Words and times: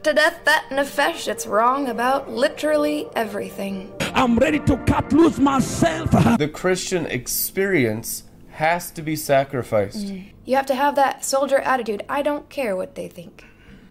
put 0.00 0.10
to 0.10 0.14
death 0.14 0.44
that 0.44 0.66
nefesh 0.70 1.26
that's 1.26 1.46
wrong 1.46 1.88
about 1.88 2.30
literally 2.30 3.06
everything. 3.14 3.92
I'm 4.14 4.38
ready 4.38 4.58
to 4.60 4.76
cut 4.78 5.12
loose 5.12 5.38
myself. 5.38 6.10
The 6.38 6.48
Christian 6.48 7.06
experience 7.06 8.24
has 8.52 8.90
to 8.92 9.02
be 9.02 9.16
sacrificed. 9.16 10.06
Mm. 10.06 10.32
You 10.44 10.56
have 10.56 10.66
to 10.66 10.74
have 10.74 10.94
that 10.96 11.24
soldier 11.24 11.58
attitude. 11.58 12.02
I 12.08 12.22
don't 12.22 12.48
care 12.48 12.76
what 12.76 12.94
they 12.94 13.08
think. 13.08 13.44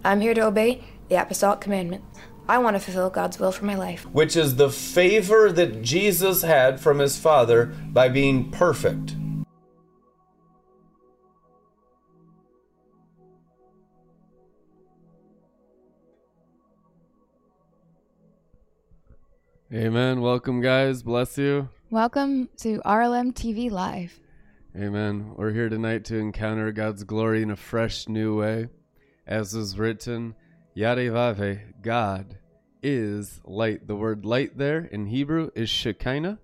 I'm 0.04 0.22
here 0.22 0.34
to 0.34 0.48
obey 0.48 0.84
the 1.10 1.22
apostolic 1.22 1.62
commandment. 1.62 2.04
I 2.48 2.58
want 2.58 2.76
to 2.76 2.80
fulfill 2.80 3.12
God's 3.12 3.40
will 3.40 3.52
for 3.52 3.66
my 3.66 3.76
life. 3.76 4.06
which 4.12 4.36
is 4.36 4.56
the 4.56 4.72
favor 4.72 5.52
that 5.52 5.84
Jesus 5.84 6.42
had 6.42 6.80
from 6.80 6.98
his 6.98 7.18
Father 7.18 7.68
by 7.94 8.10
being 8.10 8.50
perfect. 8.50 9.16
Amen. 19.72 20.22
Welcome, 20.22 20.62
guys. 20.62 21.04
Bless 21.04 21.38
you. 21.38 21.70
Welcome 21.92 22.50
to 22.58 22.80
RLM 22.80 23.34
TV 23.34 23.70
Live. 23.70 24.20
Amen. 24.76 25.34
We're 25.36 25.52
here 25.52 25.70
tonight 25.70 26.06
to 26.06 26.18
encounter 26.18 26.72
God's 26.72 27.04
glory 27.04 27.44
in 27.44 27.52
a 27.52 27.56
fresh 27.56 28.08
new 28.08 28.36
way. 28.40 28.70
As 29.28 29.54
is 29.54 29.78
written, 29.78 30.34
Yarevave, 30.76 31.84
God 31.84 32.40
is 32.82 33.42
light. 33.46 33.86
The 33.86 33.96
word 33.96 34.26
light 34.26 34.58
there 34.58 34.86
in 34.86 35.06
Hebrew 35.06 35.52
is 35.54 35.70
Shekinah. 35.70 36.40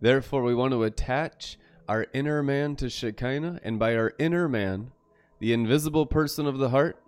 Therefore, 0.00 0.42
we 0.42 0.56
want 0.56 0.72
to 0.72 0.82
attach 0.82 1.56
our 1.88 2.08
inner 2.12 2.42
man 2.42 2.74
to 2.76 2.90
Shekinah, 2.90 3.60
and 3.62 3.78
by 3.78 3.94
our 3.94 4.12
inner 4.18 4.48
man, 4.48 4.90
the 5.38 5.52
invisible 5.52 6.04
person 6.04 6.48
of 6.48 6.58
the 6.58 6.70
heart. 6.70 7.00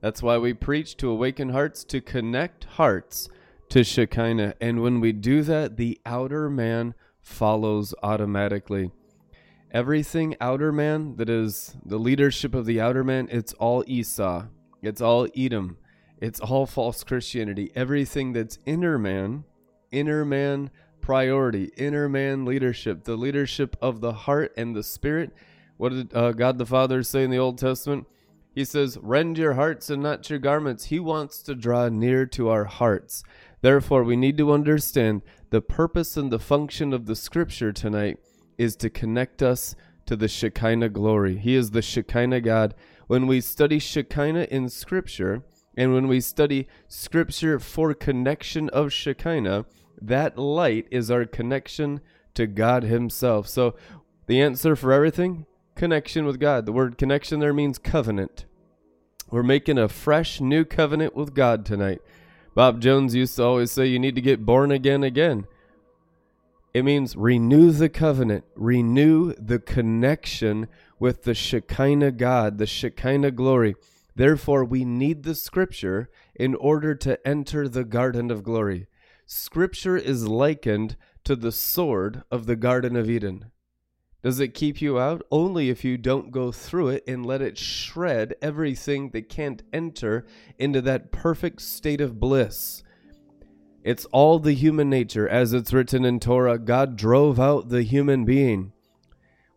That's 0.00 0.24
why 0.24 0.38
we 0.38 0.54
preach 0.54 0.96
to 0.96 1.08
awaken 1.08 1.50
hearts, 1.50 1.84
to 1.84 2.00
connect 2.00 2.64
hearts 2.64 3.28
to 3.72 3.82
Shekinah. 3.82 4.52
And 4.60 4.82
when 4.82 5.00
we 5.00 5.12
do 5.12 5.40
that, 5.44 5.78
the 5.78 5.98
outer 6.04 6.50
man 6.50 6.92
follows 7.22 7.94
automatically. 8.02 8.90
Everything 9.70 10.36
outer 10.42 10.72
man 10.72 11.16
that 11.16 11.30
is 11.30 11.74
the 11.82 11.96
leadership 11.96 12.54
of 12.54 12.66
the 12.66 12.82
outer 12.82 13.02
man, 13.02 13.28
it's 13.30 13.54
all 13.54 13.82
Esau. 13.86 14.44
It's 14.82 15.00
all 15.00 15.26
Edom. 15.34 15.78
It's 16.20 16.38
all 16.38 16.66
false 16.66 17.02
Christianity. 17.02 17.72
Everything 17.74 18.34
that's 18.34 18.58
inner 18.66 18.98
man, 18.98 19.44
inner 19.90 20.26
man 20.26 20.70
priority, 21.00 21.72
inner 21.78 22.10
man 22.10 22.44
leadership, 22.44 23.04
the 23.04 23.16
leadership 23.16 23.74
of 23.80 24.02
the 24.02 24.12
heart 24.12 24.52
and 24.54 24.76
the 24.76 24.82
spirit. 24.82 25.32
What 25.78 25.92
did 25.92 26.14
uh, 26.14 26.32
God 26.32 26.58
the 26.58 26.66
Father 26.66 27.02
say 27.02 27.24
in 27.24 27.30
the 27.30 27.38
Old 27.38 27.56
Testament? 27.56 28.06
He 28.54 28.66
says, 28.66 28.98
Rend 29.00 29.38
your 29.38 29.54
hearts 29.54 29.88
and 29.88 30.02
not 30.02 30.28
your 30.28 30.38
garments. 30.38 30.84
He 30.84 31.00
wants 31.00 31.42
to 31.44 31.54
draw 31.54 31.88
near 31.88 32.26
to 32.26 32.50
our 32.50 32.64
hearts. 32.64 33.24
Therefore, 33.62 34.04
we 34.04 34.16
need 34.16 34.36
to 34.38 34.52
understand 34.52 35.22
the 35.50 35.62
purpose 35.62 36.16
and 36.16 36.30
the 36.30 36.38
function 36.38 36.92
of 36.92 37.06
the 37.06 37.16
scripture 37.16 37.72
tonight 37.72 38.18
is 38.58 38.76
to 38.76 38.90
connect 38.90 39.42
us 39.42 39.74
to 40.06 40.16
the 40.16 40.28
Shekinah 40.28 40.90
glory. 40.90 41.38
He 41.38 41.54
is 41.54 41.70
the 41.70 41.80
Shekinah 41.80 42.42
God. 42.42 42.74
When 43.06 43.26
we 43.26 43.40
study 43.40 43.78
Shekinah 43.78 44.48
in 44.50 44.68
scripture, 44.68 45.44
and 45.76 45.94
when 45.94 46.08
we 46.08 46.20
study 46.20 46.68
scripture 46.88 47.58
for 47.58 47.94
connection 47.94 48.68
of 48.70 48.92
Shekinah, 48.92 49.64
that 50.00 50.36
light 50.36 50.86
is 50.90 51.10
our 51.10 51.24
connection 51.24 52.00
to 52.34 52.46
God 52.46 52.82
Himself. 52.82 53.48
So, 53.48 53.74
the 54.26 54.40
answer 54.40 54.76
for 54.76 54.92
everything 54.92 55.46
connection 55.74 56.24
with 56.24 56.38
God. 56.38 56.66
The 56.66 56.72
word 56.72 56.98
connection 56.98 57.40
there 57.40 57.54
means 57.54 57.78
covenant. 57.78 58.44
We're 59.30 59.42
making 59.42 59.78
a 59.78 59.88
fresh 59.88 60.40
new 60.40 60.64
covenant 60.64 61.14
with 61.14 61.34
God 61.34 61.64
tonight. 61.64 62.00
Bob 62.54 62.80
Jones 62.80 63.14
used 63.14 63.36
to 63.36 63.44
always 63.44 63.70
say 63.70 63.86
you 63.86 63.98
need 63.98 64.14
to 64.14 64.20
get 64.20 64.44
born 64.44 64.70
again 64.70 65.02
again. 65.02 65.46
It 66.74 66.84
means 66.84 67.16
renew 67.16 67.70
the 67.70 67.88
covenant, 67.88 68.44
renew 68.54 69.34
the 69.34 69.58
connection 69.58 70.68
with 70.98 71.24
the 71.24 71.34
Shekinah 71.34 72.12
God, 72.12 72.58
the 72.58 72.66
Shekinah 72.66 73.32
glory. 73.32 73.74
Therefore, 74.14 74.64
we 74.64 74.84
need 74.84 75.22
the 75.22 75.34
scripture 75.34 76.10
in 76.34 76.54
order 76.54 76.94
to 76.96 77.26
enter 77.26 77.68
the 77.68 77.84
garden 77.84 78.30
of 78.30 78.42
glory. 78.42 78.86
Scripture 79.26 79.96
is 79.96 80.28
likened 80.28 80.96
to 81.24 81.36
the 81.36 81.52
sword 81.52 82.22
of 82.30 82.46
the 82.46 82.56
Garden 82.56 82.96
of 82.96 83.08
Eden. 83.08 83.50
Does 84.22 84.38
it 84.38 84.54
keep 84.54 84.80
you 84.80 85.00
out? 85.00 85.22
Only 85.32 85.68
if 85.68 85.84
you 85.84 85.98
don't 85.98 86.30
go 86.30 86.52
through 86.52 86.90
it 86.90 87.04
and 87.08 87.26
let 87.26 87.42
it 87.42 87.58
shred 87.58 88.36
everything 88.40 89.10
that 89.10 89.28
can't 89.28 89.64
enter 89.72 90.24
into 90.58 90.80
that 90.82 91.10
perfect 91.10 91.60
state 91.60 92.00
of 92.00 92.20
bliss. 92.20 92.84
It's 93.82 94.04
all 94.06 94.38
the 94.38 94.54
human 94.54 94.88
nature, 94.88 95.28
as 95.28 95.52
it's 95.52 95.72
written 95.72 96.04
in 96.04 96.20
Torah. 96.20 96.56
God 96.56 96.96
drove 96.96 97.40
out 97.40 97.68
the 97.68 97.82
human 97.82 98.24
being. 98.24 98.72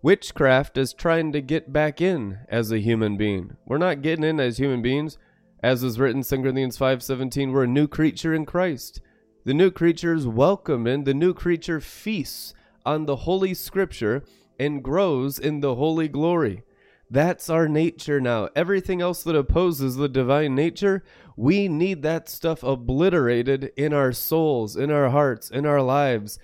Witchcraft 0.01 0.79
is 0.79 0.93
trying 0.93 1.31
to 1.33 1.41
get 1.41 1.71
back 1.71 2.01
in 2.01 2.39
as 2.49 2.71
a 2.71 2.79
human 2.79 3.17
being. 3.17 3.57
We're 3.67 3.77
not 3.77 4.01
getting 4.01 4.25
in 4.25 4.39
as 4.39 4.57
human 4.57 4.81
beings. 4.81 5.19
As 5.61 5.83
is 5.83 5.99
written 5.99 6.17
in 6.17 6.23
2 6.23 6.41
Corinthians 6.41 6.77
5:17, 6.77 7.51
we're 7.51 7.65
a 7.65 7.67
new 7.67 7.87
creature 7.87 8.33
in 8.33 8.47
Christ. 8.47 8.99
The 9.43 9.53
new 9.53 9.69
creature 9.69 10.15
is 10.15 10.25
welcome 10.25 10.87
in, 10.87 11.03
the 11.03 11.13
new 11.13 11.35
creature 11.35 11.79
feasts 11.79 12.55
on 12.83 13.05
the 13.05 13.15
holy 13.17 13.53
scripture 13.53 14.23
and 14.59 14.83
grows 14.83 15.39
in 15.39 15.59
the 15.59 15.75
holy 15.75 16.07
glory. 16.07 16.63
That's 17.09 17.49
our 17.49 17.67
nature 17.67 18.19
now. 18.19 18.49
Everything 18.55 19.01
else 19.01 19.21
that 19.23 19.35
opposes 19.35 19.95
the 19.95 20.09
divine 20.09 20.55
nature, 20.55 21.03
we 21.37 21.67
need 21.67 22.01
that 22.01 22.27
stuff 22.27 22.63
obliterated 22.63 23.71
in 23.77 23.93
our 23.93 24.11
souls, 24.11 24.75
in 24.75 24.89
our 24.89 25.09
hearts, 25.09 25.51
in 25.51 25.65
our 25.65 25.81
lives. 25.81 26.39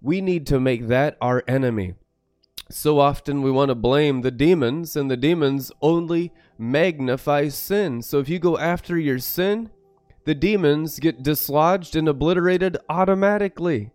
We 0.00 0.20
need 0.20 0.46
to 0.48 0.58
make 0.58 0.88
that 0.88 1.16
our 1.20 1.44
enemy. 1.46 1.94
So 2.70 2.98
often 2.98 3.42
we 3.42 3.50
want 3.50 3.68
to 3.68 3.74
blame 3.74 4.22
the 4.22 4.30
demons, 4.30 4.96
and 4.96 5.10
the 5.10 5.16
demons 5.16 5.70
only 5.80 6.32
magnify 6.58 7.48
sin. 7.48 8.02
So 8.02 8.18
if 8.18 8.28
you 8.28 8.38
go 8.38 8.58
after 8.58 8.98
your 8.98 9.18
sin, 9.18 9.70
the 10.24 10.34
demons 10.34 10.98
get 10.98 11.22
dislodged 11.22 11.94
and 11.94 12.08
obliterated 12.08 12.78
automatically. 12.88 13.90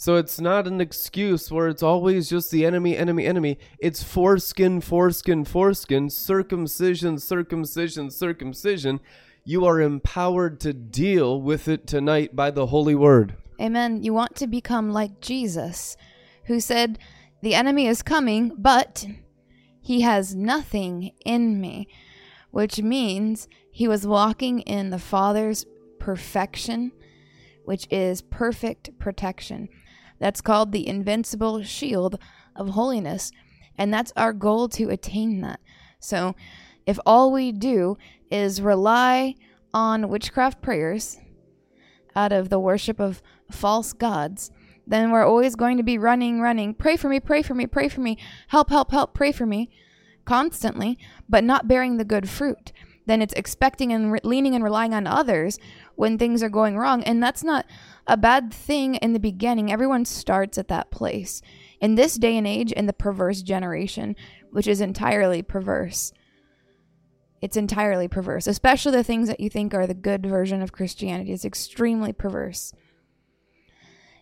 So 0.00 0.14
it's 0.14 0.40
not 0.40 0.68
an 0.68 0.80
excuse 0.80 1.50
where 1.50 1.66
it's 1.66 1.82
always 1.82 2.30
just 2.30 2.52
the 2.52 2.64
enemy, 2.64 2.96
enemy, 2.96 3.26
enemy. 3.26 3.58
It's 3.80 4.00
foreskin, 4.00 4.80
foreskin, 4.80 5.44
foreskin, 5.44 6.08
circumcision, 6.08 7.18
circumcision, 7.18 8.12
circumcision. 8.12 9.00
You 9.44 9.66
are 9.66 9.80
empowered 9.80 10.60
to 10.60 10.72
deal 10.72 11.42
with 11.42 11.66
it 11.66 11.88
tonight 11.88 12.36
by 12.36 12.52
the 12.52 12.66
Holy 12.66 12.94
Word. 12.94 13.34
Amen. 13.60 14.04
You 14.04 14.14
want 14.14 14.36
to 14.36 14.46
become 14.46 14.92
like 14.92 15.20
Jesus, 15.20 15.96
who 16.44 16.60
said, 16.60 17.00
The 17.42 17.56
enemy 17.56 17.88
is 17.88 18.04
coming, 18.04 18.52
but 18.56 19.04
he 19.80 20.02
has 20.02 20.32
nothing 20.32 21.10
in 21.24 21.60
me, 21.60 21.88
which 22.52 22.80
means 22.80 23.48
he 23.72 23.88
was 23.88 24.06
walking 24.06 24.60
in 24.60 24.90
the 24.90 25.00
Father's 25.00 25.66
perfection, 25.98 26.92
which 27.64 27.88
is 27.90 28.22
perfect 28.22 28.96
protection. 29.00 29.68
That's 30.18 30.40
called 30.40 30.72
the 30.72 30.86
invincible 30.86 31.62
shield 31.62 32.18
of 32.56 32.70
holiness. 32.70 33.30
And 33.76 33.92
that's 33.92 34.12
our 34.16 34.32
goal 34.32 34.68
to 34.70 34.90
attain 34.90 35.40
that. 35.42 35.60
So 36.00 36.34
if 36.86 36.98
all 37.06 37.32
we 37.32 37.52
do 37.52 37.96
is 38.30 38.60
rely 38.60 39.34
on 39.72 40.08
witchcraft 40.08 40.60
prayers 40.60 41.18
out 42.16 42.32
of 42.32 42.48
the 42.48 42.58
worship 42.58 42.98
of 42.98 43.22
false 43.50 43.92
gods, 43.92 44.50
then 44.86 45.10
we're 45.10 45.26
always 45.26 45.54
going 45.54 45.76
to 45.76 45.82
be 45.82 45.98
running, 45.98 46.40
running. 46.40 46.74
Pray 46.74 46.96
for 46.96 47.08
me, 47.08 47.20
pray 47.20 47.42
for 47.42 47.54
me, 47.54 47.66
pray 47.66 47.88
for 47.88 48.00
me. 48.00 48.18
Help, 48.48 48.70
help, 48.70 48.90
help, 48.90 49.14
pray 49.14 49.32
for 49.32 49.46
me 49.46 49.70
constantly, 50.24 50.98
but 51.28 51.44
not 51.44 51.68
bearing 51.68 51.96
the 51.96 52.04
good 52.04 52.28
fruit. 52.28 52.72
Then 53.06 53.22
it's 53.22 53.32
expecting 53.34 53.92
and 53.92 54.12
re- 54.12 54.20
leaning 54.22 54.54
and 54.54 54.62
relying 54.62 54.92
on 54.92 55.06
others 55.06 55.58
when 55.96 56.18
things 56.18 56.42
are 56.42 56.50
going 56.50 56.76
wrong. 56.76 57.02
And 57.02 57.22
that's 57.22 57.42
not 57.42 57.64
a 58.08 58.16
bad 58.16 58.52
thing 58.52 58.96
in 58.96 59.12
the 59.12 59.20
beginning. 59.20 59.70
Everyone 59.70 60.04
starts 60.04 60.58
at 60.58 60.68
that 60.68 60.90
place. 60.90 61.42
In 61.80 61.94
this 61.94 62.14
day 62.14 62.36
and 62.36 62.46
age, 62.46 62.72
in 62.72 62.86
the 62.86 62.92
perverse 62.92 63.42
generation, 63.42 64.16
which 64.50 64.66
is 64.66 64.80
entirely 64.80 65.42
perverse, 65.42 66.12
it's 67.40 67.56
entirely 67.56 68.08
perverse, 68.08 68.46
especially 68.46 68.92
the 68.92 69.04
things 69.04 69.28
that 69.28 69.38
you 69.38 69.48
think 69.48 69.72
are 69.74 69.86
the 69.86 69.94
good 69.94 70.26
version 70.26 70.62
of 70.62 70.72
Christianity. 70.72 71.32
It's 71.32 71.44
extremely 71.44 72.12
perverse. 72.12 72.72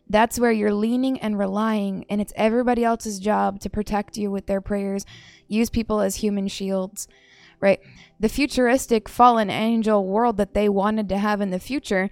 That's 0.09 0.39
where 0.39 0.53
you're 0.53 0.75
leaning 0.75 1.19
and 1.21 1.39
relying, 1.39 2.05
and 2.11 2.21
it's 2.21 2.33
everybody 2.37 2.85
else's 2.85 3.19
job 3.19 3.61
to 3.61 3.71
protect 3.71 4.17
you 4.17 4.31
with 4.31 4.47
their 4.47 4.61
prayers, 4.61 5.07
use 5.49 5.71
people 5.71 6.01
as 6.01 6.17
human 6.17 6.47
shields, 6.47 7.09
right? 7.61 7.81
The 8.21 8.29
futuristic 8.29 9.09
fallen 9.09 9.51
angel 9.51 10.05
world 10.05 10.37
that 10.37 10.55
they 10.55 10.69
wanted 10.69 11.09
to 11.09 11.19
have 11.19 11.41
in 11.41 11.51
the 11.51 11.59
future 11.59 12.11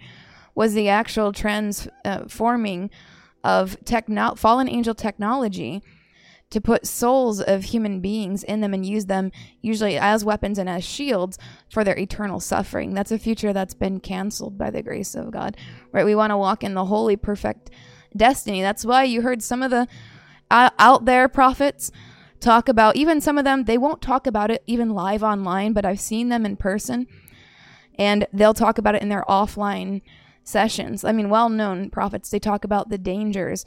was 0.55 0.75
the 0.75 0.89
actual 0.89 1.33
transforming 1.33 2.91
of 3.43 3.77
techno- 3.85 4.35
fallen 4.35 4.69
angel 4.69 4.95
technology 4.95 5.83
to 6.51 6.61
put 6.61 6.87
souls 6.87 7.41
of 7.41 7.65
human 7.65 8.01
beings 8.01 8.45
in 8.45 8.61
them 8.61 8.73
and 8.73 8.87
use 8.87 9.07
them 9.07 9.33
usually 9.61 9.99
as 9.99 10.25
weapons 10.25 10.59
and 10.59 10.69
as 10.69 10.85
shields 10.85 11.37
for 11.69 11.83
their 11.83 11.99
eternal 11.99 12.39
suffering. 12.39 12.95
That's 12.95 13.11
a 13.11 13.19
future 13.19 13.53
that's 13.53 13.75
been 13.75 13.99
canceled 13.99 14.57
by 14.57 14.71
the 14.71 14.83
grace 14.83 15.15
of 15.15 15.33
God. 15.33 15.57
Right? 15.91 16.05
We 16.05 16.15
want 16.15 16.31
to 16.31 16.37
walk 16.37 16.63
in 16.63 16.75
the 16.75 16.85
holy 16.85 17.17
perfect 17.17 17.71
destiny. 18.17 18.63
That's 18.63 18.85
why 18.85 19.05
you 19.05 19.23
heard 19.23 19.43
some 19.43 19.63
of 19.63 19.71
the 19.71 19.89
uh, 20.51 20.71
out 20.79 21.05
there 21.07 21.29
prophets 21.29 21.91
talk 22.39 22.69
about 22.69 22.95
even 22.95 23.21
some 23.21 23.39
of 23.39 23.45
them 23.45 23.65
they 23.65 23.79
won't 23.79 24.03
talk 24.03 24.27
about 24.27 24.51
it 24.51 24.63
even 24.67 24.91
live 24.91 25.23
online, 25.23 25.73
but 25.73 25.85
I've 25.85 26.01
seen 26.01 26.29
them 26.29 26.47
in 26.47 26.57
person 26.57 27.07
and 27.99 28.27
they'll 28.33 28.55
talk 28.55 28.79
about 28.79 28.95
it 28.95 29.03
in 29.03 29.09
their 29.09 29.25
offline 29.29 30.03
sessions. 30.45 31.05
I 31.05 31.13
mean, 31.13 31.31
well 31.31 31.49
known 31.49 31.91
prophets, 31.91 32.31
they 32.31 32.39
talk 32.39 32.65
about 32.65 32.89
the 32.89 32.99
dangers 32.99 33.65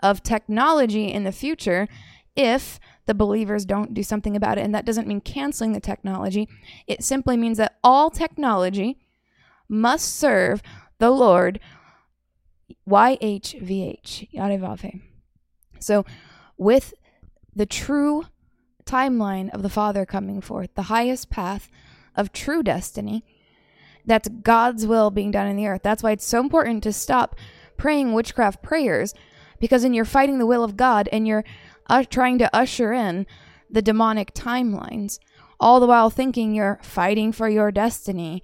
of 0.00 0.22
technology 0.22 1.12
in 1.12 1.24
the 1.24 1.32
future 1.32 1.88
if 2.34 2.78
the 3.06 3.14
believers 3.14 3.64
don't 3.64 3.94
do 3.94 4.02
something 4.02 4.36
about 4.36 4.58
it. 4.58 4.64
And 4.64 4.74
that 4.74 4.84
doesn't 4.84 5.08
mean 5.08 5.20
canceling 5.20 5.72
the 5.72 5.80
technology, 5.80 6.48
it 6.86 7.02
simply 7.02 7.36
means 7.36 7.58
that 7.58 7.76
all 7.82 8.10
technology 8.10 8.98
must 9.68 10.14
serve 10.14 10.62
the 10.98 11.10
Lord. 11.10 11.60
YHVH, 12.88 14.32
Yarevave. 14.32 15.00
So, 15.80 16.04
with 16.56 16.94
the 17.54 17.66
true 17.66 18.26
timeline 18.84 19.50
of 19.50 19.62
the 19.62 19.68
Father 19.68 20.06
coming 20.06 20.40
forth, 20.40 20.74
the 20.74 20.82
highest 20.82 21.28
path 21.30 21.68
of 22.14 22.32
true 22.32 22.62
destiny, 22.62 23.24
that's 24.06 24.28
God's 24.28 24.86
will 24.86 25.10
being 25.10 25.30
done 25.30 25.48
in 25.48 25.56
the 25.56 25.66
earth. 25.66 25.82
That's 25.82 26.02
why 26.02 26.12
it's 26.12 26.24
so 26.24 26.40
important 26.40 26.82
to 26.84 26.92
stop 26.92 27.36
praying 27.76 28.12
witchcraft 28.12 28.62
prayers 28.62 29.14
because 29.60 29.82
then 29.82 29.94
you're 29.94 30.04
fighting 30.04 30.38
the 30.38 30.46
will 30.46 30.64
of 30.64 30.76
God 30.76 31.08
and 31.12 31.26
you're 31.26 31.44
uh, 31.88 32.04
trying 32.04 32.38
to 32.38 32.56
usher 32.56 32.92
in 32.92 33.26
the 33.70 33.82
demonic 33.82 34.32
timelines, 34.32 35.18
all 35.58 35.80
the 35.80 35.86
while 35.86 36.10
thinking 36.10 36.54
you're 36.54 36.78
fighting 36.82 37.32
for 37.32 37.48
your 37.48 37.70
destiny, 37.70 38.42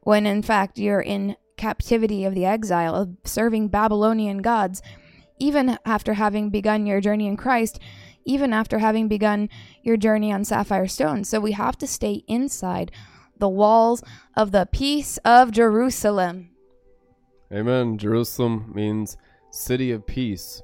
when 0.00 0.26
in 0.26 0.42
fact 0.42 0.78
you're 0.78 1.00
in 1.00 1.36
captivity 1.56 2.24
of 2.24 2.34
the 2.34 2.44
exile, 2.44 2.94
of 2.94 3.10
serving 3.24 3.68
Babylonian 3.68 4.38
gods, 4.38 4.82
even 5.38 5.78
after 5.84 6.14
having 6.14 6.50
begun 6.50 6.86
your 6.86 7.00
journey 7.00 7.26
in 7.26 7.36
Christ, 7.36 7.78
even 8.24 8.52
after 8.52 8.78
having 8.78 9.08
begun 9.08 9.48
your 9.82 9.96
journey 9.96 10.32
on 10.32 10.44
sapphire 10.44 10.86
stone. 10.86 11.24
So 11.24 11.40
we 11.40 11.52
have 11.52 11.76
to 11.78 11.86
stay 11.86 12.22
inside 12.28 12.92
the 13.42 13.48
walls 13.48 14.04
of 14.36 14.52
the 14.52 14.68
peace 14.70 15.18
of 15.24 15.50
Jerusalem. 15.50 16.50
Amen. 17.52 17.98
Jerusalem 17.98 18.70
means 18.72 19.16
city 19.50 19.90
of 19.90 20.06
peace. 20.06 20.62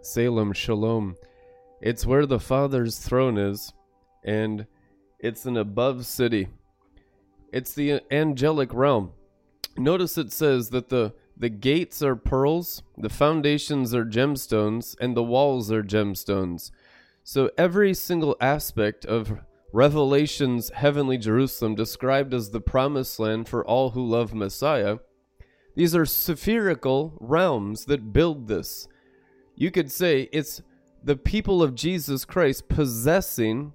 Salem, 0.00 0.52
Shalom. 0.52 1.16
It's 1.82 2.06
where 2.06 2.26
the 2.26 2.38
Father's 2.38 2.98
throne 2.98 3.36
is, 3.36 3.72
and 4.22 4.64
it's 5.18 5.44
an 5.44 5.56
above 5.56 6.06
city. 6.06 6.46
It's 7.52 7.74
the 7.74 8.00
angelic 8.12 8.72
realm. 8.72 9.10
Notice 9.76 10.16
it 10.16 10.32
says 10.32 10.70
that 10.70 10.88
the 10.88 11.12
the 11.36 11.48
gates 11.48 12.00
are 12.00 12.14
pearls, 12.14 12.84
the 12.96 13.08
foundations 13.08 13.92
are 13.92 14.04
gemstones, 14.04 14.94
and 15.00 15.16
the 15.16 15.24
walls 15.24 15.72
are 15.72 15.82
gemstones. 15.82 16.70
So 17.24 17.50
every 17.58 17.92
single 17.92 18.36
aspect 18.40 19.04
of 19.04 19.40
Revelation's 19.72 20.70
heavenly 20.70 21.16
Jerusalem, 21.16 21.74
described 21.74 22.34
as 22.34 22.50
the 22.50 22.60
promised 22.60 23.20
land 23.20 23.48
for 23.48 23.64
all 23.64 23.90
who 23.90 24.04
love 24.04 24.34
Messiah, 24.34 24.98
these 25.76 25.94
are 25.94 26.06
spherical 26.06 27.16
realms 27.20 27.84
that 27.84 28.12
build 28.12 28.48
this. 28.48 28.88
You 29.54 29.70
could 29.70 29.90
say 29.92 30.28
it's 30.32 30.62
the 31.02 31.16
people 31.16 31.62
of 31.62 31.74
Jesus 31.74 32.24
Christ 32.24 32.68
possessing 32.68 33.74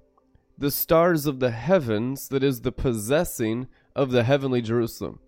the 0.58 0.70
stars 0.70 1.26
of 1.26 1.40
the 1.40 1.50
heavens 1.50 2.28
that 2.28 2.42
is 2.44 2.60
the 2.60 2.72
possessing 2.72 3.68
of 3.94 4.10
the 4.10 4.24
heavenly 4.24 4.62
Jerusalem. 4.62 5.20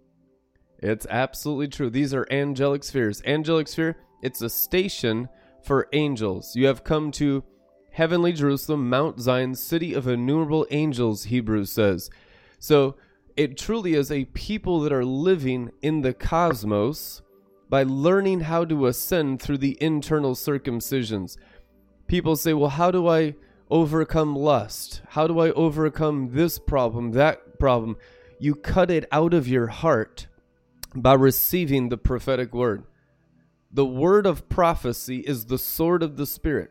It's 0.79 1.06
absolutely 1.11 1.69
true. 1.69 1.91
These 1.91 2.14
are 2.14 2.26
angelic 2.31 2.85
spheres. 2.85 3.23
Angelic 3.26 3.69
sphere, 3.69 3.97
it's 4.23 4.43
a 4.43 4.50
station 4.50 5.29
for 5.64 5.88
angels. 5.93 6.55
You 6.55 6.67
have 6.67 6.85
come 6.85 7.11
to 7.12 7.43
heavenly 7.99 8.33
Jerusalem, 8.33 8.89
Mount 8.89 9.19
Zion, 9.19 9.56
city 9.56 9.93
of 9.93 10.06
innumerable 10.06 10.65
angels, 10.71 11.25
Hebrews 11.25 11.73
says. 11.73 12.11
So 12.61 12.95
it 13.37 13.59
truly 13.59 13.95
is 13.95 14.12
a 14.12 14.27
people 14.27 14.79
that 14.83 14.93
are 14.93 15.05
living 15.05 15.73
in 15.83 16.03
the 16.03 16.15
cosmos 16.15 17.23
by 17.69 17.83
learning 17.83 18.43
how 18.43 18.65
to 18.67 18.87
ascend 18.87 19.43
through 19.43 19.59
the 19.59 19.77
internal 19.83 20.37
circumcisions. 20.37 21.39
People 22.06 22.37
say, 22.37 22.55
well, 22.55 22.71
how 22.71 22.93
do 22.93 23.09
I 23.09 23.35
overcome 23.69 24.37
lust? 24.37 25.03
How 25.09 25.27
do 25.27 25.41
I 25.41 25.50
overcome 25.50 26.29
this 26.35 26.56
problem, 26.61 27.11
that 27.12 27.59
problem? 27.59 27.97
You 28.39 28.55
cut 28.55 28.93
it 28.93 29.09
out 29.11 29.35
of 29.35 29.49
your 29.49 29.67
heart 29.67 30.29
by 30.95 31.15
receiving 31.15 31.89
the 31.89 31.99
prophetic 31.99 32.55
word. 32.55 32.85
The 33.73 33.85
word 33.85 34.25
of 34.25 34.49
prophecy 34.49 35.19
is 35.19 35.47
the 35.47 35.59
sword 35.59 36.05
of 36.05 36.17
the 36.17 36.27
Spirit. 36.27 36.71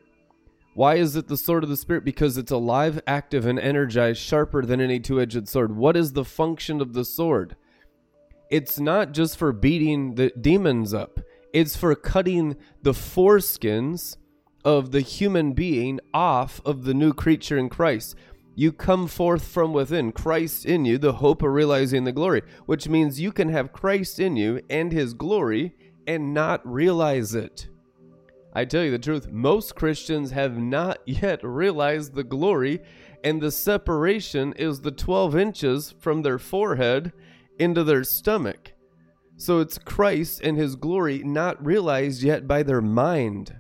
Why 0.77 0.97
is 0.97 1.15
it 1.15 1.27
the 1.27 1.37
sword 1.37 1.63
of 1.63 1.71
the 1.71 1.75
Spirit? 1.75 2.05
Because 2.05 2.37
it's 2.37 2.51
alive, 2.51 3.01
active, 3.07 3.47
and 3.47 3.57
energized, 3.57 4.21
sharper 4.21 4.63
than 4.63 4.79
any 4.79 4.99
two 4.99 5.19
edged 5.19 5.49
sword. 5.49 5.75
What 5.75 5.97
is 5.97 6.13
the 6.13 6.23
function 6.23 6.81
of 6.81 6.93
the 6.93 7.03
sword? 7.03 7.55
It's 8.51 8.79
not 8.79 9.11
just 9.11 9.37
for 9.37 9.51
beating 9.51 10.13
the 10.13 10.31
demons 10.39 10.93
up, 10.93 11.19
it's 11.51 11.75
for 11.75 11.95
cutting 11.95 12.57
the 12.83 12.91
foreskins 12.91 14.17
of 14.63 14.91
the 14.91 15.01
human 15.01 15.53
being 15.53 15.99
off 16.13 16.61
of 16.63 16.83
the 16.83 16.93
new 16.93 17.11
creature 17.11 17.57
in 17.57 17.69
Christ. 17.69 18.13
You 18.53 18.71
come 18.71 19.07
forth 19.07 19.47
from 19.47 19.73
within, 19.73 20.11
Christ 20.11 20.63
in 20.63 20.85
you, 20.85 20.99
the 20.99 21.13
hope 21.13 21.41
of 21.41 21.53
realizing 21.53 22.03
the 22.03 22.11
glory, 22.11 22.43
which 22.67 22.87
means 22.87 23.19
you 23.19 23.31
can 23.31 23.49
have 23.49 23.73
Christ 23.73 24.19
in 24.19 24.35
you 24.35 24.61
and 24.69 24.91
his 24.91 25.15
glory 25.15 25.75
and 26.05 26.35
not 26.35 26.61
realize 26.71 27.33
it. 27.33 27.67
I 28.57 28.65
tell 28.65 28.83
you 28.83 28.89
the 28.89 28.97
truth, 28.97 29.29
most 29.31 29.75
Christians 29.75 30.31
have 30.31 30.57
not 30.57 30.97
yet 31.05 31.43
realized 31.43 32.15
the 32.15 32.23
glory, 32.23 32.81
and 33.23 33.39
the 33.39 33.51
separation 33.51 34.51
is 34.53 34.81
the 34.81 34.89
12 34.89 35.35
inches 35.35 35.93
from 35.99 36.23
their 36.23 36.39
forehead 36.39 37.13
into 37.59 37.83
their 37.83 38.03
stomach. 38.03 38.73
So 39.35 39.59
it's 39.59 39.77
Christ 39.77 40.41
and 40.43 40.57
his 40.57 40.75
glory 40.75 41.19
not 41.19 41.63
realized 41.63 42.23
yet 42.23 42.47
by 42.47 42.63
their 42.63 42.81
mind. 42.81 43.55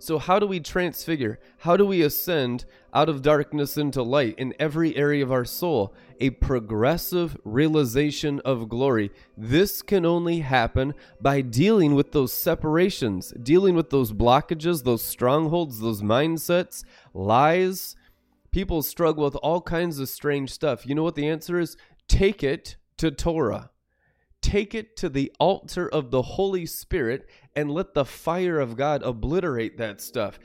So, 0.00 0.18
how 0.18 0.38
do 0.38 0.46
we 0.46 0.60
transfigure? 0.60 1.40
How 1.58 1.76
do 1.76 1.84
we 1.84 2.02
ascend 2.02 2.64
out 2.94 3.08
of 3.08 3.20
darkness 3.20 3.76
into 3.76 4.02
light 4.02 4.38
in 4.38 4.54
every 4.58 4.96
area 4.96 5.24
of 5.24 5.32
our 5.32 5.44
soul? 5.44 5.92
A 6.20 6.30
progressive 6.30 7.36
realization 7.44 8.40
of 8.44 8.68
glory. 8.68 9.10
This 9.36 9.82
can 9.82 10.06
only 10.06 10.40
happen 10.40 10.94
by 11.20 11.40
dealing 11.40 11.94
with 11.94 12.12
those 12.12 12.32
separations, 12.32 13.32
dealing 13.42 13.74
with 13.74 13.90
those 13.90 14.12
blockages, 14.12 14.84
those 14.84 15.02
strongholds, 15.02 15.80
those 15.80 16.00
mindsets, 16.00 16.84
lies. 17.12 17.96
People 18.52 18.82
struggle 18.82 19.24
with 19.24 19.36
all 19.36 19.60
kinds 19.60 19.98
of 19.98 20.08
strange 20.08 20.50
stuff. 20.50 20.86
You 20.86 20.94
know 20.94 21.02
what 21.02 21.16
the 21.16 21.28
answer 21.28 21.58
is? 21.58 21.76
Take 22.06 22.44
it 22.44 22.76
to 22.98 23.10
Torah 23.10 23.70
take 24.40 24.74
it 24.74 24.96
to 24.96 25.08
the 25.08 25.32
altar 25.38 25.88
of 25.88 26.10
the 26.10 26.22
Holy 26.22 26.66
Spirit 26.66 27.28
and 27.54 27.70
let 27.70 27.94
the 27.94 28.04
fire 28.04 28.60
of 28.60 28.76
God 28.76 29.02
obliterate 29.02 29.78
that 29.78 30.00
stuff. 30.00 30.38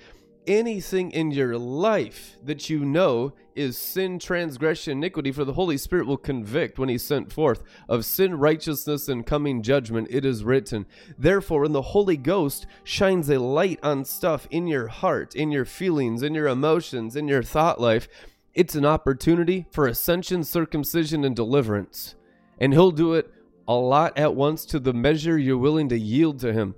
Anything 0.46 1.12
in 1.12 1.32
your 1.32 1.58
life 1.58 2.36
that 2.44 2.70
you 2.70 2.84
know 2.84 3.34
is 3.56 3.78
sin, 3.78 4.20
transgression, 4.20 4.98
iniquity, 4.98 5.32
for 5.32 5.46
the 5.46 5.54
Holy 5.54 5.78
Spirit 5.78 6.06
will 6.06 6.18
convict 6.18 6.78
when 6.78 6.90
He's 6.90 7.04
sent 7.04 7.32
forth 7.32 7.64
of 7.88 8.04
sin, 8.04 8.36
righteousness, 8.36 9.08
and 9.08 9.26
coming 9.26 9.62
judgment. 9.62 10.08
It 10.10 10.26
is 10.26 10.44
written. 10.44 10.86
Therefore, 11.18 11.62
when 11.62 11.72
the 11.72 11.82
Holy 11.82 12.18
Ghost 12.18 12.66
shines 12.84 13.30
a 13.30 13.40
light 13.40 13.80
on 13.84 14.04
stuff 14.04 14.48
in 14.52 14.68
your 14.68 14.88
heart, 14.88 15.34
in 15.34 15.52
your 15.52 15.66
feelings, 15.66 16.24
in 16.24 16.34
your 16.34 16.48
emotions, 16.48 17.16
in 17.16 17.28
your 17.28 17.44
thought 17.44 17.80
life, 17.80 18.10
it's 18.54 18.76
an 18.76 18.86
opportunity 18.86 19.66
for 19.72 19.88
ascension, 19.88 20.44
circumcision, 20.44 21.24
and 21.24 21.36
deliverance. 21.36 22.16
And 22.60 22.74
He'll 22.74 22.92
do 22.92 23.14
it 23.14 23.33
a 23.68 23.74
lot 23.74 24.18
at 24.18 24.36
once 24.36 24.66
to 24.66 24.80
the 24.80 24.94
measure 24.94 25.38
you're 25.38 25.58
willing 25.58 25.90
to 25.90 25.98
yield 25.98 26.40
to 26.40 26.54
Him. 26.54 26.76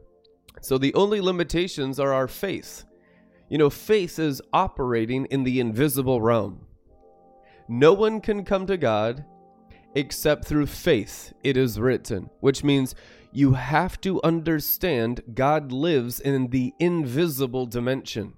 So 0.61 0.77
the 0.77 0.93
only 0.93 1.21
limitations 1.21 1.99
are 1.99 2.13
our 2.13 2.27
faith. 2.27 2.85
You 3.49 3.57
know, 3.57 3.69
faith 3.69 4.17
is 4.19 4.41
operating 4.51 5.25
in 5.25 5.43
the 5.43 5.59
invisible 5.59 6.21
realm. 6.21 6.65
No 7.67 7.93
one 7.93 8.21
can 8.21 8.43
come 8.43 8.65
to 8.67 8.77
God 8.77 9.25
except 9.95 10.45
through 10.45 10.65
faith, 10.67 11.33
it 11.43 11.55
is 11.55 11.79
written, 11.79 12.29
which 12.41 12.63
means 12.63 12.95
you 13.31 13.53
have 13.53 13.99
to 14.01 14.21
understand 14.23 15.21
God 15.33 15.71
lives 15.71 16.19
in 16.19 16.49
the 16.49 16.73
invisible 16.79 17.65
dimension. 17.65 18.33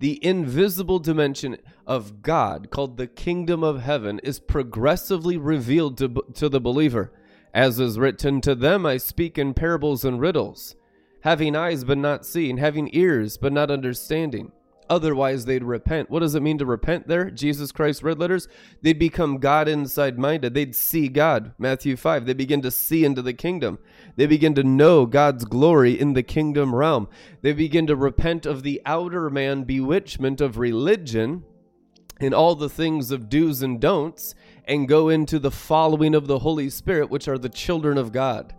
The 0.00 0.24
invisible 0.24 0.98
dimension 0.98 1.56
of 1.86 2.22
God, 2.22 2.70
called 2.70 2.96
the 2.96 3.06
kingdom 3.06 3.62
of 3.62 3.82
heaven, 3.82 4.18
is 4.20 4.40
progressively 4.40 5.36
revealed 5.36 5.96
to, 5.98 6.24
to 6.34 6.48
the 6.48 6.60
believer. 6.60 7.12
As 7.54 7.78
is 7.78 8.00
written, 8.00 8.40
To 8.40 8.56
them 8.56 8.84
I 8.84 8.96
speak 8.96 9.38
in 9.38 9.54
parables 9.54 10.04
and 10.04 10.20
riddles, 10.20 10.74
having 11.20 11.54
eyes 11.54 11.84
but 11.84 11.98
not 11.98 12.26
seeing, 12.26 12.58
having 12.58 12.90
ears 12.92 13.38
but 13.38 13.52
not 13.52 13.70
understanding. 13.70 14.50
Otherwise, 14.90 15.46
they'd 15.46 15.64
repent. 15.64 16.10
What 16.10 16.20
does 16.20 16.34
it 16.34 16.42
mean 16.42 16.58
to 16.58 16.66
repent 16.66 17.08
there? 17.08 17.30
Jesus 17.30 17.72
Christ, 17.72 18.02
red 18.02 18.18
letters. 18.18 18.48
They'd 18.82 18.98
become 18.98 19.38
God 19.38 19.66
inside 19.66 20.18
minded. 20.18 20.52
They'd 20.52 20.74
see 20.74 21.08
God. 21.08 21.52
Matthew 21.56 21.96
5. 21.96 22.26
They 22.26 22.34
begin 22.34 22.60
to 22.62 22.70
see 22.70 23.04
into 23.04 23.22
the 23.22 23.32
kingdom. 23.32 23.78
They 24.16 24.26
begin 24.26 24.54
to 24.56 24.62
know 24.64 25.06
God's 25.06 25.46
glory 25.46 25.98
in 25.98 26.12
the 26.12 26.22
kingdom 26.22 26.74
realm. 26.74 27.08
They 27.40 27.54
begin 27.54 27.86
to 27.86 27.96
repent 27.96 28.44
of 28.44 28.62
the 28.62 28.82
outer 28.84 29.30
man 29.30 29.64
bewitchment 29.64 30.42
of 30.42 30.58
religion 30.58 31.44
and 32.20 32.34
all 32.34 32.54
the 32.54 32.68
things 32.68 33.10
of 33.10 33.28
do's 33.28 33.62
and 33.62 33.80
don'ts 33.80 34.34
and 34.66 34.88
go 34.88 35.08
into 35.08 35.38
the 35.38 35.50
following 35.50 36.14
of 36.14 36.26
the 36.26 36.38
Holy 36.38 36.70
Spirit, 36.70 37.10
which 37.10 37.28
are 37.28 37.38
the 37.38 37.48
children 37.48 37.98
of 37.98 38.12
God. 38.12 38.54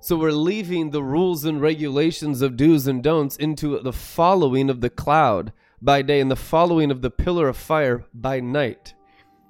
So 0.00 0.16
we're 0.16 0.32
leaving 0.32 0.90
the 0.90 1.02
rules 1.02 1.44
and 1.44 1.60
regulations 1.60 2.42
of 2.42 2.56
do's 2.56 2.86
and 2.86 3.02
don'ts 3.02 3.36
into 3.36 3.78
the 3.80 3.92
following 3.92 4.68
of 4.68 4.80
the 4.80 4.90
cloud 4.90 5.52
by 5.80 6.02
day 6.02 6.20
and 6.20 6.30
the 6.30 6.36
following 6.36 6.90
of 6.90 7.02
the 7.02 7.10
pillar 7.10 7.48
of 7.48 7.56
fire 7.56 8.04
by 8.12 8.40
night, 8.40 8.94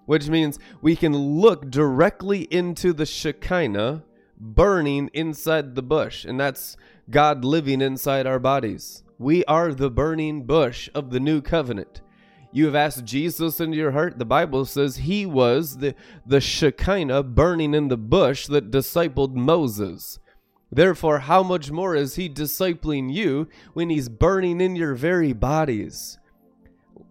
which 0.07 0.29
means 0.29 0.59
we 0.81 0.97
can 0.97 1.17
look 1.17 1.71
directly 1.71 2.43
into 2.51 2.93
the 2.93 3.07
Shekinah 3.07 4.05
burning 4.39 5.09
inside 5.15 5.75
the 5.75 5.83
bush, 5.83 6.25
and 6.25 6.39
that's 6.39 6.77
God 7.09 7.45
living 7.45 7.81
inside 7.81 8.27
our 8.27 8.39
bodies. 8.39 9.05
We 9.19 9.45
are 9.45 9.73
the 9.73 9.91
burning 9.91 10.45
bush 10.45 10.89
of 10.95 11.11
the 11.11 11.21
new 11.21 11.41
covenant. 11.41 12.01
You 12.53 12.67
have 12.67 12.75
asked 12.75 13.05
Jesus 13.05 13.61
into 13.61 13.79
your 13.79 13.93
heart. 13.93 14.19
The 14.19 14.27
Bible 14.27 14.67
says 14.67 14.97
he 14.97 15.25
was 15.25 15.79
the, 15.79 15.95
the 16.27 16.41
Shekinah 16.41 17.23
burning 17.23 17.73
in 17.73 17.89
the 17.89 17.97
bush 17.97 18.47
that 18.49 18.71
discipled 18.71 19.35
Moses. 19.35 20.19
Therefore, 20.71 21.21
how 21.21 21.43
much 21.43 21.71
more 21.71 21.95
is 21.95 22.17
he 22.17 22.29
discipling 22.29 23.13
you 23.13 23.49
when 23.73 23.89
he's 23.89 24.09
burning 24.09 24.61
in 24.61 24.77
your 24.77 24.95
very 24.95 25.33
bodies? 25.33 26.19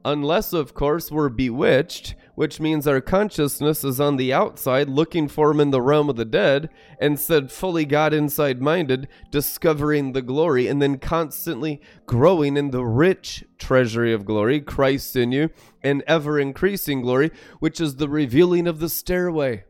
Unless, 0.06 0.54
of 0.54 0.74
course, 0.74 1.12
we're 1.12 1.30
bewitched, 1.30 2.16
which 2.36 2.60
means 2.60 2.88
our 2.88 3.02
consciousness 3.02 3.84
is 3.84 4.00
on 4.00 4.18
the 4.18 4.34
outside 4.34 4.90
looking 4.90 5.28
for 5.28 5.52
him 5.52 5.60
in 5.60 5.72
the 5.72 5.82
realm 5.82 6.10
of 6.10 6.16
the 6.16 6.26
dead, 6.26 6.70
instead 7.00 7.52
fully 7.52 7.86
God 7.86 8.14
inside 8.14 8.62
minded, 8.62 9.08
discovering 9.30 10.14
the 10.14 10.22
glory, 10.22 10.68
and 10.68 10.82
then 10.82 10.98
constantly 10.98 11.82
growing 12.06 12.58
in 12.58 12.72
the 12.72 12.86
rich 12.86 13.44
treasury 13.58 14.14
of 14.14 14.26
glory, 14.26 14.60
Christ 14.60 15.16
in 15.16 15.32
you, 15.32 15.50
and 15.84 16.04
ever 16.08 16.40
increasing 16.40 17.02
glory, 17.02 17.32
which 17.60 17.82
is 17.82 17.96
the 17.96 18.10
revealing 18.10 18.68
of 18.68 18.80
the 18.80 18.90
stairway. 18.90 19.64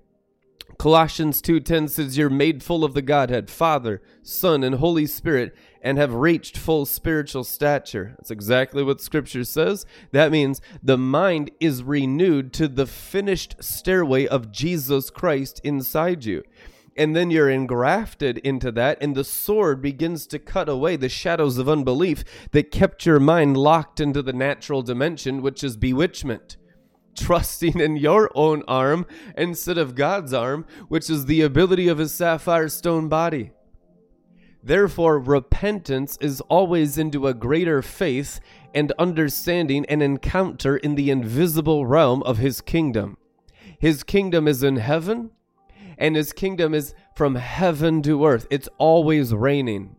Colossians 0.77 1.41
2:10 1.41 1.87
says 1.89 2.17
you're 2.17 2.29
made 2.29 2.63
full 2.63 2.83
of 2.83 2.95
the 2.95 3.03
Godhead, 3.03 3.51
Father, 3.51 4.01
Son, 4.23 4.63
and 4.63 4.75
Holy 4.75 5.05
Spirit 5.05 5.53
and 5.81 5.97
have 5.97 6.13
reached 6.13 6.57
full 6.57 6.85
spiritual 6.85 7.43
stature. 7.43 8.13
That's 8.17 8.31
exactly 8.31 8.83
what 8.83 9.01
scripture 9.01 9.43
says. 9.43 9.85
That 10.11 10.31
means 10.31 10.61
the 10.81 10.97
mind 10.97 11.51
is 11.59 11.83
renewed 11.83 12.53
to 12.53 12.67
the 12.67 12.85
finished 12.85 13.55
stairway 13.59 14.27
of 14.27 14.51
Jesus 14.51 15.09
Christ 15.09 15.59
inside 15.63 16.25
you. 16.25 16.43
And 16.97 17.15
then 17.15 17.31
you're 17.31 17.49
engrafted 17.49 18.37
into 18.39 18.71
that, 18.73 18.97
and 19.01 19.15
the 19.15 19.23
sword 19.23 19.81
begins 19.81 20.27
to 20.27 20.39
cut 20.39 20.67
away 20.67 20.97
the 20.97 21.07
shadows 21.07 21.57
of 21.57 21.69
unbelief 21.69 22.23
that 22.51 22.71
kept 22.71 23.05
your 23.05 23.19
mind 23.19 23.55
locked 23.55 23.99
into 23.99 24.21
the 24.21 24.33
natural 24.33 24.81
dimension, 24.81 25.41
which 25.41 25.63
is 25.63 25.77
bewitchment 25.77 26.57
trusting 27.15 27.79
in 27.79 27.97
your 27.97 28.31
own 28.35 28.63
arm 28.67 29.05
instead 29.37 29.77
of 29.77 29.95
God's 29.95 30.33
arm, 30.33 30.65
which 30.87 31.09
is 31.09 31.25
the 31.25 31.41
ability 31.41 31.87
of 31.87 31.97
his 31.97 32.13
sapphire 32.13 32.69
stone 32.69 33.09
body. 33.09 33.51
Therefore, 34.63 35.19
repentance 35.19 36.17
is 36.21 36.41
always 36.41 36.97
into 36.97 37.27
a 37.27 37.33
greater 37.33 37.81
faith 37.81 38.39
and 38.73 38.91
understanding 38.99 39.85
and 39.85 40.03
encounter 40.03 40.77
in 40.77 40.95
the 40.95 41.09
invisible 41.09 41.85
realm 41.85 42.21
of 42.23 42.37
his 42.37 42.61
kingdom. 42.61 43.17
His 43.79 44.03
kingdom 44.03 44.47
is 44.47 44.61
in 44.61 44.75
heaven, 44.75 45.31
and 45.97 46.15
his 46.15 46.33
kingdom 46.33 46.73
is 46.73 46.93
from 47.15 47.35
heaven 47.35 48.01
to 48.03 48.25
earth. 48.25 48.45
It's 48.51 48.69
always 48.77 49.33
reigning. 49.33 49.95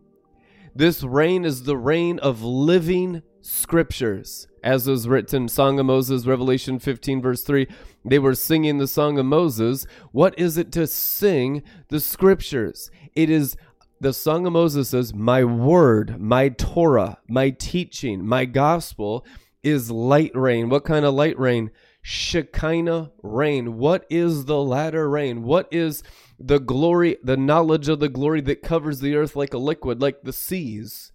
This 0.73 1.03
reign 1.03 1.45
is 1.45 1.63
the 1.63 1.77
reign 1.77 2.17
of 2.19 2.41
living 2.41 3.21
scriptures 3.41 4.47
as 4.63 4.87
was 4.87 5.07
written 5.07 5.47
Song 5.47 5.77
of 5.79 5.85
Moses, 5.85 6.25
Revelation 6.25 6.79
15, 6.79 7.21
verse 7.21 7.43
3. 7.43 7.67
They 8.05 8.17
were 8.17 8.33
singing 8.33 8.77
the 8.77 8.87
Song 8.87 9.19
of 9.19 9.25
Moses. 9.25 9.85
What 10.11 10.37
is 10.39 10.57
it 10.57 10.71
to 10.71 10.87
sing 10.87 11.63
the 11.89 11.99
scriptures? 11.99 12.89
It 13.13 13.29
is 13.29 13.57
the 14.03 14.13
Song 14.13 14.45
of 14.45 14.51
Moses 14.51 14.89
says, 14.89 15.13
My 15.13 15.45
word, 15.45 16.19
my 16.19 16.49
Torah, 16.49 17.19
my 17.27 17.51
teaching, 17.51 18.25
my 18.25 18.43
gospel 18.43 19.25
is 19.63 19.89
light 19.89 20.35
rain. 20.35 20.67
What 20.69 20.83
kind 20.83 21.05
of 21.05 21.13
light 21.13 21.39
rain? 21.39 21.71
Shekinah 22.01 23.11
rain. 23.23 23.77
What 23.77 24.05
is 24.09 24.43
the 24.43 24.61
latter 24.61 25.09
rain? 25.09 25.43
What 25.43 25.69
is 25.71 26.03
the 26.37 26.59
glory, 26.59 27.17
the 27.23 27.37
knowledge 27.37 27.87
of 27.87 28.01
the 28.01 28.09
glory 28.09 28.41
that 28.41 28.61
covers 28.61 28.99
the 28.99 29.15
earth 29.15 29.37
like 29.37 29.53
a 29.53 29.57
liquid, 29.57 30.01
like 30.01 30.23
the 30.23 30.33
seas? 30.33 31.11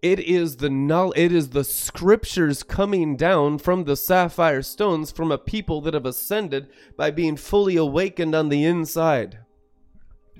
it 0.00 0.20
is 0.20 0.58
the 0.58 0.70
null 0.70 1.12
it 1.16 1.32
is 1.32 1.48
the 1.48 1.64
scriptures 1.64 2.62
coming 2.62 3.16
down 3.16 3.58
from 3.58 3.82
the 3.82 3.96
sapphire 3.96 4.62
stones 4.62 5.10
from 5.10 5.32
a 5.32 5.36
people 5.36 5.80
that 5.80 5.92
have 5.92 6.06
ascended 6.06 6.68
by 6.96 7.10
being 7.10 7.36
fully 7.36 7.74
awakened 7.74 8.32
on 8.32 8.48
the 8.48 8.64
inside 8.64 9.40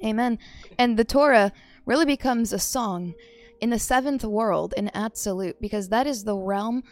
amen 0.05 0.39
and 0.79 0.97
the 0.97 1.05
torah 1.05 1.53
really 1.87 2.07
becomes 2.07 2.53
a 2.53 2.59
song 2.59 3.15
in 3.61 3.71
the 3.71 3.79
seventh 3.79 4.25
world 4.25 4.75
in 4.77 4.89
absolute 4.95 5.61
because 5.61 5.89
that 5.89 6.07
is 6.07 6.25
the 6.25 6.37
realm 6.37 6.83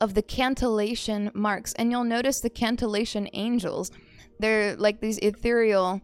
of 0.00 0.14
the 0.14 0.22
cantillation 0.22 1.30
marks 1.34 1.72
and 1.74 1.90
you'll 1.90 2.04
notice 2.04 2.40
the 2.40 2.50
cantillation 2.50 3.28
angels 3.32 3.90
they're 4.38 4.76
like 4.76 5.00
these 5.00 5.18
ethereal 5.18 6.00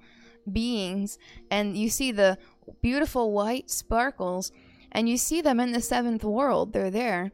beings 0.51 1.19
and 1.51 1.77
you 1.77 1.89
see 1.89 2.11
the 2.11 2.39
beautiful 2.81 3.33
white 3.33 3.71
sparkles 3.71 4.53
and 4.91 5.09
you 5.09 5.17
see 5.17 5.41
them 5.41 5.61
in 5.61 5.73
the 5.73 5.81
seventh 5.81 6.25
world. 6.25 6.73
They're 6.73 6.91
there 6.91 7.33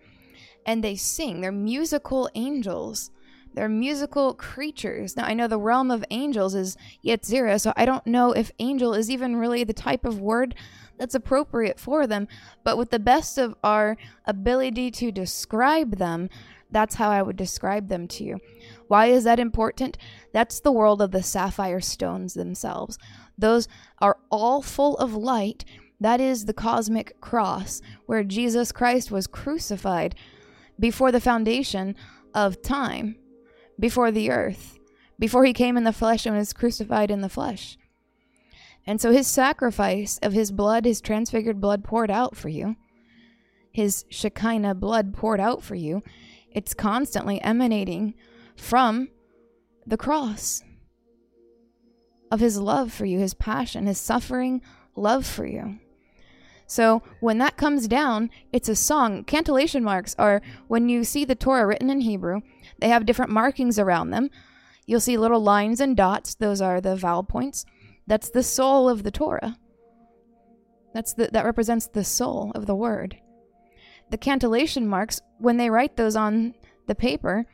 and 0.65 0.83
they 0.83 0.97
sing. 0.97 1.41
They're 1.41 1.53
musical 1.53 2.31
angels. 2.35 3.11
They're 3.59 3.69
musical 3.69 4.35
creatures. 4.35 5.17
Now, 5.17 5.25
I 5.25 5.35
know 5.35 5.49
the 5.49 5.59
realm 5.59 5.91
of 5.91 6.05
angels 6.11 6.55
is 6.55 6.77
Yetzirah, 7.05 7.61
so 7.61 7.73
I 7.77 7.87
don't 7.87 8.07
know 8.07 8.31
if 8.31 8.53
angel 8.61 8.95
is 8.95 9.11
even 9.11 9.35
really 9.35 9.65
the 9.65 9.73
type 9.73 10.05
of 10.05 10.21
word 10.21 10.55
that's 10.97 11.17
appropriate 11.17 11.81
for 11.81 12.07
them. 12.07 12.29
But 12.63 12.79
with 12.79 12.91
the 12.91 13.01
best 13.01 13.37
of 13.37 13.57
our 13.65 13.97
ability 14.27 14.93
to 14.93 15.11
describe 15.11 15.97
them, 15.97 16.29
that's 16.71 16.95
how 16.95 17.11
I 17.11 17.21
would 17.21 17.35
describe 17.35 17.89
them 17.89 18.07
to 18.07 18.23
you. 18.23 18.39
Why 18.87 19.07
is 19.07 19.25
that 19.25 19.41
important? 19.41 19.99
That's 20.33 20.61
the 20.61 20.71
world 20.71 21.03
of 21.03 21.11
the 21.11 21.25
sapphire 21.25 21.81
stones 21.81 22.35
themselves. 22.35 22.97
Those 23.37 23.67
are 23.99 24.19
all 24.31 24.63
full 24.63 24.97
of 24.99 25.17
light 25.17 25.65
that 25.99 26.21
is 26.21 26.45
the 26.45 26.55
cosmic 26.55 27.21
cross, 27.21 27.83
where 28.07 28.23
Jesus 28.23 28.71
Christ 28.71 29.11
was 29.11 29.27
crucified 29.27 30.15
before 30.79 31.11
the 31.11 31.21
foundation 31.21 31.97
of 32.33 32.63
time, 32.63 33.17
before 33.79 34.11
the 34.11 34.31
earth, 34.31 34.79
before 35.19 35.45
he 35.45 35.53
came 35.53 35.77
in 35.77 35.85
the 35.85 35.93
flesh 35.93 36.27
and 36.27 36.37
was 36.37 36.53
crucified 36.53 37.11
in 37.11 37.21
the 37.21 37.29
flesh. 37.29 37.77
And 38.87 39.01
so 39.01 39.13
his 39.13 39.27
sacrifice 39.27 40.19
of 40.23 40.33
his 40.33 40.51
blood, 40.51 40.85
his 40.85 41.01
transfigured 41.01 41.61
blood 41.61 41.85
poured 41.85 42.11
out 42.11 42.37
for 42.37 42.49
you, 42.49 42.77
his 43.71 44.05
Shekinah 44.09 44.75
blood 44.77 45.15
poured 45.15 45.41
out 45.41 45.63
for 45.63 45.75
you, 45.75 46.03
it's 46.51 46.75
constantly 46.75 47.41
emanating 47.43 48.15
from 48.57 49.09
the 49.87 49.97
cross 49.97 50.63
of 52.31 52.41
his 52.41 52.59
love 52.59 52.93
for 52.93 53.05
you, 53.05 53.19
his 53.19 53.35
passion, 53.35 53.87
his 53.87 53.99
suffering 53.99 54.63
love 54.97 55.27
for 55.27 55.47
you. 55.47 55.79
So 56.69 57.03
when 57.21 57.39
that 57.39 57.57
comes 57.57 57.89
down, 57.89 58.29
it's 58.53 58.69
a 58.69 58.77
song. 58.77 59.25
Cantillation 59.25 59.83
marks 59.83 60.15
are 60.19 60.43
when 60.69 60.91
you 60.91 61.03
see 61.03 61.25
the 61.25 61.35
Torah 61.35 61.67
written 61.67 61.89
in 61.89 62.03
Hebrew, 62.03 62.43
they 62.79 62.91
have 62.91 63.07
different 63.07 63.33
markings 63.33 63.79
around 63.79 64.11
them. 64.11 64.29
You'll 64.87 65.01
see 65.01 65.17
little 65.17 65.41
lines 65.41 65.81
and 65.81 65.97
dots, 65.97 66.35
those 66.35 66.61
are 66.61 66.81
the 66.81 66.95
vowel 66.95 67.25
points. 67.25 67.65
That's 68.07 68.29
the 68.29 68.43
soul 68.43 68.89
of 68.89 69.03
the 69.03 69.11
Torah. 69.11 69.57
That's 70.93 71.15
the, 71.15 71.31
that 71.33 71.47
represents 71.47 71.87
the 71.87 72.05
soul 72.05 72.53
of 72.55 72.67
the 72.67 72.75
word. 72.75 73.17
The 74.11 74.19
cantillation 74.19 74.87
marks, 74.87 75.23
when 75.39 75.57
they 75.57 75.71
write 75.71 75.97
those 75.97 76.17
on 76.17 76.55
the 76.87 76.95
paper, 76.95 77.47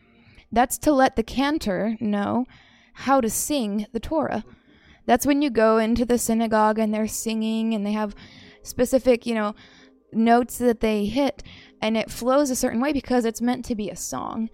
that's 0.51 0.77
to 0.79 0.93
let 0.93 1.15
the 1.15 1.23
cantor 1.23 1.97
know 2.01 2.47
how 2.95 3.21
to 3.21 3.31
sing 3.31 3.87
the 3.93 4.01
Torah. 4.01 4.45
That's 5.07 5.27
when 5.27 5.41
you 5.41 5.51
go 5.51 5.79
into 5.79 6.05
the 6.05 6.19
synagogue 6.19 6.81
and 6.81 6.93
they're 6.93 7.07
singing 7.07 7.75
and 7.75 7.87
they 7.87 7.93
have 7.93 8.15
specific, 8.65 9.27
you 9.27 9.35
know, 9.35 9.55
notes 10.13 10.59
that 10.59 10.81
they 10.81 11.07
hit 11.07 11.43
and 11.81 11.97
it 11.97 12.11
flows 12.11 12.51
a 12.51 12.57
certain 12.57 12.81
way 12.81 12.93
because 12.93 13.25
it's 13.25 13.41
meant 13.41 13.65
to 13.67 13.75
be 13.75 13.91
a 13.91 13.97
song. 13.97 14.49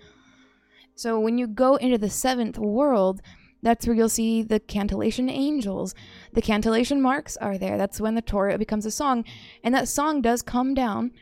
So 0.95 1.19
when 1.19 1.39
you 1.39 1.47
go 1.47 1.77
into 1.77 1.97
the 1.97 2.11
seventh 2.11 2.59
world, 2.59 3.23
that's 3.63 3.87
where 3.87 3.97
you'll 3.97 4.09
see 4.09 4.43
the 4.43 4.61
cantillation 4.61 5.29
angels. 5.29 5.95
The 6.33 6.43
cantillation 6.43 7.01
marks 7.01 7.37
are 7.37 7.59
there. 7.59 7.77
That's 7.79 8.01
when 8.01 8.15
the 8.15 8.23
Torah 8.23 8.59
becomes 8.59 8.87
a 8.87 8.91
song. 8.91 9.25
And 9.63 9.75
that 9.75 9.89
song 9.89 10.23
does 10.23 10.43
come 10.43 10.75
down 10.75 11.13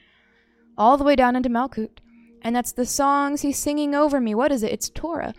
all 0.77 0.97
the 0.97 1.05
way 1.05 1.17
down 1.17 1.37
into 1.37 1.49
Malkut. 1.49 1.99
And 2.43 2.55
that's 2.55 2.73
the 2.73 2.87
songs 2.87 3.41
he's 3.41 3.59
singing 3.59 3.95
over 3.95 4.21
me. 4.21 4.35
What 4.35 4.53
is 4.53 4.63
it? 4.63 4.73
It's 4.73 4.89
Torah. 4.89 5.35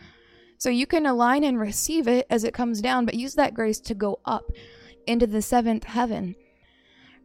So 0.57 0.69
you 0.69 0.85
can 0.85 1.05
align 1.05 1.45
and 1.45 1.57
receive 1.57 2.07
it 2.07 2.27
as 2.29 2.43
it 2.43 2.53
comes 2.53 2.81
down, 2.81 3.05
but 3.05 3.15
use 3.15 3.35
that 3.35 3.53
grace 3.53 3.79
to 3.79 3.95
go 3.95 4.19
up 4.25 4.51
into 5.07 5.25
the 5.25 5.41
seventh 5.41 5.85
heaven, 5.85 6.35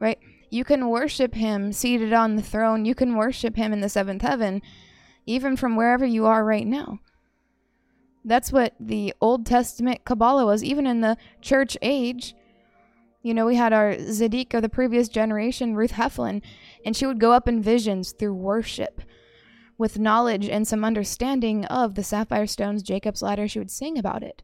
right? 0.00 0.18
You 0.50 0.64
can 0.64 0.88
worship 0.88 1.34
him 1.34 1.72
seated 1.72 2.12
on 2.12 2.36
the 2.36 2.42
throne. 2.42 2.84
You 2.84 2.94
can 2.94 3.16
worship 3.16 3.56
him 3.56 3.72
in 3.72 3.80
the 3.80 3.88
seventh 3.88 4.22
heaven, 4.22 4.62
even 5.26 5.56
from 5.56 5.76
wherever 5.76 6.04
you 6.04 6.26
are 6.26 6.44
right 6.44 6.66
now. 6.66 7.00
That's 8.24 8.52
what 8.52 8.74
the 8.80 9.12
Old 9.20 9.44
Testament 9.44 10.04
Kabbalah 10.04 10.46
was, 10.46 10.64
even 10.64 10.86
in 10.86 11.00
the 11.00 11.16
church 11.40 11.76
age. 11.82 12.34
You 13.22 13.34
know, 13.34 13.46
we 13.46 13.56
had 13.56 13.72
our 13.72 13.94
Zadik 13.94 14.54
of 14.54 14.62
the 14.62 14.68
previous 14.68 15.08
generation, 15.08 15.74
Ruth 15.74 15.92
Heflin, 15.92 16.40
and 16.84 16.96
she 16.96 17.06
would 17.06 17.18
go 17.18 17.32
up 17.32 17.48
in 17.48 17.62
visions 17.62 18.12
through 18.12 18.34
worship 18.34 19.02
with 19.76 19.98
knowledge 19.98 20.48
and 20.48 20.68
some 20.68 20.84
understanding 20.84 21.64
of 21.66 21.94
the 21.94 22.04
sapphire 22.04 22.46
stones, 22.46 22.82
Jacob's 22.82 23.22
ladder. 23.22 23.48
She 23.48 23.58
would 23.58 23.70
sing 23.70 23.98
about 23.98 24.22
it. 24.22 24.42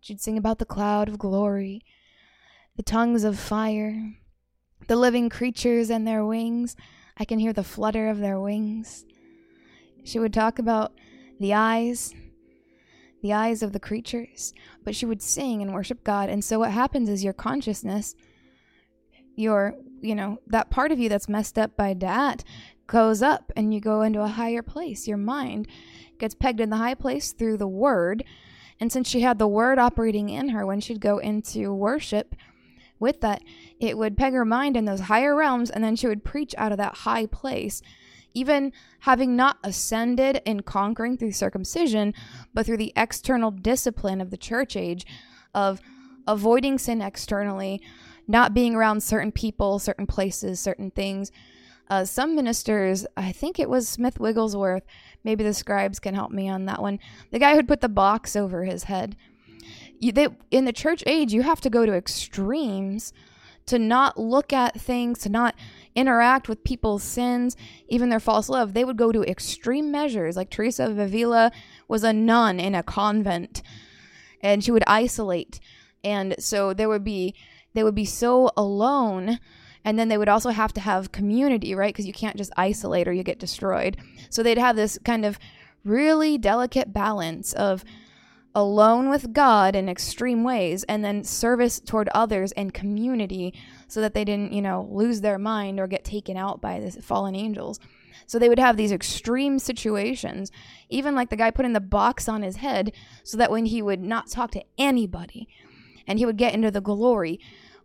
She'd 0.00 0.20
sing 0.20 0.38
about 0.38 0.58
the 0.58 0.64
cloud 0.64 1.08
of 1.08 1.18
glory, 1.18 1.82
the 2.76 2.82
tongues 2.82 3.24
of 3.24 3.38
fire, 3.38 4.14
the 4.86 4.96
living 4.96 5.28
creatures 5.28 5.90
and 5.90 6.06
their 6.06 6.24
wings. 6.24 6.76
I 7.16 7.24
can 7.24 7.38
hear 7.38 7.52
the 7.52 7.64
flutter 7.64 8.08
of 8.08 8.18
their 8.18 8.38
wings. 8.38 9.04
She 10.04 10.18
would 10.18 10.32
talk 10.32 10.58
about 10.58 10.92
the 11.40 11.54
eyes, 11.54 12.14
the 13.22 13.32
eyes 13.32 13.62
of 13.62 13.72
the 13.72 13.80
creatures, 13.80 14.54
but 14.84 14.94
she 14.94 15.06
would 15.06 15.22
sing 15.22 15.62
and 15.62 15.72
worship 15.72 16.04
God. 16.04 16.28
And 16.28 16.44
so 16.44 16.58
what 16.58 16.70
happens 16.70 17.08
is 17.08 17.24
your 17.24 17.32
consciousness, 17.32 18.14
your, 19.34 19.74
you 20.00 20.14
know, 20.14 20.38
that 20.46 20.70
part 20.70 20.92
of 20.92 20.98
you 20.98 21.08
that's 21.08 21.28
messed 21.28 21.58
up 21.58 21.76
by 21.76 21.94
that 21.94 22.44
goes 22.86 23.22
up 23.22 23.50
and 23.56 23.74
you 23.74 23.80
go 23.80 24.02
into 24.02 24.22
a 24.22 24.28
higher 24.28 24.62
place. 24.62 25.08
Your 25.08 25.16
mind 25.16 25.66
gets 26.18 26.34
pegged 26.34 26.60
in 26.60 26.70
the 26.70 26.76
high 26.76 26.94
place 26.94 27.32
through 27.32 27.56
the 27.56 27.66
word. 27.66 28.24
And 28.78 28.92
since 28.92 29.08
she 29.08 29.20
had 29.20 29.38
the 29.38 29.48
word 29.48 29.78
operating 29.78 30.28
in 30.28 30.50
her 30.50 30.64
when 30.66 30.80
she'd 30.80 31.00
go 31.00 31.18
into 31.18 31.74
worship 31.74 32.34
with 32.98 33.20
that, 33.20 33.42
it 33.78 33.98
would 33.98 34.16
peg 34.16 34.32
her 34.32 34.44
mind 34.44 34.76
in 34.76 34.84
those 34.84 35.00
higher 35.00 35.34
realms 35.34 35.70
and 35.70 35.82
then 35.82 35.96
she 35.96 36.06
would 36.06 36.24
preach 36.24 36.54
out 36.56 36.72
of 36.72 36.78
that 36.78 36.98
high 36.98 37.26
place. 37.26 37.82
Even 38.34 38.72
having 39.00 39.34
not 39.34 39.58
ascended 39.64 40.42
in 40.44 40.60
conquering 40.60 41.16
through 41.16 41.32
circumcision, 41.32 42.12
but 42.52 42.66
through 42.66 42.76
the 42.76 42.92
external 42.94 43.50
discipline 43.50 44.20
of 44.20 44.30
the 44.30 44.36
church 44.36 44.76
age 44.76 45.06
of 45.54 45.80
avoiding 46.26 46.78
sin 46.78 47.00
externally, 47.00 47.80
not 48.28 48.52
being 48.52 48.74
around 48.74 49.02
certain 49.02 49.32
people, 49.32 49.78
certain 49.78 50.06
places, 50.06 50.60
certain 50.60 50.90
things, 50.90 51.32
uh, 51.88 52.04
some 52.04 52.34
ministers, 52.34 53.06
I 53.16 53.32
think 53.32 53.58
it 53.58 53.70
was 53.70 53.88
Smith 53.88 54.18
Wigglesworth, 54.18 54.82
maybe 55.22 55.44
the 55.44 55.54
scribes 55.54 55.98
can 56.00 56.14
help 56.14 56.32
me 56.32 56.48
on 56.48 56.66
that 56.66 56.82
one. 56.82 56.98
The 57.30 57.38
guy 57.38 57.54
who'd 57.54 57.68
put 57.68 57.80
the 57.80 57.88
box 57.88 58.34
over 58.34 58.64
his 58.64 58.84
head. 58.84 59.16
You, 59.98 60.12
they, 60.12 60.28
in 60.50 60.64
the 60.64 60.72
church 60.72 61.02
age, 61.06 61.32
you 61.32 61.42
have 61.42 61.60
to 61.62 61.70
go 61.70 61.86
to 61.86 61.94
extremes 61.94 63.12
to 63.66 63.78
not 63.78 64.18
look 64.18 64.52
at 64.52 64.80
things, 64.80 65.18
to 65.20 65.28
not 65.28 65.54
interact 65.94 66.48
with 66.48 66.62
people's 66.62 67.02
sins, 67.02 67.56
even 67.88 68.08
their 68.08 68.20
false 68.20 68.48
love. 68.48 68.74
They 68.74 68.84
would 68.84 68.96
go 68.96 69.10
to 69.10 69.22
extreme 69.22 69.90
measures. 69.90 70.36
Like 70.36 70.50
Teresa 70.50 70.84
of 70.84 70.98
Avila 70.98 71.50
was 71.88 72.04
a 72.04 72.12
nun 72.12 72.60
in 72.60 72.74
a 72.74 72.82
convent, 72.82 73.62
and 74.40 74.62
she 74.62 74.70
would 74.70 74.84
isolate, 74.86 75.58
and 76.04 76.36
so 76.38 76.72
there 76.72 76.88
would 76.88 77.04
be 77.04 77.34
they 77.74 77.82
would 77.82 77.94
be 77.94 78.06
so 78.06 78.50
alone 78.56 79.38
and 79.86 79.96
then 79.96 80.08
they 80.08 80.18
would 80.18 80.28
also 80.28 80.50
have 80.50 80.72
to 80.72 80.80
have 80.80 81.12
community, 81.12 81.72
right? 81.72 81.94
Because 81.94 82.08
you 82.08 82.12
can't 82.12 82.36
just 82.36 82.52
isolate 82.56 83.06
or 83.06 83.12
you 83.12 83.22
get 83.22 83.38
destroyed. 83.38 83.96
So 84.30 84.42
they'd 84.42 84.58
have 84.58 84.74
this 84.74 84.98
kind 85.04 85.24
of 85.24 85.38
really 85.84 86.36
delicate 86.38 86.92
balance 86.92 87.52
of 87.52 87.84
alone 88.56 89.10
with 89.10 89.34
God 89.34 89.76
in 89.76 89.86
extreme 89.86 90.42
ways 90.42 90.82
and 90.84 91.04
then 91.04 91.22
service 91.22 91.78
toward 91.78 92.08
others 92.14 92.52
and 92.52 92.72
community 92.72 93.52
so 93.86 94.00
that 94.00 94.14
they 94.14 94.24
didn't, 94.24 94.54
you 94.54 94.62
know, 94.62 94.88
lose 94.90 95.20
their 95.20 95.38
mind 95.38 95.78
or 95.78 95.86
get 95.86 96.04
taken 96.04 96.38
out 96.38 96.62
by 96.62 96.80
the 96.80 96.90
fallen 97.02 97.36
angels. 97.36 97.78
So 98.26 98.38
they 98.38 98.48
would 98.48 98.58
have 98.58 98.78
these 98.78 98.92
extreme 98.92 99.58
situations, 99.58 100.50
even 100.88 101.14
like 101.14 101.28
the 101.28 101.36
guy 101.36 101.50
putting 101.50 101.74
the 101.74 101.80
box 101.80 102.30
on 102.30 102.42
his 102.42 102.56
head 102.56 102.92
so 103.22 103.36
that 103.36 103.50
when 103.50 103.66
he 103.66 103.82
would 103.82 104.00
not 104.00 104.30
talk 104.30 104.52
to 104.52 104.64
anybody 104.78 105.46
and 106.06 106.18
he 106.18 106.24
would 106.24 106.38
get 106.38 106.54
into 106.54 106.70
the 106.70 106.80
glory, 106.80 107.38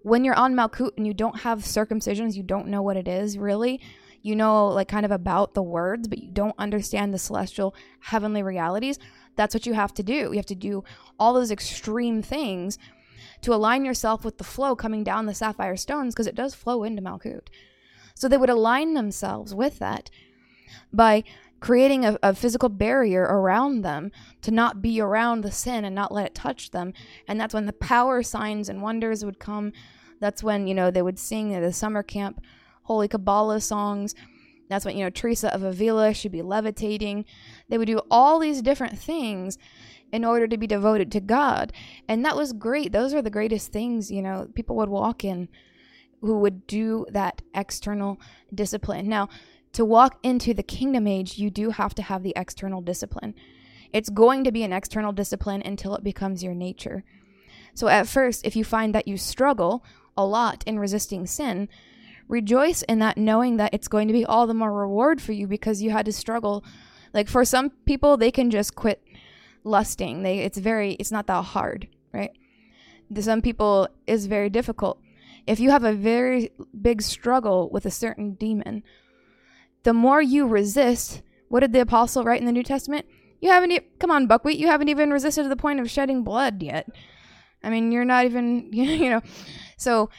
when 0.04 0.24
you're 0.24 0.36
on 0.36 0.56
Malkut 0.56 0.92
and 0.96 1.06
you 1.06 1.14
don't 1.14 1.42
have 1.42 1.60
circumcisions, 1.60 2.36
you 2.36 2.44
don't 2.44 2.68
know 2.68 2.82
what 2.82 2.96
it 2.96 3.10
is 3.10 3.38
really. 3.38 3.82
You 4.24 4.36
know, 4.36 4.68
like 4.68 4.88
kind 4.88 5.04
of 5.04 5.12
about 5.12 5.56
the 5.56 5.64
words, 5.64 6.08
but 6.08 6.20
you 6.20 6.30
don't 6.32 6.56
understand 6.58 7.12
the 7.12 7.18
celestial 7.18 7.76
heavenly 8.00 8.44
realities. 8.44 9.00
That's 9.36 9.54
what 9.54 9.66
you 9.66 9.74
have 9.74 9.94
to 9.96 10.04
do. 10.04 10.14
You 10.14 10.36
have 10.38 10.46
to 10.48 10.56
do 10.56 10.84
all 11.20 11.34
those 11.34 11.52
extreme 11.52 12.22
things 12.22 12.78
to 13.42 13.54
align 13.54 13.86
yourself 13.86 14.24
with 14.24 14.38
the 14.38 14.44
flow 14.44 14.76
coming 14.76 15.04
down 15.04 15.26
the 15.26 15.34
sapphire 15.34 15.78
stones 15.78 16.14
because 16.14 16.28
it 16.28 16.36
does 16.36 16.54
flow 16.54 16.84
into 16.84 17.02
Malkut. 17.02 17.48
So 18.14 18.28
they 18.28 18.38
would 18.38 18.50
align 18.50 18.94
themselves 18.94 19.54
with 19.54 19.80
that 19.80 20.10
by 20.94 21.24
creating 21.60 22.06
a, 22.06 22.18
a, 22.24 22.34
physical 22.34 22.70
barrier 22.70 23.22
around 23.22 23.84
them 23.84 24.12
to 24.42 24.52
not 24.52 24.82
be 24.82 25.00
around 25.00 25.42
the 25.42 25.52
sin 25.52 25.86
and 25.86 25.96
not 25.96 26.12
let 26.12 26.26
it 26.26 26.36
touch 26.36 26.72
them. 26.72 26.94
And 27.28 27.40
that's 27.40 27.54
when 27.54 27.68
the 27.68 27.74
power 27.74 28.24
signs 28.24 28.68
and 28.68 28.82
wonders 28.82 29.24
would 29.24 29.40
come. 29.40 29.72
That's 30.20 30.44
when, 30.44 30.68
you 30.68 30.74
know, 30.74 30.92
they 30.92 31.02
would 31.02 31.20
sing 31.20 31.50
the 31.50 31.74
summer 31.74 32.04
camp 32.04 32.42
holy 32.84 33.08
Kabbalah 33.08 33.62
songs. 33.62 34.16
That's 34.72 34.86
when, 34.86 34.98
you 34.98 35.04
know, 35.04 35.10
Teresa 35.10 35.54
of 35.54 35.64
Avila 35.64 36.14
should 36.14 36.32
be 36.32 36.42
levitating. 36.42 37.26
They 37.70 37.78
would 37.78 37.88
do 37.88 38.02
all 38.10 38.40
these 38.40 38.62
different 38.62 38.98
things 38.98 39.58
in 40.12 40.26
order 40.26 40.48
to 40.48 40.58
be 40.58 40.68
devoted 40.68 41.12
to 41.12 41.20
God. 41.20 41.74
And 42.08 42.24
that 42.26 42.36
was 42.36 42.54
great. 42.54 42.92
Those 42.92 43.14
are 43.14 43.22
the 43.22 43.30
greatest 43.30 43.72
things, 43.72 44.12
you 44.12 44.22
know, 44.22 44.48
people 44.54 44.76
would 44.78 44.90
walk 44.90 45.24
in 45.24 45.50
who 46.22 46.38
would 46.38 46.68
do 46.68 47.06
that 47.10 47.42
external 47.56 48.20
discipline. 48.54 49.10
Now, 49.10 49.28
to 49.74 49.84
walk 49.84 50.20
into 50.22 50.54
the 50.54 50.64
kingdom 50.64 51.08
age, 51.08 51.38
you 51.38 51.50
do 51.50 51.72
have 51.72 51.96
to 51.96 52.02
have 52.04 52.24
the 52.24 52.34
external 52.36 52.82
discipline. 52.82 53.34
It's 53.92 54.10
going 54.10 54.44
to 54.44 54.52
be 54.52 54.64
an 54.64 54.74
external 54.74 55.12
discipline 55.12 55.62
until 55.66 55.96
it 55.96 56.04
becomes 56.04 56.44
your 56.44 56.54
nature. 56.54 57.04
So, 57.74 57.88
at 57.88 58.08
first, 58.08 58.46
if 58.46 58.56
you 58.56 58.64
find 58.64 58.94
that 58.94 59.08
you 59.08 59.18
struggle 59.18 59.84
a 60.18 60.26
lot 60.26 60.64
in 60.68 60.78
resisting 60.78 61.26
sin, 61.26 61.70
rejoice 62.32 62.82
in 62.84 63.00
that, 63.00 63.18
knowing 63.18 63.58
that 63.58 63.74
it's 63.74 63.90
going 63.90 64.08
to 64.08 64.14
be 64.14 64.26
all 64.26 64.48
the 64.48 64.54
more 64.54 64.72
reward 64.72 65.22
for 65.22 65.34
you 65.34 65.46
because 65.46 65.82
you 65.82 65.92
had 65.92 66.06
to 66.06 66.14
struggle. 66.14 66.64
Like 67.14 67.28
for 67.28 67.44
some 67.44 67.72
people, 67.86 68.16
they 68.16 68.32
can 68.32 68.50
just 68.50 68.74
quit 68.74 69.04
lusting. 69.64 70.24
They 70.24 70.40
it's 70.40 70.58
very 70.58 70.94
it's 70.94 71.12
not 71.12 71.28
that 71.28 71.44
hard, 71.44 71.88
right? 72.14 72.32
Some 73.20 73.42
people, 73.42 73.90
is 74.08 74.28
very 74.28 74.50
difficult. 74.50 74.98
If 75.46 75.60
you 75.60 75.70
have 75.72 75.84
a 75.84 75.92
very 75.92 76.52
big 76.82 77.02
struggle 77.02 77.70
with 77.70 77.86
a 77.86 77.92
certain 77.92 78.36
demon, 78.36 78.84
the 79.84 79.94
more 79.94 80.22
you 80.22 80.48
resist, 80.48 81.22
what 81.50 81.60
did 81.60 81.74
the 81.74 81.82
apostle 81.82 82.24
write 82.24 82.40
in 82.40 82.46
the 82.46 82.54
New 82.54 82.64
Testament? 82.64 83.06
You 83.42 83.50
haven't, 83.50 83.72
e- 83.72 83.88
come 84.00 84.12
on, 84.12 84.28
buckwheat, 84.28 84.60
you 84.60 84.68
haven't 84.68 84.88
even 84.88 85.12
resisted 85.12 85.44
to 85.44 85.50
the 85.50 85.58
point 85.58 85.82
of 85.82 85.92
shedding 85.92 86.24
blood 86.24 86.64
yet. 86.64 86.88
I 87.62 87.70
mean, 87.70 87.92
you're 87.92 88.06
not 88.06 88.24
even, 88.24 88.70
you 88.72 89.10
know. 89.10 89.22
So 89.78 90.10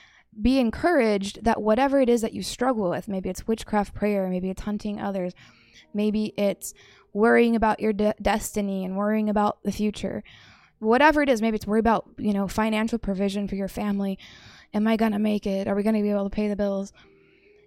be 0.40 0.58
encouraged 0.58 1.44
that 1.44 1.62
whatever 1.62 2.00
it 2.00 2.08
is 2.08 2.22
that 2.22 2.32
you 2.32 2.42
struggle 2.42 2.90
with, 2.90 3.08
maybe 3.08 3.28
it's 3.28 3.46
witchcraft 3.46 3.94
prayer, 3.94 4.28
maybe 4.28 4.50
it's 4.50 4.62
hunting 4.62 5.00
others, 5.00 5.34
maybe 5.92 6.32
it's 6.36 6.72
worrying 7.12 7.54
about 7.54 7.80
your 7.80 7.92
de- 7.92 8.14
destiny 8.20 8.84
and 8.84 8.96
worrying 8.96 9.28
about 9.28 9.62
the 9.62 9.72
future. 9.72 10.22
Whatever 10.78 11.22
it 11.22 11.28
is, 11.28 11.42
maybe 11.42 11.56
it's 11.56 11.66
worry 11.66 11.80
about, 11.80 12.08
you 12.18 12.32
know, 12.32 12.48
financial 12.48 12.98
provision 12.98 13.46
for 13.46 13.54
your 13.54 13.68
family. 13.68 14.18
Am 14.74 14.88
I 14.88 14.96
going 14.96 15.12
to 15.12 15.18
make 15.18 15.46
it? 15.46 15.68
Are 15.68 15.74
we 15.74 15.82
going 15.82 15.94
to 15.94 16.02
be 16.02 16.10
able 16.10 16.24
to 16.24 16.34
pay 16.34 16.48
the 16.48 16.56
bills? 16.56 16.92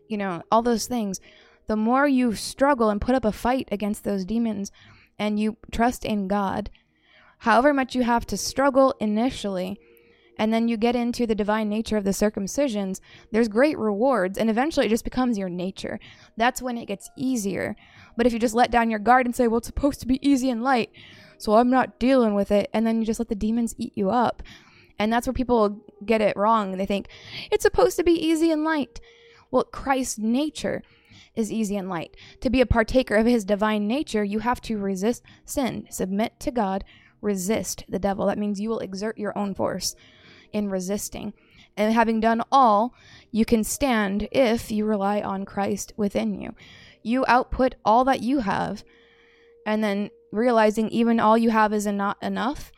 You 0.08 0.18
know, 0.18 0.42
all 0.52 0.62
those 0.62 0.88
things 0.88 1.22
the 1.68 1.76
more 1.76 2.08
you 2.08 2.36
struggle 2.36 2.90
and 2.90 3.02
put 3.02 3.16
up 3.16 3.26
a 3.26 3.32
fight 3.32 3.68
against 3.72 4.04
those 4.04 4.26
demons 4.26 4.72
and 5.18 5.40
you 5.40 5.58
trust 5.72 6.06
in 6.06 6.28
God, 6.28 6.70
however 7.40 7.74
much 7.74 7.96
you 7.96 8.04
have 8.04 8.26
to 8.28 8.38
struggle 8.38 8.94
initially, 9.00 9.80
and 10.38 10.54
then 10.54 10.68
you 10.68 10.78
get 10.78 10.96
into 10.96 11.26
the 11.26 11.36
divine 11.36 11.70
nature 11.70 11.98
of 11.98 12.04
the 12.04 12.12
circumcisions, 12.12 13.00
there's 13.32 13.48
great 13.48 13.78
rewards, 13.78 14.38
and 14.38 14.50
eventually 14.50 14.86
it 14.86 14.90
just 14.90 15.04
becomes 15.04 15.38
your 15.38 15.50
nature. 15.50 16.00
That's 16.38 16.62
when 16.62 16.78
it 16.78 16.88
gets 16.88 17.10
easier. 17.16 17.76
But 18.18 18.26
if 18.26 18.34
you 18.34 18.40
just 18.40 18.56
let 18.56 18.72
down 18.72 18.90
your 18.90 19.00
guard 19.00 19.26
and 19.26 19.36
say, 19.36 19.48
well, 19.48 19.58
it's 19.58 19.68
supposed 19.68 20.00
to 20.02 20.08
be 20.08 20.26
easy 20.28 20.50
and 20.50 20.64
light, 20.64 20.92
so 21.38 21.56
I'm 21.56 21.70
not 21.70 22.00
dealing 22.00 22.34
with 22.34 22.52
it, 22.52 22.70
and 22.74 22.86
then 22.86 23.00
you 23.00 23.06
just 23.06 23.20
let 23.20 23.30
the 23.30 23.36
demons 23.36 23.76
eat 23.78 23.94
you 23.96 24.10
up. 24.10 24.42
And 24.98 25.12
that's 25.12 25.28
where 25.28 25.34
people 25.34 25.82
get 26.06 26.22
it 26.22 26.38
wrong. 26.38 26.78
They 26.78 26.86
think 26.86 27.10
it's 27.52 27.64
supposed 27.64 27.98
to 27.98 28.04
be 28.04 28.14
easy 28.14 28.52
and 28.52 28.64
light. 28.64 29.02
Well, 29.52 29.66
Christ's 29.66 30.18
nature 30.18 30.82
is 31.36 31.52
easy 31.52 31.76
and 31.76 31.90
light. 31.90 32.16
To 32.42 32.50
be 32.50 32.62
a 32.62 32.66
partaker 32.66 33.16
of 33.16 33.26
his 33.26 33.44
divine 33.44 33.88
nature, 33.88 34.24
you 34.24 34.40
have 34.40 34.62
to 34.62 34.78
resist 34.78 35.22
sin, 35.44 35.88
submit 35.90 36.40
to 36.40 36.52
God, 36.52 36.86
resist 37.22 37.84
the 37.90 38.00
devil. 38.00 38.26
That 38.26 38.38
means 38.38 38.62
you 38.62 38.70
will 38.70 38.80
exert 38.80 39.18
your 39.18 39.38
own 39.38 39.54
force 39.54 39.96
in 40.54 40.70
resisting. 40.70 41.34
And 41.78 41.94
having 41.94 42.20
done 42.20 42.42
all, 42.52 42.94
you 43.32 43.46
can 43.46 43.64
stand 43.64 44.28
if 44.32 44.72
you 44.72 44.86
rely 44.86 45.22
on 45.22 45.46
Christ 45.46 45.94
within 45.98 46.40
you. 46.40 46.56
you 47.04 47.24
output 47.28 47.76
all 47.86 48.04
that 48.06 48.22
you 48.22 48.40
have 48.40 48.84
and 49.66 49.84
then 49.84 50.10
realizing 50.32 50.90
even 50.90 51.20
all 51.20 51.38
you 51.38 51.52
have 51.52 51.72
is 51.72 51.86
not 51.86 52.18
enough 52.22 52.72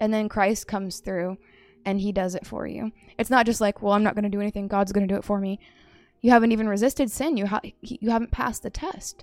and 0.00 0.12
then 0.12 0.28
Christ 0.28 0.66
comes 0.66 1.00
through 1.00 1.38
and 1.84 2.00
he 2.00 2.12
does 2.12 2.34
it 2.34 2.46
for 2.46 2.66
you. 2.66 2.92
It's 3.18 3.30
not 3.30 3.46
just 3.46 3.60
like, 3.60 3.82
well, 3.82 3.92
I'm 3.92 4.02
not 4.02 4.14
going 4.14 4.24
to 4.24 4.28
do 4.28 4.40
anything, 4.40 4.68
God's 4.68 4.92
going 4.92 5.06
to 5.06 5.12
do 5.12 5.18
it 5.18 5.24
for 5.24 5.40
me. 5.40 5.58
You 6.20 6.30
haven't 6.30 6.52
even 6.52 6.68
resisted 6.68 7.10
sin. 7.10 7.36
You 7.36 7.46
ha- 7.46 7.60
you 7.80 8.10
haven't 8.10 8.32
passed 8.32 8.62
the 8.62 8.70
test. 8.70 9.22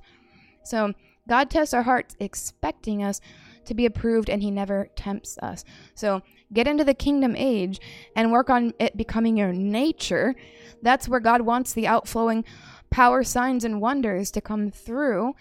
So, 0.63 0.93
God 1.27 1.49
tests 1.49 1.73
our 1.73 1.83
hearts 1.83 2.15
expecting 2.19 3.03
us 3.03 3.19
to 3.65 3.73
be 3.73 3.85
approved 3.85 4.29
and 4.29 4.41
he 4.41 4.51
never 4.51 4.89
tempts 4.95 5.37
us. 5.39 5.63
So, 5.93 6.21
get 6.53 6.67
into 6.67 6.83
the 6.83 6.93
kingdom 6.93 7.35
age 7.35 7.79
and 8.15 8.31
work 8.31 8.49
on 8.49 8.73
it 8.79 8.95
becoming 8.95 9.37
your 9.37 9.51
nature. 9.51 10.35
That's 10.81 11.07
where 11.07 11.19
God 11.19 11.41
wants 11.41 11.73
the 11.73 11.87
outflowing 11.87 12.45
power, 12.89 13.23
signs, 13.23 13.63
and 13.65 13.81
wonders 13.81 14.31
to 14.31 14.41
come 14.41 14.71
through 14.71 15.35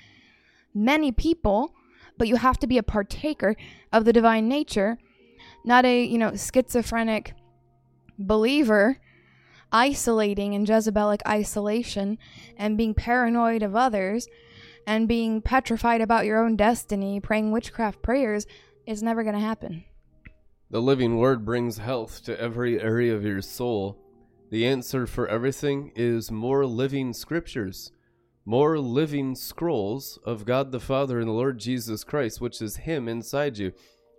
many 0.75 1.13
people, 1.13 1.75
but 2.19 2.29
you 2.29 2.37
have 2.37 2.59
to 2.59 2.67
be 2.67 2.79
a 2.79 2.83
partaker 2.83 3.55
of 3.93 4.05
the 4.05 4.13
divine 4.13 4.49
nature, 4.49 4.99
not 5.65 5.85
a, 5.85 6.05
you 6.05 6.19
know, 6.19 6.35
schizophrenic 6.35 7.35
believer 8.19 8.99
isolating 9.73 10.53
in 10.53 10.65
Jezebelic 10.65 11.21
isolation 11.27 12.17
and 12.57 12.79
being 12.79 12.95
paranoid 12.95 13.63
of 13.63 13.75
others 13.75 14.29
and 14.87 15.09
being 15.09 15.41
petrified 15.41 16.01
about 16.01 16.27
your 16.27 16.45
own 16.45 16.57
destiny, 16.57 17.21
praying 17.21 17.53
witchcraft 17.53 18.03
prayers 18.03 18.47
is 18.87 19.03
never 19.03 19.23
going 19.23 19.35
to 19.35 19.41
happen. 19.41 19.85
The 20.71 20.83
living 20.83 21.19
word 21.19 21.45
brings 21.45 21.79
health 21.79 22.25
to 22.25 22.41
every 22.41 22.81
area 22.81 23.15
of 23.15 23.25
your 23.25 23.43
soul. 23.43 23.99
The 24.51 24.67
answer 24.67 25.07
for 25.07 25.29
everything 25.29 25.93
is 25.95 26.31
more 26.31 26.67
living 26.67 27.13
scriptures, 27.13 27.93
more 28.45 28.79
living 28.79 29.35
scrolls 29.35 30.19
of 30.25 30.45
God 30.45 30.73
the 30.73 30.81
Father 30.81 31.19
and 31.19 31.29
the 31.29 31.33
Lord 31.33 31.59
Jesus 31.59 32.05
Christ, 32.05 32.41
which 32.41 32.61
is 32.61 32.79
Him 32.79 33.09
inside 33.09 33.59
you. 33.59 33.73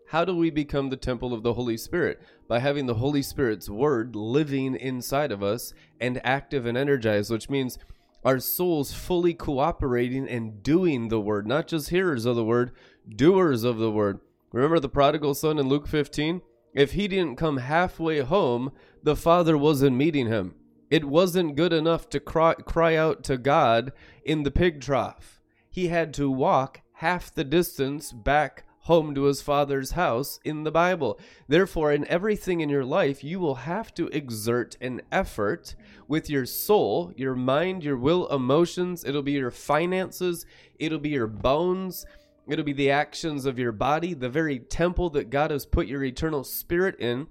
How 0.09 0.23
do 0.23 0.35
we 0.35 0.51
become 0.51 0.89
the 0.89 0.97
temple 0.97 1.33
of 1.33 1.41
the 1.43 1.53
Holy 1.53 1.77
Spirit? 1.77 2.21
By 2.47 2.59
having 2.59 2.85
the 2.85 2.95
Holy 2.95 3.21
Spirit's 3.23 3.69
word 3.69 4.15
living 4.15 4.75
inside 4.75 5.31
of 5.31 5.41
us 5.41 5.73
and 5.99 6.21
active 6.23 6.65
and 6.65 6.77
energized, 6.77 7.31
which 7.31 7.49
means 7.49 7.79
our 8.25 8.39
souls 8.39 8.91
fully 8.91 9.35
cooperating 9.35 10.27
and 10.27 10.63
doing 10.63 11.09
the 11.09 11.21
word, 11.21 11.47
not 11.47 11.67
just 11.67 11.89
hearers 11.89 12.25
of 12.25 12.35
the 12.35 12.43
word, 12.43 12.71
doers 13.07 13.63
of 13.63 13.77
the 13.77 13.91
word. 13.91 14.19
Remember 14.51 14.79
the 14.79 14.89
prodigal 14.89 15.35
son 15.35 15.59
in 15.59 15.69
Luke 15.69 15.87
15? 15.87 16.41
If 16.73 16.93
he 16.93 17.07
didn't 17.07 17.37
come 17.37 17.57
halfway 17.57 18.21
home, 18.21 18.71
the 19.03 19.15
father 19.15 19.55
wasn't 19.55 19.95
meeting 19.95 20.25
him. 20.27 20.55
It 20.89 21.05
wasn't 21.05 21.55
good 21.55 21.71
enough 21.71 22.09
to 22.09 22.19
cry, 22.19 22.55
cry 22.55 22.95
out 22.95 23.23
to 23.25 23.37
God 23.37 23.93
in 24.23 24.41
the 24.41 24.51
pig 24.51 24.81
trough. 24.81 25.39
He 25.69 25.87
had 25.87 26.13
to 26.15 26.29
walk 26.29 26.81
half 26.93 27.33
the 27.33 27.43
distance 27.43 28.11
back 28.11 28.65
home 28.85 29.15
to 29.15 29.23
his 29.23 29.41
father's 29.41 29.91
house 29.91 30.39
in 30.45 30.63
the 30.63 30.71
Bible. 30.71 31.19
Therefore, 31.47 31.91
in 31.91 32.07
everything 32.07 32.61
in 32.61 32.69
your 32.69 32.85
life, 32.85 33.23
you 33.23 33.39
will 33.39 33.55
have 33.55 33.91
to 33.95 34.07
exert 34.09 34.77
an 34.79 35.01
effort 35.11 35.75
with 36.07 36.29
your 36.29 36.45
soul, 36.45 37.11
your 37.15 37.35
mind, 37.35 37.83
your 37.83 37.97
will, 37.97 38.27
emotions. 38.27 39.03
It'll 39.03 39.23
be 39.23 39.31
your 39.31 39.49
finances, 39.49 40.45
it'll 40.77 40.99
be 40.99 41.09
your 41.09 41.27
bones. 41.27 42.05
It'll 42.47 42.63
be 42.63 42.73
the 42.73 42.91
actions 42.91 43.47
of 43.47 43.57
your 43.57 43.71
body, 43.71 44.13
the 44.13 44.29
very 44.29 44.59
temple 44.59 45.09
that 45.11 45.31
God 45.31 45.49
has 45.49 45.65
put 45.65 45.87
your 45.87 46.03
eternal 46.03 46.43
spirit 46.43 46.99
in. 46.99 47.25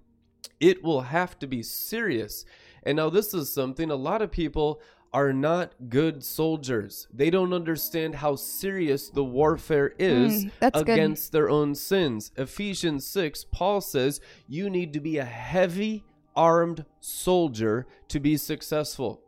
It 0.58 0.82
will 0.82 1.02
have 1.02 1.38
to 1.38 1.46
be 1.46 1.62
serious. 1.62 2.44
And 2.82 2.96
now, 2.96 3.10
this 3.10 3.32
is 3.32 3.52
something 3.52 3.92
a 3.92 3.94
lot 3.94 4.22
of 4.22 4.32
people 4.32 4.82
are 5.14 5.32
not 5.32 5.72
good 5.88 6.22
soldiers. 6.24 7.06
They 7.14 7.30
don't 7.30 7.52
understand 7.54 8.16
how 8.16 8.34
serious 8.34 9.08
the 9.08 9.24
warfare 9.24 9.94
is 9.98 10.44
Mm, 10.46 10.50
that's 10.58 10.82
good. 10.82 10.92
against 10.92 11.30
their 11.32 11.48
own 11.48 11.74
sins. 11.76 12.32
Ephesians 12.36 13.06
6, 13.06 13.46
Paul 13.52 13.80
says 13.80 14.20
you 14.48 14.68
need 14.68 14.92
to 14.92 15.00
be 15.00 15.16
a 15.18 15.24
heavy 15.24 16.04
armed 16.36 16.84
soldier 17.00 17.86
to 18.08 18.18
be 18.18 18.36
successful. 18.36 19.20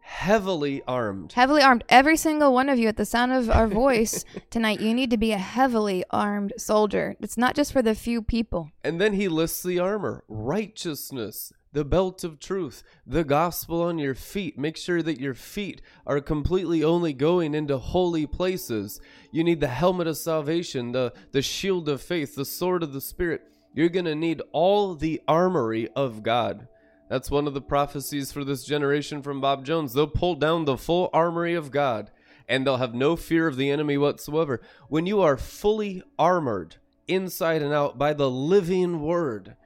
Heavily 0.00 0.82
armed. 0.88 1.34
Heavily 1.34 1.60
armed. 1.60 1.84
Every 1.90 2.16
single 2.16 2.54
one 2.54 2.70
of 2.70 2.78
you 2.78 2.88
at 2.88 2.96
the 2.96 3.04
sound 3.04 3.30
of 3.32 3.50
our 3.50 3.66
voice 3.66 4.24
tonight, 4.50 4.80
you 4.80 4.94
need 4.94 5.10
to 5.10 5.18
be 5.18 5.32
a 5.32 5.36
heavily 5.36 6.02
armed 6.10 6.54
soldier. 6.56 7.14
It's 7.20 7.36
not 7.36 7.54
just 7.54 7.74
for 7.74 7.82
the 7.82 7.94
few 7.94 8.22
people. 8.22 8.70
And 8.82 8.98
then 8.98 9.12
he 9.12 9.28
lists 9.28 9.62
the 9.62 9.78
armor 9.78 10.24
righteousness, 10.26 11.52
the 11.72 11.84
belt 11.84 12.24
of 12.24 12.40
truth, 12.40 12.82
the 13.06 13.24
gospel 13.24 13.82
on 13.82 13.98
your 13.98 14.14
feet. 14.14 14.58
Make 14.58 14.76
sure 14.76 15.02
that 15.02 15.20
your 15.20 15.34
feet 15.34 15.82
are 16.06 16.20
completely 16.20 16.82
only 16.82 17.12
going 17.12 17.54
into 17.54 17.78
holy 17.78 18.26
places. 18.26 19.00
You 19.30 19.44
need 19.44 19.60
the 19.60 19.68
helmet 19.68 20.06
of 20.06 20.16
salvation, 20.16 20.92
the, 20.92 21.12
the 21.32 21.42
shield 21.42 21.88
of 21.88 22.00
faith, 22.00 22.34
the 22.34 22.44
sword 22.44 22.82
of 22.82 22.92
the 22.92 23.00
Spirit. 23.00 23.42
You're 23.74 23.88
going 23.88 24.06
to 24.06 24.14
need 24.14 24.42
all 24.52 24.94
the 24.94 25.20
armory 25.28 25.88
of 25.94 26.22
God. 26.22 26.68
That's 27.08 27.30
one 27.30 27.46
of 27.46 27.54
the 27.54 27.60
prophecies 27.60 28.32
for 28.32 28.44
this 28.44 28.64
generation 28.64 29.22
from 29.22 29.40
Bob 29.40 29.64
Jones. 29.64 29.94
They'll 29.94 30.06
pull 30.06 30.34
down 30.34 30.64
the 30.64 30.76
full 30.76 31.10
armory 31.12 31.54
of 31.54 31.70
God 31.70 32.10
and 32.48 32.66
they'll 32.66 32.78
have 32.78 32.94
no 32.94 33.14
fear 33.14 33.46
of 33.46 33.56
the 33.56 33.70
enemy 33.70 33.98
whatsoever. 33.98 34.60
When 34.88 35.06
you 35.06 35.20
are 35.20 35.36
fully 35.36 36.02
armored 36.18 36.76
inside 37.06 37.62
and 37.62 37.72
out 37.72 37.98
by 37.98 38.14
the 38.14 38.30
living 38.30 39.00
word, 39.00 39.56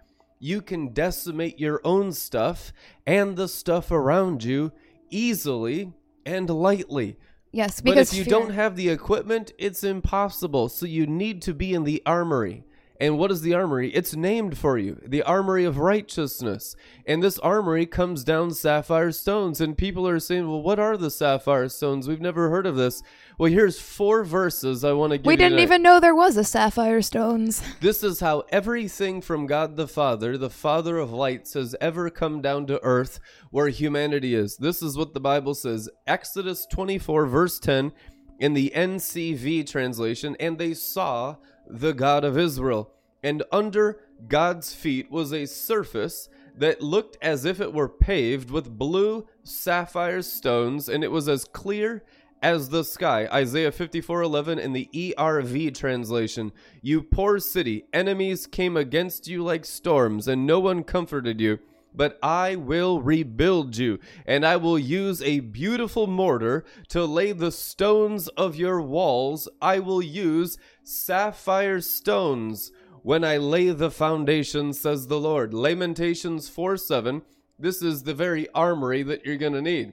you 0.42 0.60
can 0.60 0.92
decimate 0.92 1.60
your 1.60 1.80
own 1.84 2.12
stuff 2.12 2.72
and 3.06 3.36
the 3.36 3.46
stuff 3.46 3.92
around 3.92 4.42
you 4.42 4.72
easily 5.08 5.92
and 6.26 6.50
lightly. 6.50 7.16
Yes, 7.52 7.80
But 7.80 7.90
because 7.92 8.12
if 8.12 8.18
you 8.18 8.24
fear- 8.24 8.30
don't 8.40 8.50
have 8.50 8.74
the 8.74 8.88
equipment, 8.88 9.52
it's 9.56 9.84
impossible. 9.84 10.68
So 10.68 10.84
you 10.84 11.06
need 11.06 11.42
to 11.42 11.54
be 11.54 11.72
in 11.72 11.84
the 11.84 12.02
armory. 12.04 12.64
And 13.02 13.18
what 13.18 13.32
is 13.32 13.40
the 13.40 13.52
armory? 13.52 13.92
It's 13.92 14.14
named 14.14 14.56
for 14.56 14.78
you 14.78 14.96
the 15.04 15.24
armory 15.24 15.64
of 15.64 15.76
righteousness. 15.76 16.76
And 17.04 17.20
this 17.20 17.36
armory 17.40 17.84
comes 17.84 18.22
down 18.22 18.52
sapphire 18.52 19.10
stones. 19.10 19.60
And 19.60 19.76
people 19.76 20.06
are 20.06 20.20
saying, 20.20 20.48
well, 20.48 20.62
what 20.62 20.78
are 20.78 20.96
the 20.96 21.10
sapphire 21.10 21.68
stones? 21.68 22.06
We've 22.06 22.20
never 22.20 22.48
heard 22.48 22.64
of 22.64 22.76
this. 22.76 23.02
Well, 23.38 23.50
here's 23.50 23.80
four 23.80 24.22
verses 24.22 24.84
I 24.84 24.92
want 24.92 25.10
to 25.10 25.18
give 25.18 25.26
we 25.26 25.34
didn't 25.34 25.54
tonight. 25.54 25.62
even 25.62 25.82
know 25.82 25.98
there 25.98 26.14
was 26.14 26.36
a 26.36 26.44
sapphire 26.44 27.02
stones. 27.02 27.60
This 27.80 28.04
is 28.04 28.20
how 28.20 28.44
everything 28.50 29.20
from 29.20 29.46
God 29.46 29.76
the 29.76 29.88
Father, 29.88 30.38
the 30.38 30.48
Father 30.48 30.98
of 30.98 31.12
lights, 31.12 31.54
has 31.54 31.74
ever 31.80 32.08
come 32.08 32.40
down 32.40 32.66
to 32.68 32.80
earth 32.84 33.18
where 33.50 33.68
humanity 33.68 34.36
is. 34.36 34.56
This 34.56 34.80
is 34.80 34.96
what 34.96 35.12
the 35.12 35.20
Bible 35.20 35.54
says 35.54 35.88
Exodus 36.06 36.66
24, 36.66 37.26
verse 37.26 37.58
10, 37.58 37.90
in 38.38 38.54
the 38.54 38.72
NCV 38.76 39.68
translation, 39.68 40.36
and 40.38 40.56
they 40.58 40.74
saw 40.74 41.36
the 41.68 41.92
God 41.92 42.24
of 42.24 42.38
Israel. 42.38 42.90
And 43.22 43.42
under 43.52 44.00
God's 44.28 44.74
feet 44.74 45.10
was 45.10 45.32
a 45.32 45.46
surface 45.46 46.28
that 46.56 46.82
looked 46.82 47.16
as 47.22 47.44
if 47.44 47.60
it 47.60 47.72
were 47.72 47.88
paved 47.88 48.50
with 48.50 48.78
blue 48.78 49.26
sapphire 49.42 50.22
stones, 50.22 50.88
and 50.88 51.02
it 51.02 51.10
was 51.10 51.28
as 51.28 51.44
clear 51.44 52.04
as 52.42 52.68
the 52.68 52.84
sky. 52.84 53.28
Isaiah 53.32 53.70
54:11 53.70 54.58
in 54.58 54.72
the 54.72 54.88
ERV 54.92 55.70
translation. 55.74 56.52
You 56.82 57.02
poor 57.02 57.38
city, 57.38 57.84
enemies 57.92 58.46
came 58.46 58.76
against 58.76 59.28
you 59.28 59.42
like 59.42 59.64
storms, 59.64 60.26
and 60.26 60.46
no 60.46 60.58
one 60.60 60.82
comforted 60.82 61.40
you. 61.40 61.60
But 61.94 62.18
I 62.22 62.56
will 62.56 63.02
rebuild 63.02 63.76
you, 63.76 63.98
and 64.26 64.46
I 64.46 64.56
will 64.56 64.78
use 64.78 65.20
a 65.22 65.40
beautiful 65.40 66.06
mortar 66.06 66.64
to 66.88 67.04
lay 67.04 67.32
the 67.32 67.52
stones 67.52 68.28
of 68.28 68.56
your 68.56 68.80
walls. 68.80 69.46
I 69.60 69.78
will 69.78 70.02
use 70.02 70.56
sapphire 70.84 71.80
stones 71.80 72.72
when 73.02 73.24
I 73.24 73.36
lay 73.36 73.70
the 73.70 73.90
foundation, 73.90 74.72
says 74.72 75.06
the 75.06 75.18
Lord. 75.18 75.52
Lamentations 75.52 76.48
4 76.48 76.76
7. 76.76 77.22
This 77.58 77.82
is 77.82 78.02
the 78.02 78.14
very 78.14 78.48
armory 78.50 79.02
that 79.02 79.24
you're 79.24 79.36
going 79.36 79.52
to 79.52 79.62
need. 79.62 79.92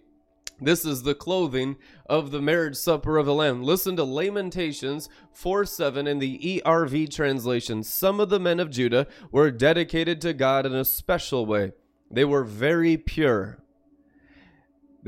This 0.62 0.84
is 0.86 1.04
the 1.04 1.15
clothing 1.15 1.78
of 2.08 2.32
the 2.32 2.41
marriage 2.41 2.75
supper 2.75 3.17
of 3.17 3.25
the 3.25 3.34
Lamb. 3.34 3.63
Listen 3.63 3.95
to 3.95 4.04
Lamentations 4.04 5.08
4 5.32 5.65
7 5.65 6.08
in 6.08 6.19
the 6.19 6.62
ERV 6.65 7.13
translation. 7.13 7.84
Some 7.84 8.19
of 8.19 8.30
the 8.30 8.39
men 8.39 8.60
of 8.60 8.69
Judah 8.69 9.08
were 9.32 9.52
dedicated 9.52 10.19
to 10.21 10.34
God 10.34 10.65
in 10.65 10.75
a 10.75 10.86
special 10.86 11.45
way. 11.45 11.73
They 12.12 12.25
were 12.25 12.43
very 12.43 12.97
pure. 12.97 13.60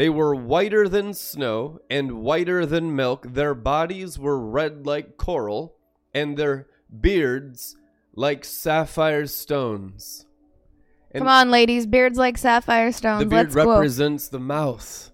They 0.02 0.10
were 0.10 0.34
whiter 0.34 0.90
than 0.90 1.14
snow 1.14 1.80
and 1.88 2.24
whiter 2.24 2.66
than 2.66 2.96
milk. 2.96 3.34
Their 3.34 3.54
bodies 3.54 4.18
were 4.18 4.40
red 4.40 4.84
like 4.84 5.16
coral, 5.16 5.76
and 6.12 6.36
their 6.36 6.66
beards 6.90 7.78
like 8.16 8.44
sapphire 8.44 9.28
stones. 9.28 10.26
And 11.12 11.22
Come 11.22 11.28
on, 11.28 11.52
ladies. 11.52 11.86
Beards 11.86 12.18
like 12.18 12.40
sapphire 12.40 12.92
stones. 12.92 13.20
the 13.20 13.28
beard 13.28 13.54
Let's 13.54 13.56
go. 13.56 13.74
represents 13.74 14.28
the 14.28 14.40
mouth 14.40 15.11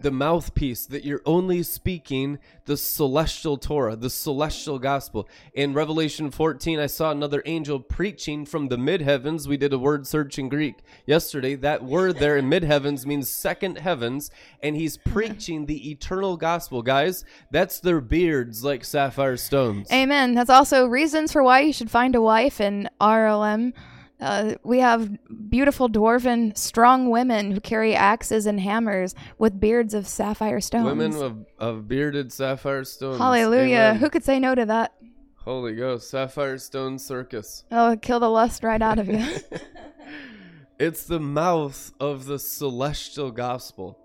the 0.00 0.10
mouthpiece 0.10 0.86
that 0.86 1.04
you're 1.04 1.22
only 1.26 1.62
speaking 1.62 2.38
the 2.64 2.76
celestial 2.76 3.56
Torah, 3.56 3.96
the 3.96 4.10
celestial 4.10 4.78
gospel. 4.78 5.28
In 5.54 5.74
Revelation 5.74 6.30
14, 6.30 6.78
I 6.78 6.86
saw 6.86 7.10
another 7.10 7.42
angel 7.46 7.80
preaching 7.80 8.46
from 8.46 8.68
the 8.68 8.78
mid 8.78 9.00
heavens. 9.00 9.48
We 9.48 9.56
did 9.56 9.72
a 9.72 9.78
word 9.78 10.06
search 10.06 10.38
in 10.38 10.48
Greek 10.48 10.76
yesterday. 11.06 11.54
That 11.56 11.84
word 11.84 12.18
there 12.18 12.36
in 12.36 12.48
mid 12.48 12.62
heavens 12.62 13.06
means 13.06 13.28
second 13.28 13.78
heavens, 13.78 14.30
and 14.62 14.76
he's 14.76 14.96
preaching 14.96 15.66
the 15.66 15.90
eternal 15.90 16.36
gospel. 16.36 16.82
Guys, 16.82 17.24
that's 17.50 17.80
their 17.80 18.00
beards 18.00 18.64
like 18.64 18.84
sapphire 18.84 19.36
stones. 19.36 19.90
Amen. 19.92 20.34
That's 20.34 20.50
also 20.50 20.86
reasons 20.86 21.32
for 21.32 21.42
why 21.42 21.60
you 21.60 21.72
should 21.72 21.90
find 21.90 22.14
a 22.14 22.22
wife 22.22 22.60
in 22.60 22.88
RLM. 23.00 23.72
Uh, 24.20 24.54
we 24.62 24.78
have 24.78 25.18
beautiful 25.48 25.88
dwarven, 25.88 26.56
strong 26.56 27.10
women 27.10 27.52
who 27.52 27.60
carry 27.60 27.94
axes 27.94 28.46
and 28.46 28.60
hammers 28.60 29.14
with 29.38 29.58
beards 29.58 29.94
of 29.94 30.06
sapphire 30.06 30.60
stones. 30.60 30.84
Women 30.84 31.14
of, 31.22 31.46
of 31.58 31.88
bearded 31.88 32.32
sapphire 32.32 32.84
stones. 32.84 33.18
Hallelujah. 33.18 33.76
Amen. 33.76 33.96
Who 33.96 34.10
could 34.10 34.24
say 34.24 34.38
no 34.38 34.54
to 34.54 34.66
that? 34.66 34.94
Holy 35.36 35.74
Ghost, 35.74 36.10
sapphire 36.10 36.58
stone 36.58 36.98
circus. 36.98 37.64
Oh, 37.72 37.96
kill 38.00 38.20
the 38.20 38.28
lust 38.28 38.62
right 38.62 38.82
out 38.82 38.98
of 38.98 39.08
you. 39.08 39.24
It's 40.80 41.04
the 41.04 41.20
mouth 41.20 41.92
of 42.00 42.24
the 42.24 42.38
celestial 42.38 43.30
gospel. 43.30 43.98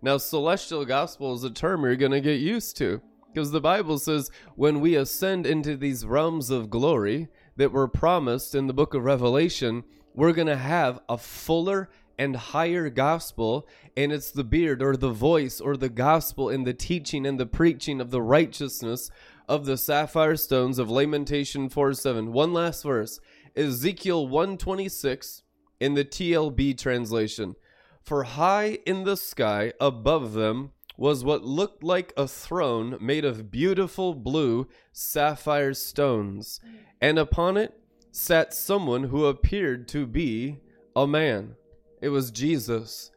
Now, 0.00 0.16
celestial 0.16 0.86
gospel 0.86 1.34
is 1.34 1.44
a 1.44 1.50
term 1.50 1.82
you're 1.82 1.96
going 1.96 2.12
to 2.12 2.20
get 2.22 2.40
used 2.40 2.78
to 2.78 3.02
because 3.26 3.50
the 3.50 3.60
Bible 3.60 3.98
says 3.98 4.30
when 4.56 4.80
we 4.80 4.94
ascend 4.94 5.44
into 5.44 5.76
these 5.76 6.06
realms 6.06 6.48
of 6.48 6.70
glory 6.70 7.28
that 7.56 7.72
were 7.72 7.88
promised 7.88 8.54
in 8.54 8.66
the 8.66 8.74
book 8.74 8.94
of 8.94 9.04
Revelation, 9.04 9.84
we're 10.14 10.32
going 10.32 10.48
to 10.48 10.56
have 10.56 11.00
a 11.08 11.18
fuller 11.18 11.88
and 12.18 12.36
higher 12.36 12.88
gospel, 12.90 13.66
and 13.96 14.12
it's 14.12 14.30
the 14.30 14.44
beard 14.44 14.82
or 14.82 14.96
the 14.96 15.10
voice 15.10 15.60
or 15.60 15.76
the 15.76 15.88
gospel 15.88 16.48
and 16.48 16.66
the 16.66 16.74
teaching 16.74 17.26
and 17.26 17.38
the 17.38 17.46
preaching 17.46 18.00
of 18.00 18.10
the 18.10 18.22
righteousness 18.22 19.10
of 19.48 19.66
the 19.66 19.76
sapphire 19.76 20.36
stones 20.36 20.78
of 20.78 20.90
Lamentation 20.90 21.68
4 21.68 21.92
7. 21.94 22.32
One 22.32 22.52
last 22.52 22.82
verse 22.82 23.20
Ezekiel 23.56 24.26
126 24.26 25.42
in 25.80 25.94
the 25.94 26.04
TLB 26.04 26.78
translation. 26.78 27.56
For 28.02 28.24
high 28.24 28.78
in 28.86 29.04
the 29.04 29.16
sky 29.16 29.72
above 29.80 30.34
them 30.34 30.72
was 30.96 31.24
what 31.24 31.44
looked 31.44 31.82
like 31.82 32.12
a 32.16 32.28
throne 32.28 32.96
made 33.00 33.24
of 33.24 33.50
beautiful 33.50 34.14
blue 34.14 34.68
sapphire 34.92 35.74
stones, 35.74 36.60
and 37.00 37.18
upon 37.18 37.56
it 37.56 37.80
sat 38.12 38.54
someone 38.54 39.04
who 39.04 39.26
appeared 39.26 39.88
to 39.88 40.06
be 40.06 40.60
a 40.94 41.06
man. 41.06 41.56
It 42.00 42.10
was 42.10 42.30
Jesus. 42.30 43.10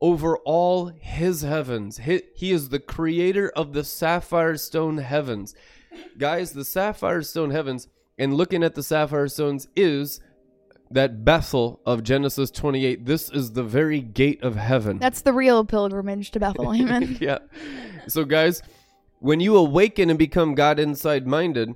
Over 0.00 0.38
all 0.38 0.86
his 0.86 1.42
heavens, 1.42 1.98
he, 1.98 2.22
he 2.34 2.52
is 2.52 2.70
the 2.70 2.78
creator 2.78 3.50
of 3.50 3.74
the 3.74 3.84
sapphire 3.84 4.56
stone 4.56 4.98
heavens. 4.98 5.54
Guys, 6.16 6.52
the 6.52 6.64
sapphire 6.64 7.20
stone 7.22 7.50
heavens, 7.50 7.88
and 8.18 8.32
looking 8.32 8.62
at 8.62 8.74
the 8.74 8.82
sapphire 8.82 9.28
stones 9.28 9.68
is 9.76 10.20
that 10.90 11.24
Bethel 11.24 11.80
of 11.86 12.02
Genesis 12.02 12.50
28. 12.50 13.06
This 13.06 13.30
is 13.30 13.52
the 13.52 13.62
very 13.62 14.00
gate 14.00 14.42
of 14.42 14.56
heaven. 14.56 14.98
That's 14.98 15.22
the 15.22 15.32
real 15.32 15.64
pilgrimage 15.64 16.30
to 16.32 16.40
Bethel. 16.40 16.74
Amen. 16.74 17.16
yeah. 17.20 17.38
So, 18.08 18.24
guys, 18.24 18.62
when 19.20 19.40
you 19.40 19.56
awaken 19.56 20.10
and 20.10 20.18
become 20.18 20.54
God 20.54 20.78
inside 20.80 21.26
minded, 21.26 21.74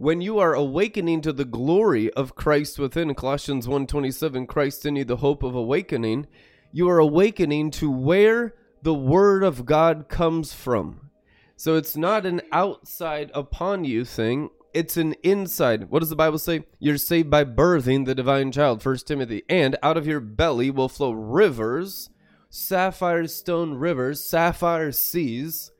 when 0.00 0.22
you 0.22 0.38
are 0.38 0.54
awakening 0.54 1.20
to 1.20 1.30
the 1.30 1.44
glory 1.44 2.10
of 2.14 2.34
Christ 2.34 2.78
within 2.78 3.14
Colossians 3.14 3.66
1:27 3.66 4.48
Christ 4.48 4.86
in 4.86 4.96
you 4.96 5.04
the 5.04 5.18
hope 5.18 5.42
of 5.42 5.54
awakening 5.54 6.26
you 6.72 6.88
are 6.88 6.98
awakening 6.98 7.70
to 7.72 7.90
where 7.90 8.54
the 8.82 8.94
word 8.94 9.42
of 9.42 9.66
God 9.66 10.08
comes 10.08 10.54
from 10.54 11.10
so 11.54 11.76
it's 11.76 11.98
not 11.98 12.24
an 12.24 12.40
outside 12.50 13.30
upon 13.34 13.84
you 13.84 14.06
thing 14.06 14.48
it's 14.74 14.96
an 14.96 15.14
inside 15.22 15.90
what 15.90 16.00
does 16.00 16.10
the 16.10 16.16
bible 16.16 16.38
say 16.38 16.64
you're 16.78 16.96
saved 16.96 17.30
by 17.30 17.44
birthing 17.44 18.06
the 18.06 18.14
divine 18.14 18.52
child 18.52 18.84
1 18.84 18.96
timothy 18.98 19.42
and 19.48 19.76
out 19.82 19.96
of 19.96 20.06
your 20.06 20.20
belly 20.20 20.70
will 20.70 20.88
flow 20.88 21.12
rivers 21.12 22.10
sapphire 22.48 23.26
stone 23.26 23.74
rivers 23.74 24.22
sapphire 24.22 24.92
seas 24.92 25.70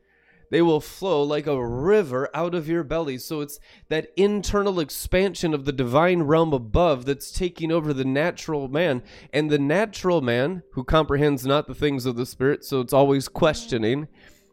they 0.51 0.63
will 0.63 0.81
flow 0.81 1.23
like 1.23 1.47
a 1.47 1.65
river 1.65 2.29
out 2.35 2.55
of 2.55 2.69
your 2.69 2.83
belly. 2.83 3.19
So 3.19 3.41
it's 3.41 3.61
that 3.89 4.11
internal 4.17 4.81
expansion 4.81 5.55
of 5.55 5.65
the 5.65 5.73
divine 5.73 6.23
realm 6.23 6.53
above 6.53 7.05
that's 7.05 7.31
taking 7.31 7.71
over 7.71 7.93
the 7.93 8.05
natural 8.05 8.69
man. 8.69 9.03
And 9.33 9.49
the 9.49 9.59
natural 9.59 10.21
man, 10.21 10.63
who 10.73 10.85
comprehends 10.85 11.47
not 11.47 11.67
the 11.67 11.75
things 11.75 12.05
of 12.05 12.17
the 12.17 12.27
spirit, 12.27 12.65
so 12.65 12.81
it's 12.81 12.93
always 12.93 13.29
questioning. 13.29 14.09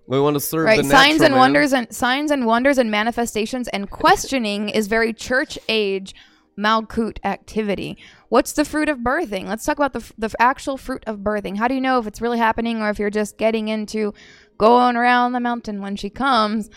We 0.07 0.19
want 0.21 0.35
to 0.35 0.39
serve 0.39 0.65
right. 0.65 0.81
the 0.81 0.89
Signs 0.89 1.21
and 1.21 1.33
man. 1.33 1.39
wonders 1.39 1.73
and 1.73 1.93
signs 1.93 2.31
and 2.31 2.45
wonders 2.45 2.77
and 2.77 2.89
manifestations 2.89 3.67
and 3.67 3.89
questioning 3.89 4.69
is 4.69 4.87
very 4.87 5.13
church 5.13 5.59
age 5.67 6.15
Malkut 6.57 7.19
activity. 7.23 7.97
What's 8.29 8.53
the 8.53 8.65
fruit 8.65 8.89
of 8.89 8.99
birthing? 8.99 9.45
Let's 9.47 9.65
talk 9.65 9.77
about 9.77 9.93
the, 9.93 10.11
the 10.17 10.33
actual 10.39 10.77
fruit 10.77 11.03
of 11.05 11.19
birthing. 11.19 11.57
How 11.57 11.67
do 11.67 11.75
you 11.75 11.81
know 11.81 11.99
if 11.99 12.07
it's 12.07 12.21
really 12.21 12.39
happening 12.39 12.81
or 12.81 12.89
if 12.89 12.99
you're 12.99 13.09
just 13.09 13.37
getting 13.37 13.67
into 13.67 14.13
going 14.57 14.95
around 14.95 15.33
the 15.33 15.39
mountain 15.39 15.81
when 15.81 15.95
she 15.95 16.09
comes, 16.09 16.69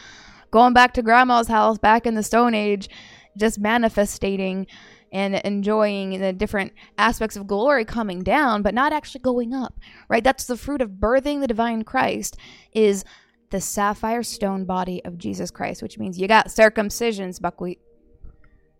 going 0.50 0.74
back 0.74 0.92
to 0.94 1.02
grandma's 1.02 1.48
house 1.48 1.78
back 1.78 2.06
in 2.06 2.14
the 2.14 2.22
Stone 2.22 2.54
Age, 2.54 2.90
just 3.38 3.58
manifestating 3.58 4.66
and 5.12 5.36
enjoying 5.36 6.20
the 6.20 6.32
different 6.32 6.72
aspects 6.98 7.36
of 7.36 7.46
glory 7.46 7.84
coming 7.84 8.22
down, 8.22 8.62
but 8.62 8.74
not 8.74 8.92
actually 8.92 9.20
going 9.20 9.54
up, 9.54 9.78
right? 10.08 10.22
That's 10.22 10.44
the 10.44 10.56
fruit 10.56 10.82
of 10.82 10.90
birthing 10.90 11.40
the 11.40 11.48
divine 11.48 11.82
Christ 11.82 12.36
is 12.72 13.04
the 13.50 13.60
sapphire 13.60 14.22
stone 14.22 14.64
body 14.64 15.04
of 15.04 15.18
Jesus 15.18 15.50
Christ, 15.50 15.82
which 15.82 15.98
means 15.98 16.18
you 16.18 16.28
got 16.28 16.46
circumcisions, 16.46 17.40
buckwheat. 17.40 17.80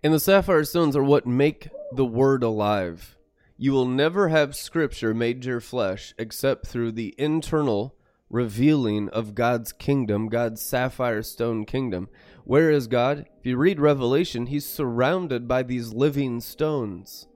And 0.03 0.15
the 0.15 0.21
sapphire 0.21 0.65
stones 0.65 0.97
are 0.97 1.05
what 1.05 1.27
make 1.27 1.69
the 1.93 2.05
word 2.05 2.43
alive. 2.43 3.17
You 3.57 3.73
will 3.73 3.87
never 3.87 4.29
have 4.29 4.57
scripture 4.57 5.13
made 5.13 5.45
your 5.45 5.61
flesh 5.61 6.15
except 6.19 6.67
through 6.67 6.93
the 6.93 7.15
internal 7.19 7.95
revealing 8.31 9.09
of 9.11 9.35
God's 9.35 9.73
kingdom, 9.73 10.29
God's 10.29 10.63
sapphire 10.63 11.23
stone 11.23 11.67
kingdom. 11.67 12.09
Where 12.45 12.71
is 12.71 12.87
God? 12.87 13.27
If 13.39 13.47
you 13.47 13.57
read 13.57 13.81
Revelation, 13.81 14.47
he's 14.47 14.67
surrounded 14.67 15.47
by 15.47 15.63
these 15.65 15.93
living 15.93 16.41
stones. 16.41 17.27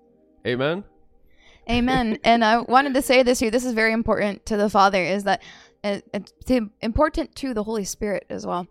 Amen? 0.46 0.84
Amen. 1.68 2.18
and 2.24 2.44
I 2.44 2.58
wanted 2.60 2.94
to 2.94 3.02
say 3.02 3.22
this 3.22 3.40
here. 3.40 3.50
This 3.50 3.64
is 3.64 3.72
very 3.72 3.92
important 3.92 4.44
to 4.46 4.56
the 4.56 4.68
Father. 4.68 5.02
Is 5.02 5.24
that 5.24 5.42
it's 5.84 6.32
important 6.80 7.34
to 7.36 7.54
the 7.54 7.62
Holy 7.62 7.84
Spirit 7.84 8.24
as 8.30 8.46
well. 8.46 8.66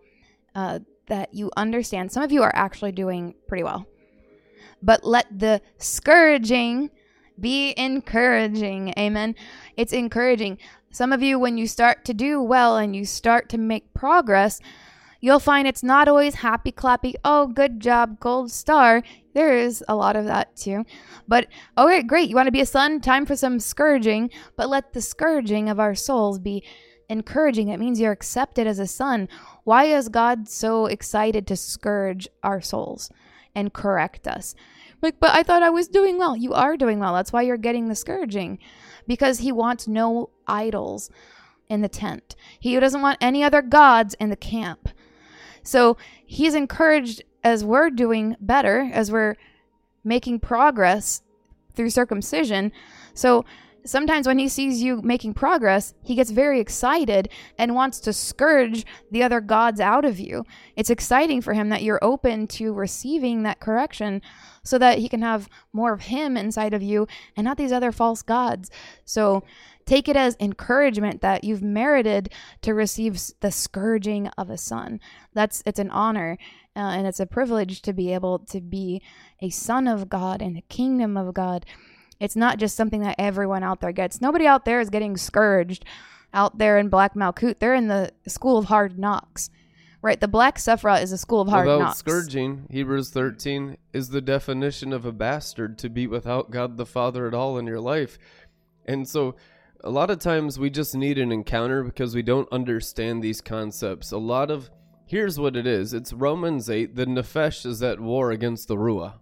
Uh, 0.55 0.79
that 1.07 1.33
you 1.33 1.51
understand. 1.57 2.11
Some 2.11 2.23
of 2.23 2.31
you 2.31 2.43
are 2.43 2.51
actually 2.55 2.91
doing 2.91 3.35
pretty 3.47 3.63
well, 3.63 3.85
but 4.81 5.03
let 5.03 5.27
the 5.37 5.61
scourging 5.77 6.89
be 7.39 7.73
encouraging. 7.77 8.93
Amen. 8.97 9.35
It's 9.75 9.93
encouraging. 9.93 10.59
Some 10.91 11.11
of 11.11 11.21
you, 11.21 11.39
when 11.39 11.57
you 11.57 11.67
start 11.67 12.05
to 12.05 12.13
do 12.13 12.41
well 12.41 12.77
and 12.77 12.95
you 12.95 13.05
start 13.05 13.49
to 13.49 13.57
make 13.57 13.93
progress, 13.93 14.59
you'll 15.19 15.39
find 15.39 15.67
it's 15.67 15.83
not 15.83 16.07
always 16.07 16.35
happy 16.35 16.71
clappy. 16.71 17.15
Oh, 17.25 17.47
good 17.47 17.79
job, 17.79 18.19
gold 18.19 18.51
star. 18.51 19.01
There 19.33 19.57
is 19.57 19.83
a 19.87 19.95
lot 19.95 20.15
of 20.15 20.25
that 20.25 20.55
too. 20.55 20.85
But 21.27 21.47
okay, 21.77 22.03
great. 22.03 22.29
You 22.29 22.35
want 22.35 22.47
to 22.47 22.51
be 22.51 22.61
a 22.61 22.65
son? 22.65 23.01
Time 23.01 23.25
for 23.25 23.35
some 23.35 23.59
scourging. 23.59 24.29
But 24.55 24.69
let 24.69 24.93
the 24.93 25.01
scourging 25.01 25.69
of 25.69 25.79
our 25.79 25.95
souls 25.95 26.37
be 26.37 26.63
encouraging. 27.09 27.69
It 27.69 27.79
means 27.79 27.99
you're 27.99 28.11
accepted 28.11 28.67
as 28.67 28.79
a 28.79 28.87
son. 28.87 29.29
Why 29.63 29.85
is 29.85 30.09
God 30.09 30.47
so 30.47 30.85
excited 30.85 31.47
to 31.47 31.55
scourge 31.55 32.27
our 32.43 32.61
souls 32.61 33.09
and 33.55 33.73
correct 33.73 34.27
us? 34.27 34.55
Like, 35.01 35.19
but 35.19 35.31
I 35.31 35.43
thought 35.43 35.63
I 35.63 35.69
was 35.69 35.87
doing 35.87 36.17
well. 36.17 36.35
You 36.35 36.53
are 36.53 36.77
doing 36.77 36.99
well. 36.99 37.13
That's 37.13 37.33
why 37.33 37.41
you're 37.41 37.57
getting 37.57 37.89
the 37.89 37.95
scourging 37.95 38.57
because 39.05 39.39
he 39.39 39.51
wants 39.51 39.87
no 39.87 40.29
idols 40.47 41.09
in 41.69 41.81
the 41.81 41.89
tent. 41.89 42.35
He 42.59 42.79
doesn't 42.79 43.01
want 43.01 43.17
any 43.19 43.43
other 43.43 43.61
gods 43.61 44.15
in 44.19 44.29
the 44.29 44.35
camp. 44.35 44.89
So 45.61 45.97
he's 46.25 46.55
encouraged 46.55 47.23
as 47.43 47.63
we're 47.65 47.89
doing 47.89 48.35
better, 48.39 48.89
as 48.93 49.11
we're 49.11 49.35
making 50.03 50.39
progress 50.39 51.21
through 51.73 51.89
circumcision. 51.89 52.71
So 53.13 53.45
sometimes 53.85 54.27
when 54.27 54.39
he 54.39 54.47
sees 54.47 54.81
you 54.81 55.01
making 55.01 55.33
progress, 55.33 55.93
he 56.03 56.15
gets 56.15 56.31
very 56.31 56.59
excited 56.59 57.29
and 57.57 57.75
wants 57.75 57.99
to 58.01 58.13
scourge 58.13 58.85
the 59.11 59.23
other 59.23 59.41
gods 59.41 59.79
out 59.79 60.05
of 60.05 60.19
you. 60.19 60.45
It's 60.75 60.89
exciting 60.89 61.41
for 61.41 61.53
him 61.53 61.69
that 61.69 61.83
you're 61.83 62.03
open 62.03 62.47
to 62.47 62.73
receiving 62.73 63.43
that 63.43 63.59
correction 63.59 64.21
so 64.63 64.77
that 64.77 64.99
he 64.99 65.09
can 65.09 65.21
have 65.21 65.49
more 65.73 65.93
of 65.93 66.01
him 66.01 66.37
inside 66.37 66.73
of 66.73 66.81
you 66.81 67.07
and 67.35 67.45
not 67.45 67.57
these 67.57 67.71
other 67.71 67.91
false 67.91 68.21
gods. 68.21 68.71
So 69.05 69.43
take 69.85 70.07
it 70.07 70.15
as 70.15 70.37
encouragement 70.39 71.21
that 71.21 71.43
you've 71.43 71.63
merited 71.63 72.31
to 72.61 72.73
receive 72.73 73.19
the 73.41 73.51
scourging 73.51 74.27
of 74.37 74.49
a 74.49 74.57
son. 74.57 74.99
That's 75.33 75.61
it's 75.65 75.79
an 75.79 75.91
honor 75.91 76.37
uh, 76.75 76.79
and 76.79 77.05
it's 77.05 77.19
a 77.19 77.25
privilege 77.25 77.81
to 77.83 77.93
be 77.93 78.13
able 78.13 78.39
to 78.39 78.61
be 78.61 79.01
a 79.41 79.49
son 79.49 79.87
of 79.87 80.09
God 80.09 80.41
in 80.41 80.53
the 80.53 80.63
kingdom 80.69 81.17
of 81.17 81.33
God. 81.33 81.65
It's 82.19 82.35
not 82.35 82.59
just 82.59 82.75
something 82.75 83.01
that 83.01 83.15
everyone 83.17 83.63
out 83.63 83.81
there 83.81 83.91
gets. 83.91 84.21
Nobody 84.21 84.45
out 84.45 84.65
there 84.65 84.79
is 84.79 84.89
getting 84.89 85.17
scourged 85.17 85.85
out 86.33 86.57
there 86.57 86.77
in 86.77 86.89
Black 86.89 87.13
Malkut. 87.15 87.59
They're 87.59 87.73
in 87.73 87.87
the 87.87 88.11
school 88.27 88.57
of 88.57 88.65
hard 88.65 88.97
knocks. 88.97 89.49
Right, 90.01 90.19
the 90.19 90.27
Black 90.27 90.57
Sephiroth 90.57 91.01
is 91.01 91.13
a 91.13 91.17
school 91.17 91.39
of 91.39 91.47
hard 91.47 91.65
without 91.65 91.79
knocks. 91.79 91.99
scourging, 91.99 92.67
Hebrews 92.69 93.09
13 93.11 93.77
is 93.93 94.09
the 94.09 94.19
definition 94.19 94.91
of 94.91 95.05
a 95.05 95.13
bastard 95.13 95.77
to 95.77 95.89
be 95.89 96.07
without 96.07 96.51
God 96.51 96.75
the 96.75 96.85
Father 96.85 97.25
at 97.25 97.33
all 97.33 97.57
in 97.57 97.65
your 97.65 97.79
life. 97.79 98.17
And 98.85 99.07
so 99.07 99.35
a 99.81 99.89
lot 99.89 100.09
of 100.09 100.19
times 100.19 100.59
we 100.59 100.69
just 100.69 100.93
need 100.93 101.17
an 101.17 101.31
encounter 101.31 101.83
because 101.83 102.15
we 102.15 102.21
don't 102.21 102.51
understand 102.51 103.23
these 103.23 103.39
concepts. 103.39 104.11
A 104.11 104.17
lot 104.17 104.51
of 104.51 104.69
here's 105.05 105.39
what 105.39 105.55
it 105.55 105.65
is. 105.65 105.93
It's 105.93 106.11
Romans 106.11 106.69
8, 106.69 106.95
the 106.95 107.05
Nefesh 107.05 107.65
is 107.65 107.81
at 107.81 108.01
war 108.01 108.31
against 108.31 108.67
the 108.67 108.75
Ruah. 108.75 109.13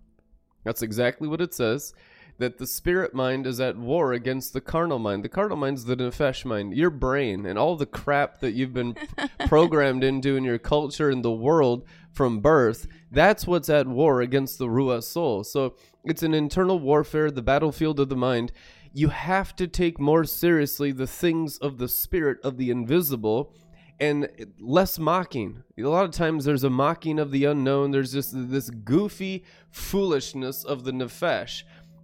That's 0.63 0.81
exactly 0.81 1.27
what 1.27 1.41
it 1.41 1.53
says. 1.53 1.93
That 2.41 2.57
the 2.57 2.65
spirit 2.65 3.13
mind 3.13 3.45
is 3.45 3.59
at 3.59 3.77
war 3.77 4.13
against 4.13 4.53
the 4.53 4.61
carnal 4.61 4.97
mind. 4.97 5.23
The 5.23 5.29
carnal 5.29 5.57
mind's 5.57 5.85
the 5.85 5.95
nefesh 5.95 6.43
mind. 6.43 6.75
Your 6.75 6.89
brain 6.89 7.45
and 7.45 7.59
all 7.59 7.75
the 7.75 7.85
crap 7.85 8.39
that 8.39 8.53
you've 8.53 8.73
been 8.73 8.97
programmed 9.45 10.03
into 10.03 10.35
in 10.35 10.43
your 10.43 10.57
culture 10.57 11.11
and 11.11 11.23
the 11.23 11.31
world 11.31 11.85
from 12.11 12.39
birth, 12.39 12.87
that's 13.11 13.45
what's 13.45 13.69
at 13.69 13.85
war 13.85 14.21
against 14.21 14.57
the 14.57 14.65
Ruah 14.65 15.03
soul. 15.03 15.43
So 15.43 15.75
it's 16.03 16.23
an 16.23 16.33
internal 16.33 16.79
warfare, 16.79 17.29
the 17.29 17.43
battlefield 17.43 17.99
of 17.99 18.09
the 18.09 18.15
mind. 18.15 18.51
You 18.91 19.09
have 19.09 19.55
to 19.57 19.67
take 19.67 19.99
more 19.99 20.23
seriously 20.23 20.91
the 20.91 21.05
things 21.05 21.59
of 21.59 21.77
the 21.77 21.87
spirit 21.87 22.39
of 22.43 22.57
the 22.57 22.71
invisible 22.71 23.53
and 24.01 24.27
less 24.59 24.97
mocking. 24.97 25.61
A 25.77 25.83
lot 25.83 26.05
of 26.05 26.11
times 26.11 26.43
there's 26.43 26.63
a 26.63 26.71
mocking 26.71 27.19
of 27.19 27.29
the 27.29 27.45
unknown. 27.45 27.91
There's 27.91 28.13
just 28.13 28.31
this 28.33 28.71
goofy 28.71 29.45
foolishness 29.69 30.63
of 30.63 30.85
the 30.85 30.91
nefesh. 30.91 31.61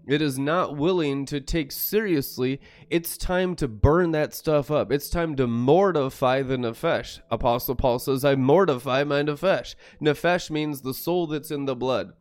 It 0.07 0.21
is 0.21 0.39
not 0.39 0.77
willing 0.77 1.25
to 1.25 1.41
take 1.41 1.73
seriously. 1.73 2.61
It's 2.89 3.17
time 3.17 3.55
to 3.57 3.67
burn 3.67 4.11
that 4.11 4.33
stuff 4.33 4.71
up. 4.71 4.89
It's 4.89 5.09
time 5.09 5.35
to 5.35 5.47
mortify 5.47 6.43
the 6.43 6.55
nefesh. 6.55 7.19
Apostle 7.29 7.75
Paul 7.75 7.99
says, 7.99 8.23
I 8.23 8.35
mortify 8.35 9.03
my 9.03 9.21
nefesh. 9.21 9.75
Nefesh 10.01 10.49
means 10.49 10.81
the 10.81 10.93
soul 10.93 11.27
that's 11.27 11.51
in 11.51 11.65
the 11.65 11.75
blood. 11.75 12.13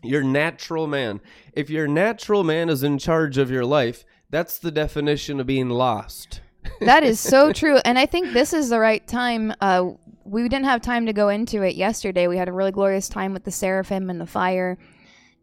Your 0.00 0.22
natural 0.22 0.86
man. 0.86 1.20
If 1.52 1.70
your 1.70 1.88
natural 1.88 2.44
man 2.44 2.68
is 2.68 2.84
in 2.84 2.98
charge 2.98 3.36
of 3.36 3.50
your 3.50 3.64
life, 3.64 4.04
that's 4.30 4.58
the 4.60 4.70
definition 4.70 5.40
of 5.40 5.46
being 5.46 5.70
lost. 5.70 6.40
that 6.80 7.02
is 7.02 7.18
so 7.18 7.52
true. 7.52 7.78
And 7.84 7.98
I 7.98 8.06
think 8.06 8.32
this 8.32 8.52
is 8.52 8.68
the 8.68 8.78
right 8.78 9.04
time. 9.08 9.52
Uh, 9.60 9.90
we 10.24 10.42
didn't 10.42 10.66
have 10.66 10.82
time 10.82 11.06
to 11.06 11.12
go 11.12 11.30
into 11.30 11.62
it 11.62 11.74
yesterday. 11.74 12.28
We 12.28 12.36
had 12.36 12.48
a 12.48 12.52
really 12.52 12.70
glorious 12.70 13.08
time 13.08 13.32
with 13.32 13.42
the 13.42 13.50
seraphim 13.50 14.08
and 14.08 14.20
the 14.20 14.26
fire 14.26 14.78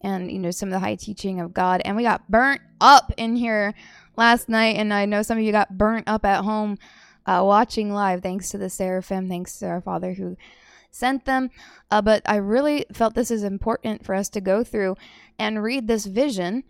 and, 0.01 0.31
you 0.31 0.39
know, 0.39 0.51
some 0.51 0.69
of 0.69 0.73
the 0.73 0.79
high 0.79 0.95
teaching 0.95 1.39
of 1.39 1.53
God. 1.53 1.81
And 1.85 1.95
we 1.95 2.03
got 2.03 2.29
burnt 2.29 2.61
up 2.79 3.11
in 3.17 3.35
here 3.35 3.73
last 4.17 4.49
night. 4.49 4.77
And 4.77 4.93
I 4.93 5.05
know 5.05 5.21
some 5.21 5.37
of 5.37 5.43
you 5.43 5.51
got 5.51 5.77
burnt 5.77 6.07
up 6.07 6.25
at 6.25 6.43
home 6.43 6.77
uh, 7.25 7.41
watching 7.45 7.93
live, 7.93 8.21
thanks 8.21 8.49
to 8.49 8.57
the 8.57 8.69
seraphim, 8.69 9.29
thanks 9.29 9.59
to 9.59 9.67
our 9.67 9.81
Father 9.81 10.13
who 10.13 10.37
sent 10.89 11.25
them. 11.25 11.49
Uh, 11.89 12.01
but 12.01 12.21
I 12.25 12.35
really 12.37 12.85
felt 12.91 13.13
this 13.13 13.31
is 13.31 13.43
important 13.43 14.05
for 14.05 14.15
us 14.15 14.29
to 14.29 14.41
go 14.41 14.63
through 14.63 14.97
and 15.39 15.63
read 15.63 15.87
this 15.87 16.05
vision 16.05 16.63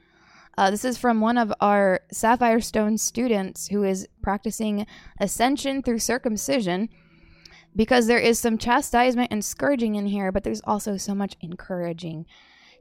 uh, 0.58 0.70
this 0.70 0.84
is 0.84 0.98
from 0.98 1.22
one 1.22 1.38
of 1.38 1.54
our 1.62 2.02
Sapphire 2.12 2.60
Stone 2.60 2.98
students 2.98 3.67
who 3.70 3.84
is 3.84 4.08
practicing 4.22 4.86
ascension 5.20 5.82
through 5.82 6.00
circumcision 6.00 6.89
because 7.76 8.08
there 8.08 8.20
is 8.20 8.38
some 8.38 8.58
chastisement 8.58 9.32
and 9.32 9.46
scourging 9.46 9.96
in 9.96 10.08
here, 10.08 10.32
but 10.32 10.44
there's 10.44 10.62
also 10.65 10.98
so 10.98 11.15
much 11.15 11.38
encouraging. 11.39 12.26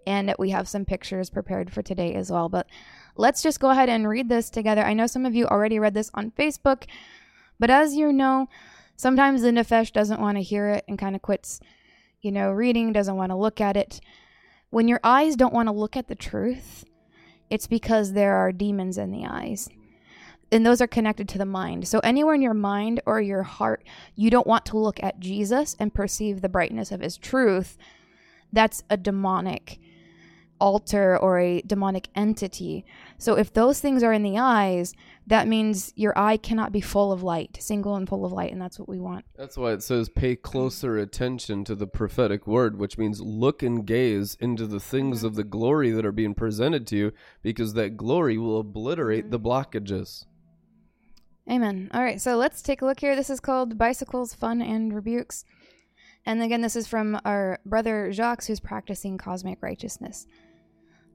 And 0.07 0.35
we 0.39 0.51
have 0.51 0.69
some 0.69 0.85
pictures 0.85 1.31
prepared 1.31 1.73
for 1.73 1.83
today 1.83 2.15
as 2.15 2.31
well. 2.31 2.49
But 2.49 2.67
let's 3.17 3.43
just 3.43 3.61
go 3.61 3.71
ahead 3.71 3.89
and 3.89 4.09
read 4.09 4.29
this 4.29 4.51
together. 4.51 4.83
I 4.83 4.95
know 4.95 5.07
some 5.07 5.27
of 5.27 5.35
you 5.35 5.47
already 5.47 5.79
read 5.79 5.95
this 5.95 6.11
on 6.15 6.31
Facebook, 6.33 6.85
but 7.59 7.71
as 7.71 7.95
you 7.95 8.13
know, 8.13 8.49
sometimes 8.97 9.43
the 9.43 9.51
Nefesh 9.51 9.93
doesn't 9.93 10.21
want 10.21 10.39
to 10.39 10.43
hear 10.43 10.71
it 10.71 10.85
and 10.89 10.99
kind 10.99 11.15
of 11.15 11.23
quits, 11.23 11.61
you 12.21 12.33
know, 12.33 12.51
reading, 12.51 12.93
doesn't 12.93 13.17
want 13.17 13.31
to 13.31 13.37
look 13.37 13.61
at 13.61 13.77
it. 13.77 14.01
When 14.71 14.89
your 14.89 15.01
eyes 15.05 15.37
don't 15.37 15.55
want 15.55 15.69
to 15.69 15.73
look 15.73 15.97
at 15.97 16.09
the 16.09 16.15
truth, 16.15 16.85
it's 17.51 17.67
because 17.67 18.13
there 18.13 18.37
are 18.37 18.53
demons 18.53 18.97
in 18.97 19.11
the 19.11 19.27
eyes. 19.27 19.69
And 20.53 20.65
those 20.65 20.81
are 20.81 20.87
connected 20.87 21.29
to 21.29 21.39
the 21.39 21.45
mind. 21.45 21.87
So, 21.87 22.01
anywhere 22.01 22.35
in 22.35 22.43
your 22.43 22.55
mind 22.55 23.01
or 23.07 23.21
your 23.21 23.45
heart, 23.45 23.85
you 24.17 24.31
don't 24.31 24.47
want 24.47 24.67
to 24.67 24.79
look 24.79 25.01
at 25.03 25.21
Jesus 25.21 25.77
and 25.79 25.95
perceive 25.95 26.41
the 26.41 26.49
brightness 26.49 26.91
of 26.91 27.01
his 27.01 27.17
truth. 27.17 27.79
That's 28.53 28.83
a 28.91 28.97
demonic 28.97 29.79
altar 30.61 31.17
or 31.17 31.39
a 31.39 31.63
demonic 31.63 32.09
entity. 32.15 32.85
So, 33.19 33.37
if 33.37 33.53
those 33.53 33.81
things 33.81 34.03
are 34.03 34.13
in 34.13 34.23
the 34.23 34.39
eyes, 34.39 34.95
that 35.27 35.49
means 35.49 35.93
your 35.97 36.17
eye 36.19 36.37
cannot 36.37 36.73
be 36.73 36.81
full 36.81 37.13
of 37.13 37.23
light, 37.23 37.59
single 37.61 37.97
and 37.97 38.09
full 38.09 38.25
of 38.25 38.33
light, 38.33 38.53
and 38.53 38.61
that's 38.61 38.79
what 38.79 38.89
we 38.89 38.99
want. 38.99 39.25
That's 39.37 39.57
why 39.57 39.73
it 39.73 39.83
says 39.83 40.09
pay 40.09 40.37
closer 40.37 40.99
attention 40.99 41.65
to 41.65 41.75
the 41.75 41.87
prophetic 41.87 42.47
word, 42.47 42.79
which 42.79 42.99
means 42.99 43.21
look 43.21 43.63
and 43.63 43.87
gaze 43.87 44.37
into 44.41 44.67
the 44.67 44.81
things 44.81 45.19
mm-hmm. 45.19 45.27
of 45.27 45.35
the 45.37 45.45
glory 45.45 45.91
that 45.91 46.07
are 46.07 46.13
being 46.13 46.35
presented 46.35 46.87
to 46.89 46.97
you, 46.97 47.13
because 47.43 47.75
that 47.75 47.97
glory 47.97 48.39
will 48.39 48.61
obliterate 48.61 49.25
mm-hmm. 49.25 49.31
the 49.31 49.41
blockages. 49.41 50.25
Amen. 51.51 51.91
All 51.93 52.03
right, 52.03 52.21
so 52.21 52.37
let's 52.37 52.63
take 52.63 52.83
a 52.83 52.87
look 52.87 53.01
here. 53.01 53.17
This 53.17 53.31
is 53.31 53.41
called 53.41 53.77
Bicycles, 53.77 54.35
Fun, 54.35 54.63
and 54.63 54.95
Rebukes. 54.95 55.45
And 56.27 56.43
again, 56.43 56.61
this 56.61 56.77
is 56.77 56.87
from 56.87 57.19
our 57.25 57.59
brother 57.65 58.13
Jacques, 58.13 58.45
who's 58.47 58.61
practicing 58.61 59.19
cosmic 59.19 59.63
righteousness. 59.63 60.27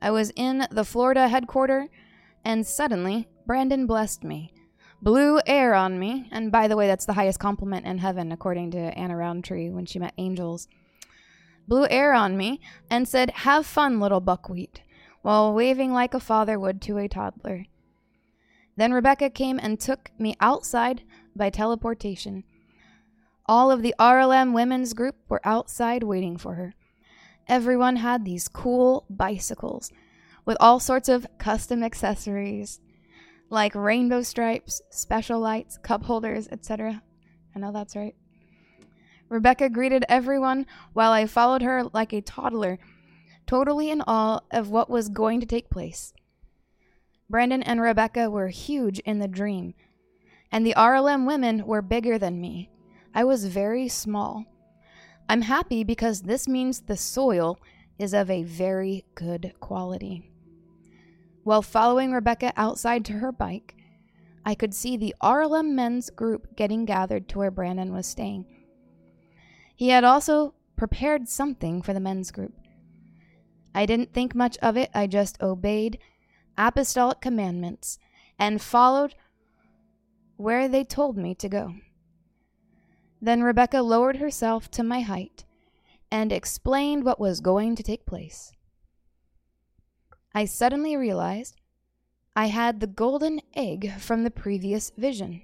I 0.05 0.11
was 0.11 0.31
in 0.35 0.67
the 0.69 0.85
Florida 0.85 1.27
headquarters, 1.29 1.89
and 2.43 2.67
suddenly 2.67 3.27
Brandon 3.47 3.87
blessed 3.87 4.23
me, 4.23 4.53
blew 5.01 5.39
air 5.47 5.73
on 5.73 5.97
me, 5.97 6.29
and 6.31 6.51
by 6.51 6.67
the 6.67 6.77
way, 6.77 6.85
that's 6.85 7.07
the 7.07 7.13
highest 7.13 7.39
compliment 7.39 7.87
in 7.87 7.97
heaven, 7.97 8.31
according 8.31 8.69
to 8.71 8.77
Anna 8.77 9.17
Rountree 9.17 9.71
when 9.71 9.87
she 9.87 9.97
met 9.97 10.13
angels. 10.19 10.67
Blew 11.67 11.87
air 11.89 12.13
on 12.13 12.37
me 12.37 12.61
and 12.87 13.07
said, 13.07 13.31
Have 13.31 13.65
fun, 13.65 13.99
little 13.99 14.21
buckwheat, 14.21 14.83
while 15.23 15.55
waving 15.55 15.91
like 15.91 16.13
a 16.13 16.19
father 16.19 16.59
would 16.59 16.83
to 16.83 16.99
a 16.99 17.07
toddler. 17.07 17.65
Then 18.77 18.93
Rebekah 18.93 19.31
came 19.31 19.57
and 19.57 19.79
took 19.79 20.11
me 20.19 20.35
outside 20.39 21.01
by 21.35 21.49
teleportation. 21.49 22.43
All 23.47 23.71
of 23.71 23.81
the 23.81 23.95
RLM 23.99 24.53
women's 24.53 24.93
group 24.93 25.15
were 25.29 25.41
outside 25.43 26.03
waiting 26.03 26.37
for 26.37 26.53
her. 26.53 26.75
Everyone 27.47 27.97
had 27.97 28.25
these 28.25 28.47
cool 28.47 29.05
bicycles 29.09 29.91
with 30.45 30.57
all 30.59 30.79
sorts 30.79 31.09
of 31.09 31.27
custom 31.37 31.83
accessories 31.83 32.79
like 33.49 33.75
rainbow 33.75 34.21
stripes, 34.21 34.81
special 34.89 35.39
lights, 35.39 35.77
cup 35.77 36.03
holders, 36.03 36.47
etc. 36.51 37.03
I 37.55 37.59
know 37.59 37.71
that's 37.71 37.95
right. 37.95 38.15
Rebekah 39.29 39.69
greeted 39.69 40.05
everyone 40.09 40.65
while 40.93 41.11
I 41.11 41.25
followed 41.25 41.61
her 41.61 41.83
like 41.93 42.13
a 42.13 42.21
toddler, 42.21 42.79
totally 43.47 43.89
in 43.89 44.01
awe 44.07 44.41
of 44.51 44.69
what 44.69 44.89
was 44.89 45.09
going 45.09 45.39
to 45.39 45.45
take 45.45 45.69
place. 45.69 46.13
Brandon 47.29 47.63
and 47.63 47.81
Rebekah 47.81 48.29
were 48.29 48.49
huge 48.49 48.99
in 48.99 49.19
the 49.19 49.27
dream, 49.27 49.73
and 50.51 50.65
the 50.65 50.75
RLM 50.75 51.25
women 51.25 51.65
were 51.65 51.81
bigger 51.81 52.17
than 52.19 52.41
me. 52.41 52.69
I 53.13 53.23
was 53.23 53.45
very 53.45 53.87
small. 53.87 54.45
I'm 55.27 55.41
happy 55.41 55.83
because 55.83 56.21
this 56.21 56.47
means 56.47 56.81
the 56.81 56.97
soil 56.97 57.59
is 57.97 58.13
of 58.13 58.29
a 58.29 58.43
very 58.43 59.05
good 59.15 59.53
quality. 59.59 60.29
While 61.43 61.61
following 61.61 62.11
Rebekah 62.11 62.53
outside 62.55 63.05
to 63.05 63.13
her 63.13 63.31
bike, 63.31 63.75
I 64.45 64.53
could 64.53 64.73
see 64.73 64.97
the 64.97 65.15
RLM 65.23 65.71
men's 65.71 66.09
group 66.11 66.55
getting 66.55 66.85
gathered 66.85 67.27
to 67.29 67.39
where 67.39 67.51
Brandon 67.51 67.91
was 67.91 68.05
staying. 68.05 68.45
He 69.75 69.89
had 69.89 70.03
also 70.03 70.53
prepared 70.75 71.27
something 71.27 71.81
for 71.81 71.93
the 71.93 71.99
men's 71.99 72.31
group. 72.31 72.53
I 73.73 73.85
didn't 73.85 74.13
think 74.13 74.35
much 74.35 74.57
of 74.59 74.77
it, 74.77 74.89
I 74.93 75.07
just 75.07 75.41
obeyed 75.41 75.99
apostolic 76.57 77.19
commandments 77.19 77.97
and 78.37 78.61
followed 78.61 79.15
where 80.37 80.67
they 80.67 80.83
told 80.83 81.17
me 81.17 81.33
to 81.35 81.49
go. 81.49 81.75
Then 83.25 83.41
Rebekah 83.41 83.81
lowered 83.81 84.17
herself 84.17 84.69
to 84.69 84.83
my 84.83 85.01
height 85.01 85.45
and 86.11 86.31
explained 86.31 87.03
what 87.03 87.19
was 87.19 87.41
going 87.41 87.75
to 87.75 87.81
take 87.81 88.05
place. 88.05 88.51
I 90.35 90.45
suddenly 90.45 90.95
realized 90.95 91.59
I 92.35 92.47
had 92.47 92.79
the 92.79 92.85
golden 92.85 93.41
egg 93.55 93.93
from 93.97 94.23
the 94.23 94.29
previous 94.29 94.91
vision. 94.95 95.41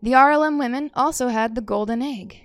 The 0.00 0.12
RLM 0.12 0.56
women 0.56 0.92
also 0.94 1.26
had 1.26 1.56
the 1.56 1.60
golden 1.60 2.00
egg. 2.00 2.42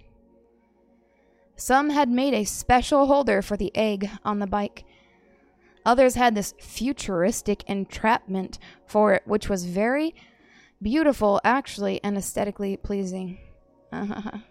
Some 1.55 1.91
had 1.91 2.09
made 2.09 2.33
a 2.33 2.43
special 2.43 3.05
holder 3.05 3.43
for 3.43 3.55
the 3.55 3.71
egg 3.77 4.09
on 4.25 4.39
the 4.39 4.47
bike. 4.47 4.83
Others 5.85 6.15
had 6.15 6.33
this 6.33 6.55
futuristic 6.59 7.63
entrapment 7.69 8.57
for 8.87 9.13
it, 9.13 9.21
which 9.27 9.47
was 9.47 9.65
very 9.65 10.15
beautiful, 10.81 11.39
actually, 11.43 12.03
and 12.03 12.17
aesthetically 12.17 12.75
pleasing. 12.77 13.37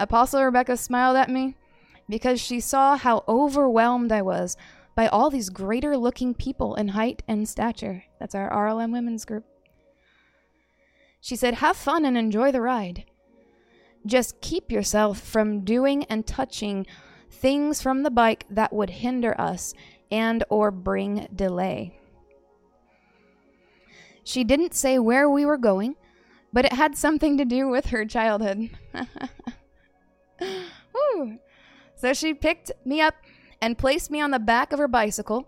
Apostle 0.00 0.42
Rebekah 0.44 0.76
smiled 0.76 1.16
at 1.16 1.30
me 1.30 1.56
because 2.08 2.40
she 2.40 2.60
saw 2.60 2.96
how 2.96 3.24
overwhelmed 3.28 4.12
I 4.12 4.22
was 4.22 4.56
by 4.94 5.06
all 5.06 5.30
these 5.30 5.48
greater 5.48 5.96
looking 5.96 6.34
people 6.34 6.74
in 6.74 6.88
height 6.88 7.22
and 7.26 7.48
stature. 7.48 8.04
That's 8.18 8.34
our 8.34 8.50
RLM 8.50 8.92
women's 8.92 9.24
group. 9.24 9.44
She 11.20 11.36
said, 11.36 11.54
Have 11.54 11.76
fun 11.76 12.04
and 12.04 12.18
enjoy 12.18 12.52
the 12.52 12.60
ride. 12.60 13.04
Just 14.04 14.40
keep 14.40 14.72
yourself 14.72 15.20
from 15.20 15.60
doing 15.60 16.04
and 16.04 16.26
touching 16.26 16.86
things 17.30 17.80
from 17.80 18.02
the 18.02 18.10
bike 18.10 18.44
that 18.50 18.72
would 18.72 18.90
hinder 18.90 19.40
us 19.40 19.72
and 20.10 20.44
or 20.50 20.70
bring 20.70 21.28
delay. 21.34 21.98
She 24.24 24.44
didn't 24.44 24.74
say 24.74 24.98
where 24.98 25.28
we 25.28 25.46
were 25.46 25.56
going, 25.56 25.96
but 26.52 26.64
it 26.64 26.72
had 26.72 26.96
something 26.96 27.38
to 27.38 27.44
do 27.44 27.68
with 27.68 27.86
her 27.86 28.04
childhood. 28.04 28.70
Woo. 30.40 31.38
So 31.96 32.12
she 32.12 32.34
picked 32.34 32.72
me 32.84 33.00
up 33.00 33.14
and 33.60 33.78
placed 33.78 34.10
me 34.10 34.20
on 34.20 34.32
the 34.32 34.38
back 34.38 34.72
of 34.72 34.78
her 34.78 34.88
bicycle, 34.88 35.46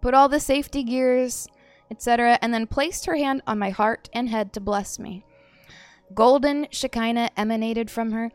put 0.00 0.14
all 0.14 0.28
the 0.28 0.40
safety 0.40 0.82
gears, 0.82 1.48
etc., 1.90 2.38
and 2.40 2.54
then 2.54 2.66
placed 2.66 3.06
her 3.06 3.16
hand 3.16 3.42
on 3.46 3.58
my 3.58 3.70
heart 3.70 4.08
and 4.12 4.28
head 4.28 4.52
to 4.52 4.60
bless 4.60 4.98
me. 4.98 5.24
Golden 6.14 6.68
Shekinah 6.70 7.30
emanated 7.36 7.90
from 7.90 8.12
her, 8.12 8.30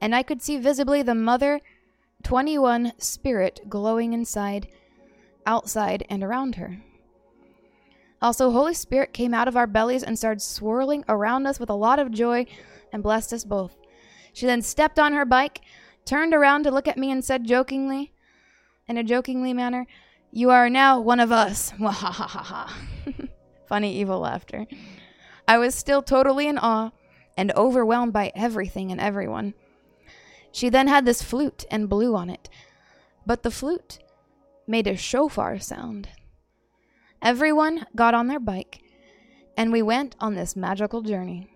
and 0.00 0.14
I 0.14 0.22
could 0.22 0.40
see 0.40 0.58
visibly 0.58 1.02
the 1.02 1.14
Mother 1.14 1.60
21 2.22 2.92
spirit 2.98 3.60
glowing 3.68 4.12
inside, 4.12 4.68
outside, 5.44 6.06
and 6.08 6.22
around 6.22 6.54
her. 6.56 6.78
Also, 8.22 8.50
Holy 8.50 8.74
Spirit 8.74 9.12
came 9.12 9.34
out 9.34 9.48
of 9.48 9.56
our 9.56 9.66
bellies 9.66 10.02
and 10.02 10.18
started 10.18 10.40
swirling 10.40 11.04
around 11.08 11.46
us 11.46 11.60
with 11.60 11.70
a 11.70 11.74
lot 11.74 11.98
of 11.98 12.10
joy 12.10 12.46
and 12.92 13.02
blessed 13.02 13.32
us 13.32 13.44
both. 13.44 13.76
She 14.32 14.46
then 14.46 14.62
stepped 14.62 14.98
on 14.98 15.12
her 15.12 15.24
bike, 15.24 15.60
turned 16.04 16.34
around 16.34 16.64
to 16.64 16.70
look 16.70 16.88
at 16.88 16.98
me, 16.98 17.10
and 17.10 17.24
said 17.24 17.44
jokingly, 17.44 18.12
in 18.88 18.96
a 18.96 19.04
jokingly 19.04 19.52
manner, 19.52 19.86
You 20.30 20.50
are 20.50 20.70
now 20.70 21.00
one 21.00 21.20
of 21.20 21.32
us. 21.32 21.72
Funny 23.68 23.96
evil 23.96 24.20
laughter. 24.20 24.66
I 25.48 25.58
was 25.58 25.74
still 25.74 26.02
totally 26.02 26.48
in 26.48 26.58
awe 26.58 26.90
and 27.36 27.52
overwhelmed 27.52 28.12
by 28.12 28.32
everything 28.34 28.90
and 28.90 29.00
everyone. 29.00 29.54
She 30.52 30.68
then 30.68 30.88
had 30.88 31.04
this 31.04 31.22
flute 31.22 31.64
and 31.70 31.88
blew 31.88 32.16
on 32.16 32.30
it, 32.30 32.48
but 33.26 33.42
the 33.42 33.50
flute 33.50 33.98
made 34.66 34.86
a 34.86 34.96
shofar 34.96 35.58
sound. 35.58 36.08
Everyone 37.22 37.86
got 37.96 38.14
on 38.14 38.26
their 38.28 38.40
bike, 38.40 38.80
and 39.56 39.72
we 39.72 39.82
went 39.82 40.14
on 40.20 40.34
this 40.34 40.56
magical 40.56 41.02
journey. 41.02 41.48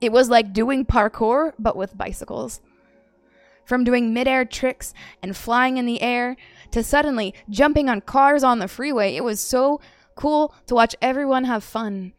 It 0.00 0.12
was 0.12 0.30
like 0.30 0.52
doing 0.52 0.84
parkour, 0.84 1.52
but 1.58 1.76
with 1.76 1.96
bicycles. 1.96 2.60
From 3.64 3.84
doing 3.84 4.14
midair 4.14 4.44
tricks 4.44 4.94
and 5.22 5.36
flying 5.36 5.76
in 5.76 5.84
the 5.84 6.00
air 6.00 6.36
to 6.70 6.82
suddenly 6.82 7.34
jumping 7.50 7.88
on 7.88 8.00
cars 8.00 8.42
on 8.42 8.60
the 8.60 8.68
freeway, 8.68 9.14
it 9.14 9.24
was 9.24 9.40
so 9.40 9.80
cool 10.14 10.54
to 10.66 10.74
watch 10.74 10.96
everyone 11.02 11.44
have 11.44 11.62
fun. 11.62 12.12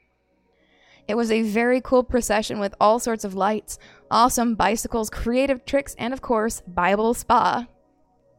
It 1.07 1.15
was 1.15 1.32
a 1.32 1.41
very 1.41 1.82
cool 1.82 2.03
procession 2.03 2.59
with 2.59 2.76
all 2.80 2.99
sorts 2.99 3.24
of 3.24 3.34
lights, 3.34 3.80
awesome 4.11 4.53
bicycles, 4.53 5.09
creative 5.09 5.65
tricks, 5.65 5.95
and 5.97 6.13
of 6.13 6.22
course, 6.22 6.61
Bible 6.67 7.15
spa. 7.15 7.67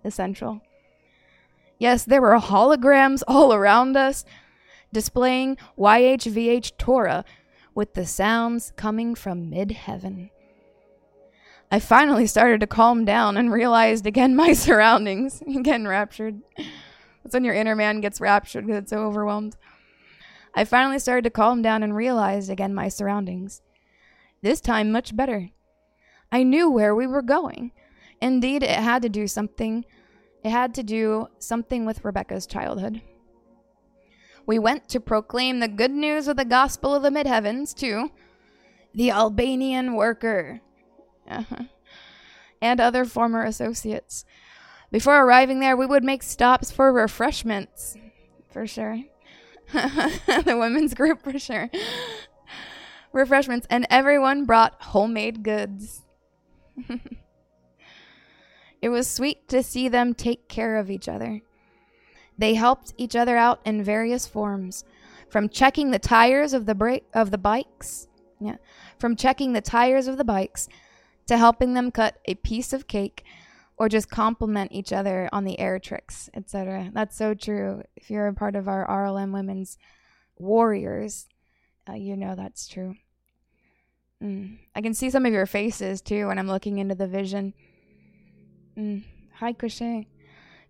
Essential. 0.04 0.60
Yes, 1.80 2.04
there 2.04 2.20
were 2.20 2.38
holograms 2.38 3.22
all 3.28 3.52
around 3.52 3.96
us, 3.96 4.24
displaying 4.92 5.56
YHVH 5.76 6.76
Torah 6.78 7.24
with 7.74 7.94
the 7.94 8.06
sounds 8.06 8.72
coming 8.76 9.14
from 9.16 9.48
mid 9.50 9.72
heaven. 9.72 10.30
I 11.72 11.80
finally 11.80 12.26
started 12.26 12.60
to 12.60 12.66
calm 12.66 13.04
down 13.04 13.36
and 13.36 13.50
realized 13.50 14.06
again 14.06 14.36
my 14.44 14.52
surroundings. 14.52 15.42
Again, 15.46 15.88
raptured. 15.88 16.40
That's 17.22 17.34
when 17.34 17.44
your 17.44 17.54
inner 17.54 17.76
man 17.76 18.00
gets 18.00 18.20
raptured 18.20 18.66
because 18.66 18.82
it's 18.82 18.90
so 18.90 19.06
overwhelmed. 19.06 19.56
I 20.54 20.64
finally 20.64 20.98
started 20.98 21.24
to 21.24 21.30
calm 21.30 21.62
down 21.62 21.82
and 21.82 21.94
realized 21.94 22.50
again 22.50 22.74
my 22.74 22.88
surroundings. 22.88 23.62
This 24.42 24.60
time, 24.60 24.90
much 24.90 25.14
better. 25.14 25.50
I 26.32 26.42
knew 26.42 26.68
where 26.68 26.94
we 26.94 27.06
were 27.06 27.22
going. 27.22 27.72
Indeed, 28.20 28.62
it 28.64 28.70
had 28.70 29.02
to 29.02 29.08
do 29.08 29.28
something. 29.28 29.84
It 30.42 30.50
had 30.50 30.74
to 30.74 30.82
do 30.82 31.28
something 31.38 31.84
with 31.84 32.04
Rebekah's 32.04 32.46
childhood. 32.46 33.02
We 34.46 34.58
went 34.58 34.88
to 34.88 35.00
proclaim 35.00 35.60
the 35.60 35.68
good 35.68 35.90
news 35.90 36.26
of 36.26 36.36
the 36.36 36.44
gospel 36.44 36.94
of 36.94 37.02
the 37.02 37.10
mid 37.10 37.26
heavens 37.26 37.74
to 37.74 38.10
the 38.94 39.10
Albanian 39.10 39.94
worker 39.94 40.60
and 42.62 42.80
other 42.80 43.04
former 43.04 43.44
associates. 43.44 44.24
Before 44.90 45.24
arriving 45.24 45.60
there, 45.60 45.76
we 45.76 45.86
would 45.86 46.02
make 46.02 46.22
stops 46.22 46.70
for 46.70 46.92
refreshments, 46.92 47.96
for 48.50 48.66
sure. 48.66 49.04
the 49.72 50.56
women's 50.58 50.94
group 50.94 51.22
for 51.22 51.38
sure. 51.38 51.70
Refreshments, 53.12 53.66
and 53.70 53.86
everyone 53.88 54.46
brought 54.46 54.82
homemade 54.82 55.42
goods. 55.42 56.02
It 58.82 58.88
was 58.88 59.08
sweet 59.08 59.48
to 59.48 59.62
see 59.62 59.88
them 59.88 60.14
take 60.14 60.48
care 60.48 60.76
of 60.76 60.90
each 60.90 61.08
other. 61.08 61.40
They 62.38 62.54
helped 62.54 62.94
each 62.96 63.14
other 63.14 63.36
out 63.36 63.60
in 63.64 63.84
various 63.84 64.26
forms, 64.26 64.84
from 65.28 65.48
checking 65.48 65.90
the 65.90 65.98
tires 65.98 66.52
of 66.52 66.66
the 66.66 66.74
brake 66.74 67.04
of 67.12 67.30
the 67.30 67.38
bikes, 67.38 68.08
yeah, 68.40 68.56
from 68.98 69.16
checking 69.16 69.52
the 69.52 69.60
tires 69.60 70.06
of 70.06 70.16
the 70.16 70.24
bikes 70.24 70.68
to 71.26 71.36
helping 71.36 71.74
them 71.74 71.90
cut 71.90 72.18
a 72.24 72.34
piece 72.36 72.72
of 72.72 72.88
cake 72.88 73.24
or 73.76 73.88
just 73.88 74.10
compliment 74.10 74.72
each 74.72 74.92
other 74.92 75.28
on 75.32 75.44
the 75.44 75.58
air 75.60 75.78
tricks, 75.78 76.28
etc. 76.34 76.90
That's 76.92 77.16
so 77.16 77.34
true. 77.34 77.82
If 77.96 78.10
you're 78.10 78.26
a 78.26 78.34
part 78.34 78.56
of 78.56 78.68
our 78.68 78.86
RLM 78.86 79.32
Women's 79.32 79.78
Warriors, 80.38 81.28
uh, 81.88 81.94
you 81.94 82.16
know 82.16 82.34
that's 82.34 82.66
true. 82.68 82.96
Mm. 84.22 84.58
I 84.74 84.80
can 84.80 84.92
see 84.92 85.08
some 85.08 85.24
of 85.24 85.32
your 85.32 85.46
faces 85.46 86.00
too 86.00 86.26
when 86.26 86.38
I'm 86.38 86.48
looking 86.48 86.78
into 86.78 86.94
the 86.94 87.06
vision. 87.06 87.54
Mm. 88.76 89.04
Hi, 89.38 89.52
Crochet. 89.52 90.06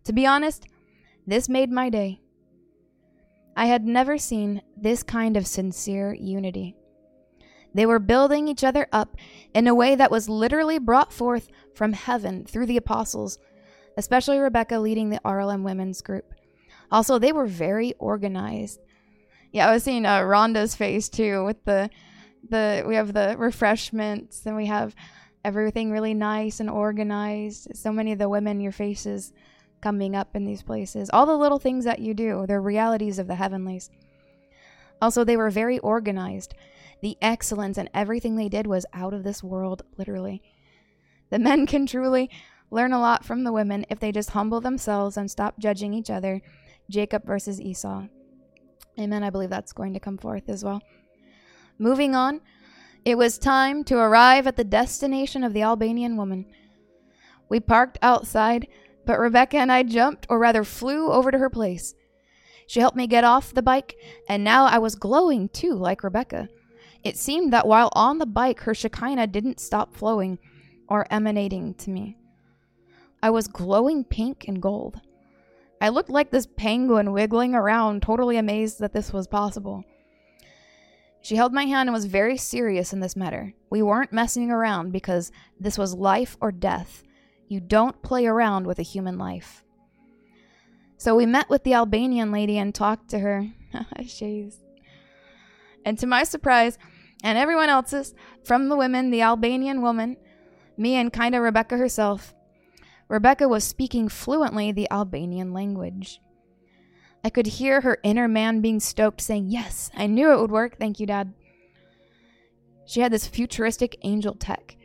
To 0.04 0.12
be 0.12 0.26
honest, 0.26 0.66
this 1.26 1.48
made 1.48 1.70
my 1.70 1.90
day. 1.90 2.20
I 3.56 3.66
had 3.66 3.84
never 3.84 4.16
seen 4.16 4.62
this 4.76 5.02
kind 5.02 5.36
of 5.36 5.46
sincere 5.46 6.14
unity. 6.14 6.76
They 7.74 7.86
were 7.86 7.98
building 7.98 8.48
each 8.48 8.64
other 8.64 8.88
up 8.92 9.16
in 9.54 9.66
a 9.66 9.74
way 9.74 9.94
that 9.94 10.10
was 10.10 10.28
literally 10.28 10.78
brought 10.78 11.12
forth 11.12 11.48
from 11.74 11.92
heaven 11.92 12.44
through 12.44 12.66
the 12.66 12.76
apostles, 12.76 13.38
especially 13.96 14.38
Rebekah 14.38 14.78
leading 14.78 15.10
the 15.10 15.20
RLM 15.24 15.62
women's 15.62 16.00
group. 16.00 16.34
Also, 16.90 17.18
they 17.18 17.32
were 17.32 17.46
very 17.46 17.94
organized. 17.98 18.80
Yeah, 19.52 19.68
I 19.68 19.74
was 19.74 19.84
seeing 19.84 20.06
uh, 20.06 20.20
Rhonda's 20.20 20.74
face 20.74 21.08
too 21.08 21.44
with 21.44 21.64
the 21.64 21.90
the 22.48 22.84
we 22.86 22.94
have 22.94 23.12
the 23.12 23.36
refreshments 23.38 24.46
and 24.46 24.56
we 24.56 24.66
have 24.66 24.94
everything 25.44 25.90
really 25.90 26.14
nice 26.14 26.60
and 26.60 26.70
organized. 26.70 27.76
So 27.76 27.92
many 27.92 28.12
of 28.12 28.18
the 28.18 28.28
women, 28.28 28.60
your 28.60 28.72
faces 28.72 29.32
coming 29.80 30.14
up 30.14 30.36
in 30.36 30.44
these 30.44 30.62
places. 30.62 31.10
All 31.12 31.26
the 31.26 31.36
little 31.36 31.58
things 31.58 31.84
that 31.84 32.00
you 32.00 32.14
do, 32.14 32.44
they're 32.46 32.60
realities 32.60 33.18
of 33.18 33.26
the 33.26 33.34
heavenlies. 33.34 33.90
Also, 35.00 35.24
they 35.24 35.36
were 35.36 35.50
very 35.50 35.78
organized. 35.78 36.54
The 37.00 37.16
excellence 37.22 37.78
and 37.78 37.88
everything 37.94 38.36
they 38.36 38.48
did 38.48 38.66
was 38.66 38.84
out 38.92 39.14
of 39.14 39.24
this 39.24 39.42
world, 39.42 39.82
literally. 39.96 40.42
The 41.30 41.38
men 41.38 41.66
can 41.66 41.86
truly 41.86 42.30
learn 42.70 42.92
a 42.92 43.00
lot 43.00 43.24
from 43.24 43.44
the 43.44 43.52
women 43.52 43.86
if 43.88 43.98
they 43.98 44.12
just 44.12 44.30
humble 44.30 44.60
themselves 44.60 45.16
and 45.16 45.30
stop 45.30 45.58
judging 45.58 45.94
each 45.94 46.10
other. 46.10 46.42
Jacob 46.90 47.24
versus 47.24 47.60
Esau. 47.60 48.04
Amen. 48.98 49.22
I 49.22 49.30
believe 49.30 49.50
that's 49.50 49.72
going 49.72 49.94
to 49.94 50.00
come 50.00 50.18
forth 50.18 50.48
as 50.48 50.64
well. 50.64 50.82
Moving 51.78 52.14
on, 52.14 52.42
it 53.04 53.16
was 53.16 53.38
time 53.38 53.84
to 53.84 53.96
arrive 53.96 54.46
at 54.46 54.56
the 54.56 54.64
destination 54.64 55.42
of 55.42 55.52
the 55.52 55.62
Albanian 55.62 56.16
woman. 56.16 56.46
We 57.48 57.60
parked 57.60 57.98
outside, 58.02 58.68
but 59.06 59.18
Rebekah 59.18 59.56
and 59.56 59.72
I 59.72 59.82
jumped, 59.82 60.26
or 60.28 60.38
rather 60.38 60.64
flew, 60.64 61.10
over 61.10 61.30
to 61.30 61.38
her 61.38 61.50
place. 61.50 61.94
She 62.66 62.80
helped 62.80 62.96
me 62.96 63.06
get 63.06 63.24
off 63.24 63.54
the 63.54 63.62
bike, 63.62 63.96
and 64.28 64.44
now 64.44 64.66
I 64.66 64.78
was 64.78 64.94
glowing 64.94 65.48
too, 65.48 65.74
like 65.74 66.04
Rebekah. 66.04 66.48
It 67.02 67.16
seemed 67.16 67.52
that 67.52 67.66
while 67.66 67.90
on 67.94 68.18
the 68.18 68.26
bike, 68.26 68.60
her 68.60 68.74
Shekinah 68.74 69.26
didn't 69.28 69.58
stop 69.58 69.96
flowing 69.96 70.38
or 70.88 71.06
emanating 71.10 71.74
to 71.74 71.90
me. 71.90 72.16
I 73.22 73.30
was 73.30 73.48
glowing 73.48 74.04
pink 74.04 74.46
and 74.46 74.62
gold. 74.62 75.00
I 75.80 75.88
looked 75.88 76.10
like 76.10 76.30
this 76.30 76.46
penguin 76.46 77.12
wiggling 77.12 77.54
around, 77.54 78.02
totally 78.02 78.36
amazed 78.36 78.80
that 78.80 78.92
this 78.92 79.12
was 79.12 79.26
possible. 79.26 79.84
She 81.22 81.36
held 81.36 81.52
my 81.52 81.64
hand 81.64 81.88
and 81.88 81.94
was 81.94 82.06
very 82.06 82.36
serious 82.36 82.92
in 82.92 83.00
this 83.00 83.16
matter. 83.16 83.52
We 83.68 83.82
weren't 83.82 84.12
messing 84.12 84.50
around 84.50 84.92
because 84.92 85.30
this 85.58 85.76
was 85.76 85.94
life 85.94 86.36
or 86.40 86.50
death. 86.50 87.02
You 87.48 87.60
don't 87.60 88.02
play 88.02 88.26
around 88.26 88.66
with 88.66 88.78
a 88.78 88.82
human 88.82 89.18
life. 89.18 89.64
So 90.96 91.14
we 91.14 91.26
met 91.26 91.48
with 91.48 91.64
the 91.64 91.74
Albanian 91.74 92.30
lady 92.32 92.58
and 92.58 92.74
talked 92.74 93.10
to 93.10 93.18
her. 93.18 93.48
Jeez. 94.00 94.56
And 95.84 95.98
to 95.98 96.06
my 96.06 96.24
surprise, 96.24 96.78
and 97.22 97.38
everyone 97.38 97.68
else's, 97.68 98.14
from 98.44 98.68
the 98.68 98.76
women, 98.76 99.10
the 99.10 99.22
Albanian 99.22 99.82
woman, 99.82 100.16
me 100.76 100.96
and 100.96 101.12
kinda 101.12 101.40
Rebekah 101.40 101.76
herself, 101.76 102.34
Rebekah 103.08 103.48
was 103.48 103.64
speaking 103.64 104.08
fluently 104.08 104.72
the 104.72 104.90
Albanian 104.90 105.52
language. 105.52 106.20
I 107.22 107.30
could 107.30 107.46
hear 107.46 107.80
her 107.82 107.98
inner 108.02 108.28
man 108.28 108.60
being 108.60 108.80
stoked, 108.80 109.20
saying, 109.20 109.46
Yes, 109.48 109.90
I 109.94 110.06
knew 110.06 110.32
it 110.32 110.40
would 110.40 110.50
work. 110.50 110.78
Thank 110.78 111.00
you, 111.00 111.06
Dad. 111.06 111.32
She 112.86 113.00
had 113.00 113.12
this 113.12 113.26
futuristic 113.26 113.98
angel 114.02 114.34
tech 114.34 114.76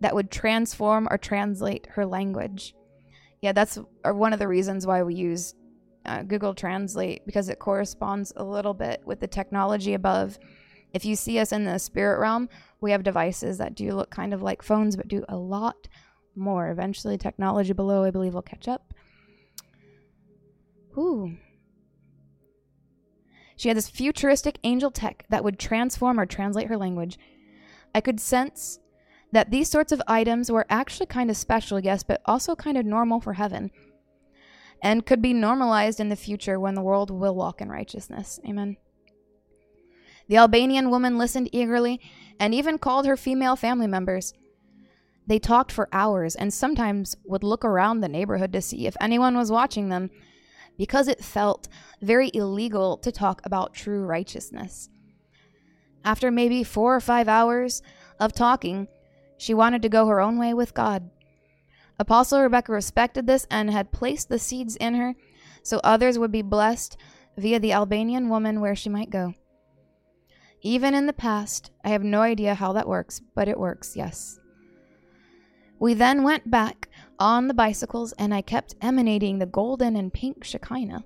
that 0.00 0.14
would 0.14 0.30
transform 0.30 1.06
or 1.10 1.18
translate 1.18 1.86
her 1.90 2.04
language. 2.04 2.74
Yeah, 3.40 3.52
that's 3.52 3.78
one 4.04 4.32
of 4.32 4.38
the 4.38 4.48
reasons 4.48 4.86
why 4.86 5.02
we 5.02 5.14
use 5.14 5.54
uh, 6.04 6.22
Google 6.22 6.54
Translate 6.54 7.24
because 7.26 7.48
it 7.48 7.58
corresponds 7.58 8.32
a 8.36 8.44
little 8.44 8.74
bit 8.74 9.02
with 9.04 9.20
the 9.20 9.26
technology 9.26 9.94
above. 9.94 10.38
If 10.92 11.04
you 11.04 11.16
see 11.16 11.38
us 11.38 11.52
in 11.52 11.64
the 11.64 11.78
spirit 11.78 12.18
realm, 12.18 12.48
we 12.80 12.90
have 12.90 13.02
devices 13.02 13.58
that 13.58 13.74
do 13.74 13.92
look 13.92 14.10
kind 14.10 14.34
of 14.34 14.42
like 14.42 14.62
phones 14.62 14.96
but 14.96 15.08
do 15.08 15.24
a 15.28 15.36
lot 15.36 15.88
more. 16.34 16.70
Eventually, 16.70 17.16
technology 17.16 17.72
below, 17.72 18.04
I 18.04 18.10
believe, 18.10 18.34
will 18.34 18.42
catch 18.42 18.68
up. 18.68 18.92
Ooh. 20.98 21.36
She 23.62 23.68
had 23.68 23.76
this 23.76 23.88
futuristic 23.88 24.58
angel 24.64 24.90
tech 24.90 25.24
that 25.28 25.44
would 25.44 25.56
transform 25.56 26.18
or 26.18 26.26
translate 26.26 26.66
her 26.66 26.76
language. 26.76 27.16
I 27.94 28.00
could 28.00 28.18
sense 28.18 28.80
that 29.30 29.52
these 29.52 29.70
sorts 29.70 29.92
of 29.92 30.02
items 30.08 30.50
were 30.50 30.66
actually 30.68 31.06
kind 31.06 31.30
of 31.30 31.36
special, 31.36 31.78
yes, 31.78 32.02
but 32.02 32.22
also 32.24 32.56
kind 32.56 32.76
of 32.76 32.84
normal 32.84 33.20
for 33.20 33.34
heaven 33.34 33.70
and 34.82 35.06
could 35.06 35.22
be 35.22 35.32
normalized 35.32 36.00
in 36.00 36.08
the 36.08 36.16
future 36.16 36.58
when 36.58 36.74
the 36.74 36.82
world 36.82 37.12
will 37.12 37.36
walk 37.36 37.60
in 37.60 37.68
righteousness. 37.68 38.40
Amen. 38.44 38.78
The 40.26 40.38
Albanian 40.38 40.90
woman 40.90 41.16
listened 41.16 41.48
eagerly 41.52 42.00
and 42.40 42.52
even 42.52 42.78
called 42.78 43.06
her 43.06 43.16
female 43.16 43.54
family 43.54 43.86
members. 43.86 44.34
They 45.28 45.38
talked 45.38 45.70
for 45.70 45.88
hours 45.92 46.34
and 46.34 46.52
sometimes 46.52 47.16
would 47.24 47.44
look 47.44 47.64
around 47.64 48.00
the 48.00 48.08
neighborhood 48.08 48.52
to 48.54 48.60
see 48.60 48.88
if 48.88 48.96
anyone 49.00 49.36
was 49.36 49.52
watching 49.52 49.88
them 49.88 50.10
because 50.76 51.08
it 51.08 51.24
felt 51.24 51.68
very 52.00 52.30
illegal 52.34 52.96
to 52.98 53.12
talk 53.12 53.40
about 53.44 53.74
true 53.74 54.04
righteousness. 54.04 54.88
After 56.04 56.30
maybe 56.30 56.64
four 56.64 56.94
or 56.96 57.00
five 57.00 57.28
hours 57.28 57.82
of 58.18 58.32
talking, 58.32 58.88
she 59.36 59.54
wanted 59.54 59.82
to 59.82 59.88
go 59.88 60.06
her 60.06 60.20
own 60.20 60.38
way 60.38 60.54
with 60.54 60.74
God. 60.74 61.10
Apostle 61.98 62.40
Rebekah 62.40 62.72
respected 62.72 63.26
this 63.26 63.46
and 63.50 63.70
had 63.70 63.92
placed 63.92 64.28
the 64.28 64.38
seeds 64.38 64.76
in 64.76 64.94
her 64.94 65.14
so 65.62 65.80
others 65.84 66.18
would 66.18 66.32
be 66.32 66.42
blessed 66.42 66.96
via 67.36 67.60
the 67.60 67.72
Albanian 67.72 68.28
woman 68.28 68.60
where 68.60 68.74
she 68.74 68.88
might 68.88 69.10
go. 69.10 69.34
Even 70.60 70.94
in 70.94 71.06
the 71.06 71.12
past, 71.12 71.70
I 71.84 71.90
have 71.90 72.04
no 72.04 72.20
idea 72.20 72.54
how 72.54 72.72
that 72.72 72.88
works, 72.88 73.20
but 73.34 73.48
it 73.48 73.58
works, 73.58 73.96
yes. 73.96 74.38
We 75.78 75.94
then 75.94 76.22
went 76.22 76.50
back 76.50 76.88
on 77.22 77.46
the 77.46 77.54
bicycles, 77.54 78.12
and 78.18 78.34
I 78.34 78.42
kept 78.42 78.74
emanating 78.80 79.38
the 79.38 79.46
golden 79.46 79.94
and 79.94 80.12
pink 80.12 80.42
Shekinah. 80.42 81.04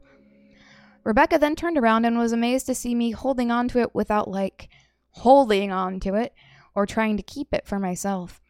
Rebekah 1.05 1.39
then 1.39 1.55
turned 1.55 1.77
around 1.77 2.07
and 2.07 2.17
was 2.17 2.33
amazed 2.33 2.65
to 2.67 2.75
see 2.75 2.95
me 2.95 3.11
holding 3.11 3.51
on 3.51 3.69
to 3.69 3.81
it 3.81 3.95
without, 3.95 4.27
like, 4.27 4.71
holding 5.11 5.71
on 5.71 6.01
to 6.01 6.15
it 6.15 6.33
or 6.75 6.87
trying 6.87 7.19
to 7.19 7.23
keep 7.23 7.53
it 7.53 7.67
for 7.67 7.79
myself. 7.79 8.41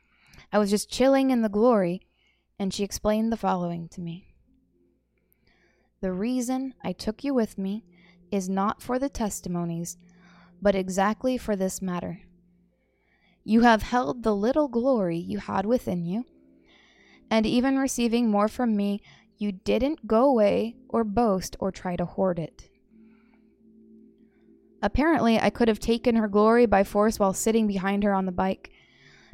I 0.53 0.61
was 0.61 0.71
just 0.71 0.89
chilling 0.89 1.31
in 1.31 1.43
the 1.43 1.49
glory, 1.49 2.03
and 2.57 2.73
she 2.73 2.85
explained 2.85 3.33
the 3.33 3.37
following 3.37 3.89
to 3.89 4.01
me 4.01 4.29
The 6.01 6.13
reason 6.13 6.73
I 6.85 6.93
took 6.93 7.25
you 7.25 7.35
with 7.35 7.59
me 7.59 7.85
is 8.31 8.49
not 8.49 8.81
for 8.81 8.97
the 9.01 9.09
testimonies, 9.09 9.97
but 10.63 10.77
exactly 10.77 11.37
for 11.37 11.57
this 11.57 11.83
matter. 11.83 12.21
You 13.43 13.63
have 13.63 13.83
held 13.83 14.23
the 14.23 14.37
little 14.37 14.69
glory 14.69 15.19
you 15.19 15.39
had 15.39 15.67
within 15.67 16.05
you, 16.05 16.27
and 17.31 17.47
even 17.47 17.79
receiving 17.79 18.31
more 18.31 18.49
from 18.49 18.77
me, 18.77 19.03
you 19.37 19.53
didn't 19.53 20.07
go 20.07 20.25
away 20.25 20.77
or 20.89 21.05
boast 21.05 21.57
or 21.61 21.71
try 21.71 21.97
to 21.97 22.05
hoard 22.05 22.39
it. 22.39 22.69
Apparently, 24.83 25.39
I 25.39 25.51
could 25.51 25.69
have 25.69 25.81
taken 25.81 26.17
her 26.17 26.29
glory 26.29 26.67
by 26.67 26.85
force 26.85 27.19
while 27.19 27.33
sitting 27.33 27.67
behind 27.67 28.05
her 28.05 28.13
on 28.13 28.27
the 28.27 28.33
bike. 28.33 28.71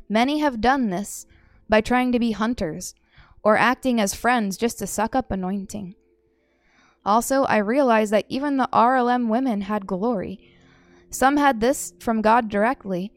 Many 0.08 0.38
have 0.38 0.60
done 0.60 0.90
this 0.90 1.26
by 1.68 1.80
trying 1.80 2.12
to 2.12 2.18
be 2.18 2.32
hunters 2.32 2.94
or 3.42 3.56
acting 3.56 4.00
as 4.00 4.14
friends 4.14 4.56
just 4.56 4.78
to 4.78 4.86
suck 4.86 5.14
up 5.14 5.30
anointing. 5.30 5.94
Also, 7.04 7.42
I 7.44 7.56
realized 7.56 8.12
that 8.12 8.26
even 8.28 8.56
the 8.56 8.68
RLM 8.72 9.28
women 9.28 9.62
had 9.62 9.86
glory. 9.86 10.54
Some 11.10 11.36
had 11.36 11.60
this 11.60 11.92
from 11.98 12.22
God 12.22 12.48
directly, 12.48 13.12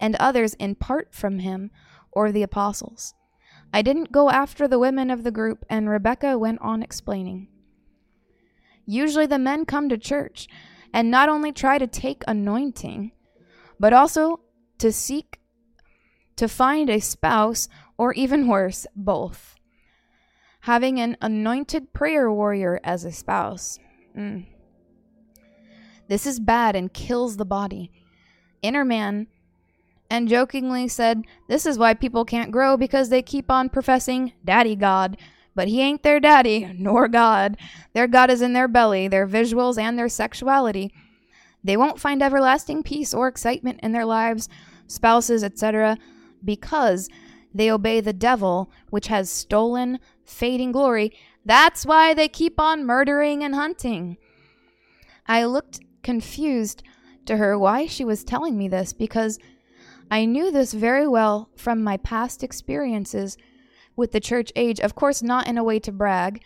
and 0.00 0.16
others 0.16 0.54
in 0.54 0.74
part 0.74 1.14
from 1.14 1.40
Him 1.40 1.70
or 2.10 2.32
the 2.32 2.42
apostles. 2.42 3.14
I 3.72 3.82
didn't 3.82 4.12
go 4.12 4.30
after 4.30 4.66
the 4.66 4.78
women 4.78 5.10
of 5.10 5.22
the 5.24 5.30
group, 5.30 5.64
and 5.68 5.88
Rebecca 5.88 6.38
went 6.38 6.60
on 6.60 6.82
explaining. 6.82 7.48
Usually, 8.86 9.26
the 9.26 9.38
men 9.38 9.64
come 9.64 9.88
to 9.88 9.98
church 9.98 10.48
and 10.92 11.10
not 11.10 11.28
only 11.28 11.52
try 11.52 11.78
to 11.78 11.86
take 11.86 12.22
anointing, 12.26 13.12
but 13.78 13.92
also 13.92 14.40
to 14.78 14.92
seek 14.92 15.40
to 16.36 16.48
find 16.48 16.90
a 16.90 17.00
spouse, 17.00 17.68
or 17.98 18.12
even 18.12 18.46
worse, 18.48 18.86
both 18.94 19.56
having 20.66 20.98
an 20.98 21.16
anointed 21.22 21.92
prayer 21.92 22.30
warrior 22.30 22.80
as 22.82 23.04
a 23.04 23.12
spouse. 23.12 23.78
Mm. 24.18 24.44
This 26.08 26.26
is 26.26 26.40
bad 26.40 26.74
and 26.74 26.92
kills 26.92 27.36
the 27.36 27.44
body. 27.44 27.92
Inner 28.62 28.84
man 28.84 29.28
and 30.10 30.28
jokingly 30.28 30.88
said, 30.88 31.22
This 31.48 31.66
is 31.66 31.78
why 31.78 31.94
people 31.94 32.24
can't 32.24 32.50
grow 32.50 32.76
because 32.76 33.08
they 33.08 33.22
keep 33.22 33.50
on 33.50 33.68
professing 33.68 34.32
Daddy 34.44 34.76
God. 34.76 35.16
But 35.54 35.68
he 35.68 35.80
ain't 35.80 36.02
their 36.02 36.20
daddy, 36.20 36.72
nor 36.78 37.08
God. 37.08 37.56
Their 37.94 38.06
God 38.06 38.30
is 38.30 38.42
in 38.42 38.52
their 38.52 38.68
belly, 38.68 39.08
their 39.08 39.26
visuals, 39.26 39.78
and 39.78 39.98
their 39.98 40.08
sexuality. 40.08 40.92
They 41.64 41.76
won't 41.76 42.00
find 42.00 42.22
everlasting 42.22 42.82
peace 42.82 43.12
or 43.12 43.26
excitement 43.26 43.80
in 43.82 43.92
their 43.92 44.04
lives, 44.04 44.48
spouses, 44.86 45.42
etc., 45.42 45.98
because 46.44 47.08
they 47.52 47.70
obey 47.70 48.00
the 48.00 48.12
devil, 48.12 48.70
which 48.90 49.06
has 49.08 49.30
stolen 49.30 49.98
fading 50.24 50.72
glory. 50.72 51.12
That's 51.44 51.86
why 51.86 52.12
they 52.12 52.28
keep 52.28 52.60
on 52.60 52.84
murdering 52.84 53.42
and 53.42 53.54
hunting. 53.54 54.18
I 55.26 55.44
looked 55.44 55.80
confused 56.02 56.82
to 57.24 57.38
her 57.38 57.58
why 57.58 57.86
she 57.86 58.04
was 58.04 58.22
telling 58.22 58.56
me 58.56 58.68
this 58.68 58.92
because 58.92 59.38
I 60.10 60.24
knew 60.24 60.50
this 60.50 60.72
very 60.72 61.06
well 61.06 61.50
from 61.56 61.82
my 61.82 61.96
past 61.96 62.42
experiences 62.42 63.36
with 63.96 64.12
the 64.12 64.20
church 64.20 64.52
age. 64.54 64.80
Of 64.80 64.94
course, 64.94 65.22
not 65.22 65.48
in 65.48 65.58
a 65.58 65.64
way 65.64 65.78
to 65.80 65.92
brag. 65.92 66.42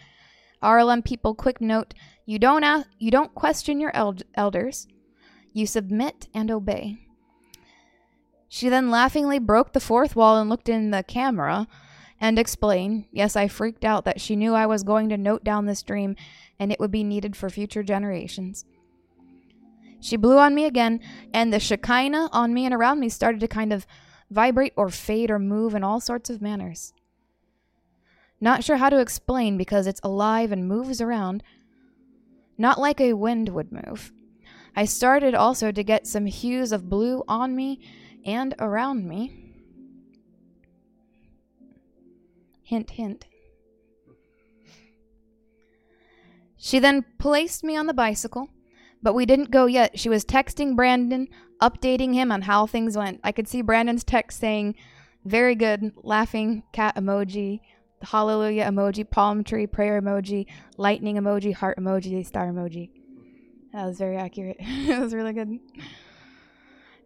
RLM 0.62 1.04
people, 1.04 1.34
quick 1.34 1.60
note: 1.60 1.94
you 2.24 2.38
don't 2.38 2.64
ask, 2.64 2.88
you 2.98 3.10
don't 3.10 3.34
question 3.34 3.80
your 3.80 3.94
eld- 3.94 4.22
elders. 4.34 4.86
You 5.52 5.66
submit 5.66 6.28
and 6.32 6.50
obey. 6.50 6.98
She 8.48 8.68
then 8.68 8.90
laughingly 8.90 9.38
broke 9.38 9.72
the 9.72 9.80
fourth 9.80 10.16
wall 10.16 10.38
and 10.38 10.50
looked 10.50 10.68
in 10.68 10.90
the 10.90 11.02
camera 11.02 11.68
and 12.20 12.38
explained, 12.38 13.06
Yes, 13.12 13.36
I 13.36 13.48
freaked 13.48 13.84
out 13.84 14.04
that 14.04 14.20
she 14.20 14.36
knew 14.36 14.54
I 14.54 14.66
was 14.66 14.82
going 14.82 15.08
to 15.08 15.16
note 15.16 15.44
down 15.44 15.66
this 15.66 15.82
dream 15.82 16.16
and 16.58 16.70
it 16.70 16.80
would 16.80 16.90
be 16.90 17.04
needed 17.04 17.36
for 17.36 17.48
future 17.48 17.82
generations. 17.82 18.64
She 20.00 20.16
blew 20.16 20.38
on 20.38 20.54
me 20.54 20.64
again, 20.64 21.00
and 21.32 21.52
the 21.52 21.60
Shekinah 21.60 22.30
on 22.32 22.54
me 22.54 22.64
and 22.64 22.74
around 22.74 23.00
me 23.00 23.08
started 23.08 23.40
to 23.40 23.48
kind 23.48 23.72
of 23.72 23.86
vibrate 24.30 24.72
or 24.76 24.88
fade 24.88 25.30
or 25.30 25.38
move 25.38 25.74
in 25.74 25.84
all 25.84 26.00
sorts 26.00 26.30
of 26.30 26.40
manners. 26.40 26.92
Not 28.40 28.64
sure 28.64 28.78
how 28.78 28.88
to 28.88 29.00
explain 29.00 29.58
because 29.58 29.86
it's 29.86 30.00
alive 30.02 30.50
and 30.50 30.66
moves 30.66 31.00
around, 31.00 31.42
not 32.56 32.80
like 32.80 33.00
a 33.00 33.12
wind 33.12 33.50
would 33.50 33.70
move. 33.70 34.12
I 34.74 34.84
started 34.84 35.34
also 35.34 35.72
to 35.72 35.82
get 35.82 36.06
some 36.06 36.26
hues 36.26 36.72
of 36.72 36.88
blue 36.88 37.22
on 37.28 37.54
me 37.54 37.80
and 38.24 38.54
around 38.58 39.06
me. 39.06 39.54
Hint, 42.62 42.90
hint. 42.90 43.26
She 46.56 46.78
then 46.78 47.04
placed 47.18 47.64
me 47.64 47.76
on 47.76 47.86
the 47.86 47.94
bicycle, 47.94 48.48
but 49.02 49.14
we 49.14 49.26
didn't 49.26 49.50
go 49.50 49.66
yet. 49.66 49.98
She 49.98 50.08
was 50.08 50.24
texting 50.24 50.76
Brandon, 50.76 51.28
updating 51.60 52.14
him 52.14 52.30
on 52.30 52.42
how 52.42 52.66
things 52.66 52.96
went. 52.96 53.20
I 53.24 53.32
could 53.32 53.48
see 53.48 53.62
Brandon's 53.62 54.04
text 54.04 54.38
saying, 54.38 54.74
Very 55.24 55.54
good, 55.54 55.92
laughing 56.02 56.62
cat 56.72 56.96
emoji, 56.96 57.60
hallelujah 58.02 58.64
emoji, 58.64 59.08
palm 59.08 59.44
tree, 59.44 59.66
prayer 59.66 60.00
emoji, 60.00 60.46
lightning 60.76 61.16
emoji, 61.16 61.54
heart 61.54 61.78
emoji, 61.78 62.24
star 62.26 62.46
emoji. 62.46 62.90
That 63.72 63.86
was 63.86 63.98
very 63.98 64.16
accurate. 64.16 64.56
it 64.60 64.98
was 64.98 65.14
really 65.14 65.32
good. 65.32 65.58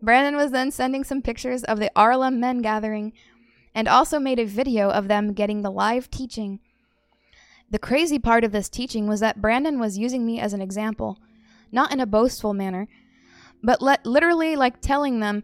Brandon 0.02 0.36
was 0.36 0.50
then 0.50 0.70
sending 0.70 1.04
some 1.04 1.22
pictures 1.22 1.64
of 1.64 1.78
the 1.78 1.90
RLM 1.96 2.38
men 2.38 2.58
gathering 2.58 3.12
and 3.74 3.88
also 3.88 4.18
made 4.18 4.38
a 4.38 4.44
video 4.44 4.90
of 4.90 5.08
them 5.08 5.32
getting 5.32 5.62
the 5.62 5.70
live 5.70 6.10
teaching. 6.10 6.60
The 7.70 7.78
crazy 7.78 8.18
part 8.18 8.44
of 8.44 8.52
this 8.52 8.68
teaching 8.68 9.08
was 9.08 9.20
that 9.20 9.40
Brandon 9.40 9.80
was 9.80 9.98
using 9.98 10.24
me 10.24 10.38
as 10.38 10.52
an 10.52 10.60
example, 10.60 11.18
not 11.72 11.92
in 11.92 12.00
a 12.00 12.06
boastful 12.06 12.54
manner, 12.54 12.88
but 13.62 13.80
let, 13.80 14.04
literally 14.04 14.56
like 14.56 14.80
telling 14.80 15.20
them, 15.20 15.42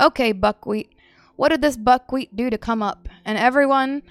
okay, 0.00 0.32
buckwheat, 0.32 0.94
what 1.36 1.48
did 1.50 1.62
this 1.62 1.76
buckwheat 1.76 2.36
do 2.36 2.50
to 2.50 2.58
come 2.58 2.82
up? 2.82 3.08
And 3.24 3.38
everyone 3.38 4.02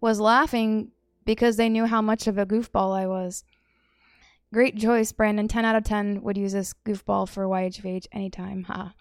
was 0.00 0.20
laughing 0.20 0.92
because 1.24 1.56
they 1.56 1.68
knew 1.68 1.86
how 1.86 2.00
much 2.00 2.26
of 2.26 2.38
a 2.38 2.46
goofball 2.46 2.96
I 2.96 3.06
was. 3.06 3.44
Great 4.52 4.78
choice, 4.78 5.10
Brandon. 5.12 5.48
10 5.48 5.64
out 5.64 5.74
of 5.74 5.84
10 5.84 6.22
would 6.22 6.36
use 6.36 6.52
this 6.52 6.72
goofball 6.84 7.28
for 7.28 7.44
YHVH 7.44 8.06
anytime. 8.12 8.64
Ha. 8.64 8.94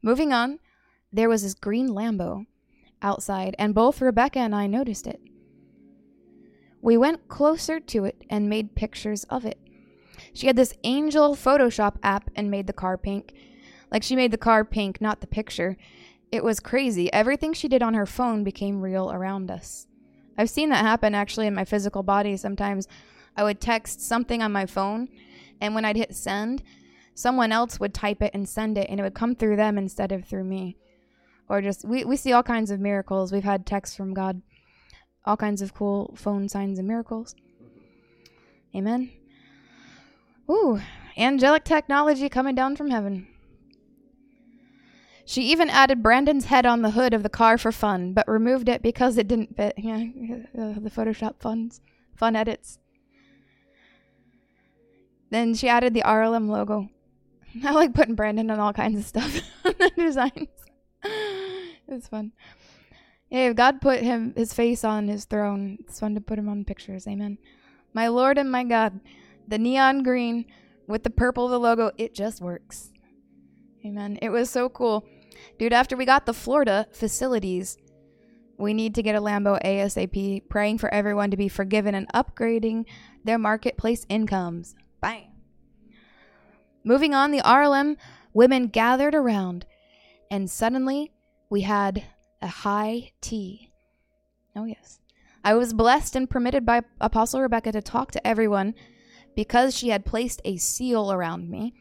Moving 0.00 0.32
on, 0.32 0.60
there 1.12 1.28
was 1.28 1.42
this 1.42 1.54
green 1.54 1.88
Lambo 1.88 2.46
outside, 3.02 3.56
and 3.58 3.74
both 3.74 4.00
Rebekah 4.00 4.38
and 4.38 4.54
I 4.54 4.66
noticed 4.66 5.06
it. 5.06 5.20
We 6.80 6.96
went 6.96 7.28
closer 7.28 7.80
to 7.80 8.04
it 8.04 8.22
and 8.30 8.48
made 8.48 8.74
pictures 8.74 9.24
of 9.24 9.44
it. 9.44 9.58
She 10.32 10.46
had 10.46 10.56
this 10.56 10.74
angel 10.84 11.34
Photoshop 11.34 11.96
app 12.02 12.30
and 12.34 12.50
made 12.50 12.66
the 12.66 12.72
car 12.72 12.96
pink. 12.96 13.34
Like 13.90 14.02
she 14.02 14.16
made 14.16 14.30
the 14.30 14.38
car 14.38 14.64
pink, 14.64 15.00
not 15.00 15.20
the 15.20 15.26
picture. 15.26 15.76
It 16.30 16.44
was 16.44 16.60
crazy. 16.60 17.12
Everything 17.12 17.52
she 17.52 17.68
did 17.68 17.82
on 17.82 17.94
her 17.94 18.06
phone 18.06 18.44
became 18.44 18.80
real 18.80 19.10
around 19.10 19.50
us. 19.50 19.86
I've 20.38 20.50
seen 20.50 20.70
that 20.70 20.84
happen 20.84 21.14
actually 21.14 21.46
in 21.46 21.54
my 21.54 21.64
physical 21.64 22.02
body 22.02 22.36
sometimes. 22.36 22.86
I 23.36 23.44
would 23.44 23.60
text 23.60 24.00
something 24.00 24.42
on 24.42 24.52
my 24.52 24.66
phone, 24.66 25.08
and 25.60 25.74
when 25.74 25.84
I'd 25.84 25.96
hit 25.96 26.14
send, 26.14 26.62
someone 27.14 27.52
else 27.52 27.78
would 27.80 27.94
type 27.94 28.22
it 28.22 28.32
and 28.32 28.48
send 28.48 28.78
it, 28.78 28.88
and 28.88 28.98
it 28.98 29.02
would 29.02 29.14
come 29.14 29.34
through 29.34 29.56
them 29.56 29.76
instead 29.76 30.12
of 30.12 30.24
through 30.24 30.44
me. 30.44 30.76
Or 31.48 31.60
just, 31.60 31.84
we, 31.84 32.04
we 32.04 32.16
see 32.16 32.32
all 32.32 32.42
kinds 32.42 32.70
of 32.70 32.80
miracles. 32.80 33.32
We've 33.32 33.44
had 33.44 33.66
texts 33.66 33.96
from 33.96 34.14
God, 34.14 34.40
all 35.24 35.36
kinds 35.36 35.62
of 35.62 35.74
cool 35.74 36.14
phone 36.16 36.48
signs 36.48 36.78
and 36.78 36.86
miracles. 36.86 37.34
Amen. 38.74 39.10
Ooh, 40.50 40.80
angelic 41.16 41.62
technology 41.62 42.28
coming 42.28 42.56
down 42.56 42.74
from 42.74 42.90
heaven. 42.90 43.28
She 45.24 45.42
even 45.42 45.70
added 45.70 46.02
Brandon's 46.02 46.46
head 46.46 46.66
on 46.66 46.82
the 46.82 46.90
hood 46.90 47.14
of 47.14 47.22
the 47.22 47.28
car 47.28 47.56
for 47.56 47.70
fun, 47.70 48.14
but 48.14 48.26
removed 48.26 48.68
it 48.68 48.82
because 48.82 49.16
it 49.16 49.28
didn't 49.28 49.56
fit. 49.56 49.74
Yeah, 49.78 50.06
uh, 50.58 50.74
the 50.80 50.90
Photoshop 50.90 51.38
funds, 51.38 51.80
fun 52.16 52.34
edits. 52.34 52.80
Then 55.30 55.54
she 55.54 55.68
added 55.68 55.94
the 55.94 56.02
RLM 56.02 56.48
logo. 56.48 56.88
I 57.64 57.70
like 57.70 57.94
putting 57.94 58.16
Brandon 58.16 58.50
on 58.50 58.58
all 58.58 58.72
kinds 58.72 58.98
of 58.98 59.04
stuff 59.04 59.40
on 59.64 59.74
the 59.78 59.92
designs. 59.96 60.48
it's 61.86 62.08
fun. 62.08 62.32
Yeah, 63.28 63.50
if 63.50 63.56
God 63.56 63.80
put 63.80 64.00
him 64.00 64.34
his 64.36 64.52
face 64.52 64.82
on 64.82 65.06
his 65.06 65.26
throne, 65.26 65.78
it's 65.80 66.00
fun 66.00 66.16
to 66.16 66.20
put 66.20 66.40
him 66.40 66.48
on 66.48 66.64
pictures. 66.64 67.06
Amen. 67.06 67.38
My 67.94 68.08
Lord 68.08 68.36
and 68.36 68.50
my 68.50 68.64
God, 68.64 68.98
the 69.48 69.58
neon 69.58 70.02
green 70.02 70.46
with 70.86 71.02
the 71.02 71.10
purple 71.10 71.44
of 71.44 71.50
the 71.50 71.60
logo, 71.60 71.90
it 71.96 72.14
just 72.14 72.40
works. 72.40 72.92
Amen. 73.84 74.18
It 74.20 74.30
was 74.30 74.50
so 74.50 74.68
cool. 74.68 75.06
Dude, 75.58 75.72
after 75.72 75.96
we 75.96 76.04
got 76.04 76.26
the 76.26 76.34
Florida 76.34 76.86
facilities, 76.92 77.78
we 78.58 78.74
need 78.74 78.94
to 78.94 79.02
get 79.02 79.14
a 79.14 79.20
Lambo 79.20 79.60
ASAP, 79.64 80.48
praying 80.48 80.78
for 80.78 80.92
everyone 80.92 81.30
to 81.30 81.36
be 81.36 81.48
forgiven 81.48 81.94
and 81.94 82.06
upgrading 82.12 82.84
their 83.24 83.38
marketplace 83.38 84.04
incomes. 84.08 84.74
Bye. 85.00 85.28
Moving 86.84 87.14
on, 87.14 87.30
the 87.30 87.40
RLM 87.40 87.96
women 88.34 88.66
gathered 88.66 89.14
around, 89.14 89.64
and 90.30 90.50
suddenly 90.50 91.12
we 91.48 91.62
had 91.62 92.04
a 92.42 92.48
high 92.48 93.12
tea. 93.20 93.70
Oh, 94.54 94.64
yes. 94.64 94.98
I 95.42 95.54
was 95.54 95.72
blessed 95.72 96.16
and 96.16 96.28
permitted 96.28 96.66
by 96.66 96.82
Apostle 97.00 97.40
Rebekah 97.40 97.72
to 97.72 97.80
talk 97.80 98.12
to 98.12 98.26
everyone 98.26 98.74
because 99.34 99.76
she 99.76 99.88
had 99.88 100.04
placed 100.04 100.40
a 100.44 100.56
seal 100.56 101.12
around 101.12 101.48
me 101.48 101.74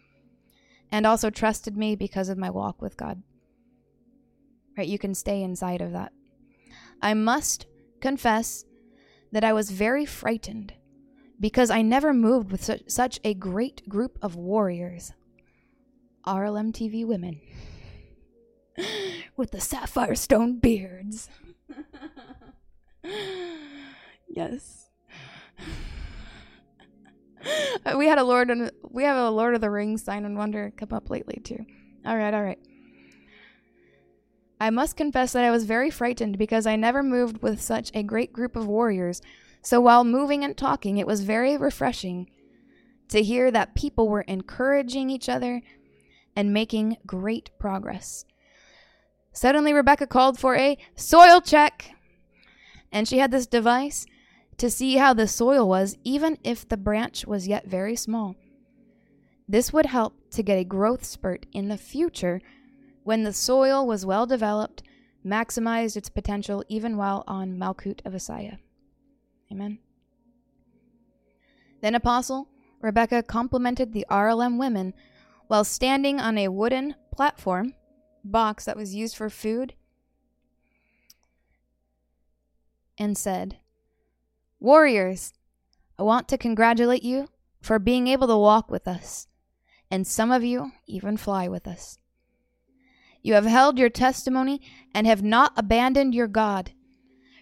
and 0.91 1.05
also 1.05 1.29
trusted 1.29 1.77
me 1.77 1.95
because 1.95 2.29
of 2.29 2.37
my 2.37 2.49
walk 2.49 2.81
with 2.81 2.97
God. 2.97 3.21
Right? 4.77 4.87
You 4.87 4.97
can 4.97 5.13
stay 5.13 5.43
inside 5.43 5.81
of 5.81 5.91
that. 5.91 6.13
I 7.01 7.13
must 7.13 7.65
confess 8.01 8.65
that 9.31 9.43
I 9.43 9.53
was 9.53 9.71
very 9.71 10.05
frightened 10.05 10.73
because 11.39 11.69
I 11.69 11.81
never 11.81 12.13
moved 12.13 12.51
with 12.51 12.63
su- 12.63 12.79
such 12.87 13.19
a 13.23 13.33
great 13.33 13.87
group 13.87 14.17
of 14.21 14.35
warriors. 14.35 15.13
RLM 16.25 16.71
TV 16.73 17.05
women 17.05 17.39
with 19.37 19.51
the 19.51 19.61
sapphire 19.61 20.15
stone 20.15 20.59
beards. 20.59 21.29
yes. 24.27 24.89
we 27.97 28.07
had 28.07 28.17
a 28.17 28.23
Lord 28.23 28.49
and 28.49 28.71
we 28.89 29.03
have 29.03 29.17
a 29.17 29.29
Lord 29.29 29.55
of 29.55 29.61
the 29.61 29.69
Rings 29.69 30.03
sign 30.03 30.25
and 30.25 30.37
wonder 30.37 30.71
come 30.77 30.93
up 30.93 31.09
lately 31.09 31.39
too. 31.43 31.65
All 32.05 32.17
right, 32.17 32.33
all 32.33 32.43
right. 32.43 32.59
I 34.61 34.69
must 34.69 34.97
confess 34.97 35.31
that 35.33 35.45
I 35.45 35.51
was 35.51 35.63
very 35.63 35.89
frightened 35.89 36.37
because 36.37 36.65
I 36.65 36.75
never 36.75 37.01
moved 37.01 37.41
with 37.41 37.61
such 37.61 37.91
a 37.93 38.03
great 38.03 38.33
group 38.33 38.55
of 38.55 38.67
warriors. 38.67 39.21
So 39.61 39.79
while 39.79 40.03
moving 40.03 40.43
and 40.43 40.57
talking, 40.57 40.97
it 40.97 41.07
was 41.07 41.21
very 41.21 41.55
refreshing 41.55 42.29
to 43.09 43.23
hear 43.23 43.51
that 43.51 43.75
people 43.75 44.07
were 44.07 44.21
encouraging 44.21 45.09
each 45.09 45.29
other 45.29 45.61
and 46.35 46.53
making 46.53 46.97
great 47.05 47.51
progress. 47.57 48.25
Suddenly, 49.31 49.73
Rebekah 49.73 50.07
called 50.07 50.39
for 50.39 50.55
a 50.55 50.77
soil 50.95 51.39
check, 51.39 51.91
and 52.91 53.07
she 53.07 53.19
had 53.19 53.31
this 53.31 53.47
device 53.47 54.05
to 54.59 54.69
see 54.69 54.97
how 54.97 55.13
the 55.13 55.27
soil 55.27 55.67
was, 55.67 55.97
even 56.03 56.37
if 56.43 56.67
the 56.67 56.77
branch 56.77 57.25
was 57.25 57.47
yet 57.47 57.67
very 57.67 57.95
small. 57.95 58.35
This 59.47 59.73
would 59.73 59.87
help 59.87 60.13
to 60.31 60.43
get 60.43 60.59
a 60.59 60.63
growth 60.63 61.03
spurt 61.03 61.45
in 61.51 61.69
the 61.69 61.77
future 61.77 62.41
when 63.03 63.23
the 63.23 63.33
soil 63.33 63.87
was 63.87 64.05
well 64.05 64.25
developed, 64.25 64.83
maximized 65.25 65.97
its 65.97 66.09
potential 66.09 66.63
even 66.69 66.97
while 66.97 67.23
on 67.27 67.57
Malkut 67.57 68.05
of 68.05 68.13
Asaya. 68.13 68.59
Amen. 69.51 69.79
Then 71.81 71.95
Apostle 71.95 72.49
Rebekah 72.81 73.23
complimented 73.23 73.93
the 73.93 74.05
RLM 74.09 74.59
women 74.59 74.93
while 75.47 75.63
standing 75.63 76.19
on 76.19 76.37
a 76.37 76.49
wooden 76.49 76.95
platform 77.11 77.73
box 78.23 78.65
that 78.65 78.77
was 78.77 78.93
used 78.93 79.15
for 79.15 79.29
food 79.29 79.73
and 82.97 83.17
said, 83.17 83.58
Warriors, 84.61 85.33
I 85.97 86.03
want 86.03 86.27
to 86.27 86.37
congratulate 86.37 87.03
you 87.03 87.29
for 87.61 87.79
being 87.79 88.07
able 88.07 88.27
to 88.27 88.37
walk 88.37 88.69
with 88.69 88.89
us, 88.89 89.27
and 89.89 90.05
some 90.05 90.31
of 90.31 90.43
you 90.43 90.73
even 90.85 91.15
fly 91.15 91.47
with 91.47 91.65
us. 91.65 91.97
You 93.21 93.35
have 93.35 93.45
held 93.45 93.79
your 93.79 93.89
testimony 93.89 94.61
and 94.93 95.07
have 95.07 95.23
not 95.23 95.53
abandoned 95.55 96.13
your 96.13 96.27
God. 96.27 96.71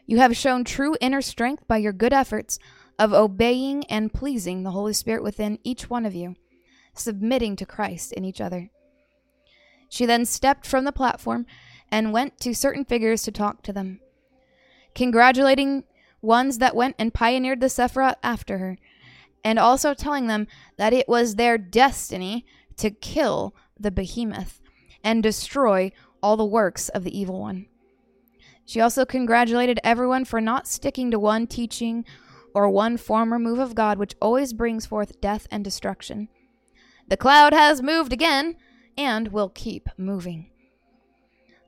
You 0.05 0.19
have 0.19 0.37
shown 0.37 0.63
true 0.63 0.95
inner 1.01 1.21
strength 1.21 1.67
by 1.67 1.77
your 1.77 1.91
good 1.91 2.13
efforts 2.13 2.59
of 2.99 3.13
obeying 3.13 3.83
and 3.85 4.13
pleasing 4.13 4.61
the 4.61 4.71
Holy 4.71 4.93
Spirit 4.93 5.23
within 5.23 5.57
each 5.63 5.89
one 5.89 6.05
of 6.05 6.13
you, 6.13 6.35
submitting 6.93 7.55
to 7.55 7.65
Christ 7.65 8.11
in 8.11 8.25
each 8.25 8.41
other. 8.41 8.69
She 9.89 10.05
then 10.05 10.25
stepped 10.25 10.67
from 10.67 10.83
the 10.83 10.91
platform 10.91 11.47
and 11.91 12.13
went 12.13 12.39
to 12.41 12.53
certain 12.53 12.85
figures 12.85 13.23
to 13.23 13.31
talk 13.31 13.63
to 13.63 13.73
them, 13.73 14.01
congratulating 14.93 15.83
ones 16.21 16.57
that 16.57 16.75
went 16.75 16.95
and 16.97 17.13
pioneered 17.13 17.61
the 17.61 17.67
Sephiroth 17.67 18.15
after 18.23 18.57
her, 18.57 18.77
and 19.43 19.59
also 19.59 19.93
telling 19.93 20.27
them 20.27 20.47
that 20.77 20.93
it 20.93 21.07
was 21.07 21.35
their 21.35 21.57
destiny 21.57 22.45
to 22.77 22.91
kill 22.91 23.55
the 23.79 23.91
behemoth 23.91 24.59
and 25.03 25.23
destroy 25.23 25.91
all 26.21 26.37
the 26.37 26.45
works 26.45 26.89
of 26.89 27.03
the 27.03 27.17
evil 27.17 27.39
one. 27.39 27.67
She 28.65 28.81
also 28.81 29.05
congratulated 29.05 29.79
everyone 29.83 30.25
for 30.25 30.41
not 30.41 30.67
sticking 30.67 31.09
to 31.11 31.19
one 31.19 31.47
teaching 31.47 32.03
or 32.53 32.69
one 32.69 32.97
form 32.97 33.33
or 33.33 33.39
move 33.39 33.59
of 33.59 33.75
God, 33.75 33.97
which 33.97 34.15
always 34.21 34.51
brings 34.51 34.85
forth 34.85 35.21
death 35.21 35.47
and 35.49 35.63
destruction. 35.63 36.27
The 37.07 37.15
cloud 37.15 37.53
has 37.53 37.81
moved 37.81 38.11
again 38.11 38.55
and 38.97 39.29
will 39.29 39.49
keep 39.49 39.87
moving. 39.97 40.49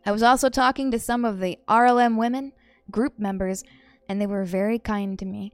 I 0.06 0.12
was 0.12 0.24
also 0.24 0.50
talking 0.50 0.92
to 0.92 1.00
some 1.00 1.24
of 1.24 1.40
the 1.40 1.60
RLM 1.68 2.18
women 2.18 2.52
group 2.92 3.20
members, 3.20 3.64
and 4.10 4.20
they 4.20 4.28
were 4.28 4.44
very 4.44 4.80
kind 4.80 5.18
to 5.20 5.26
me. 5.26 5.54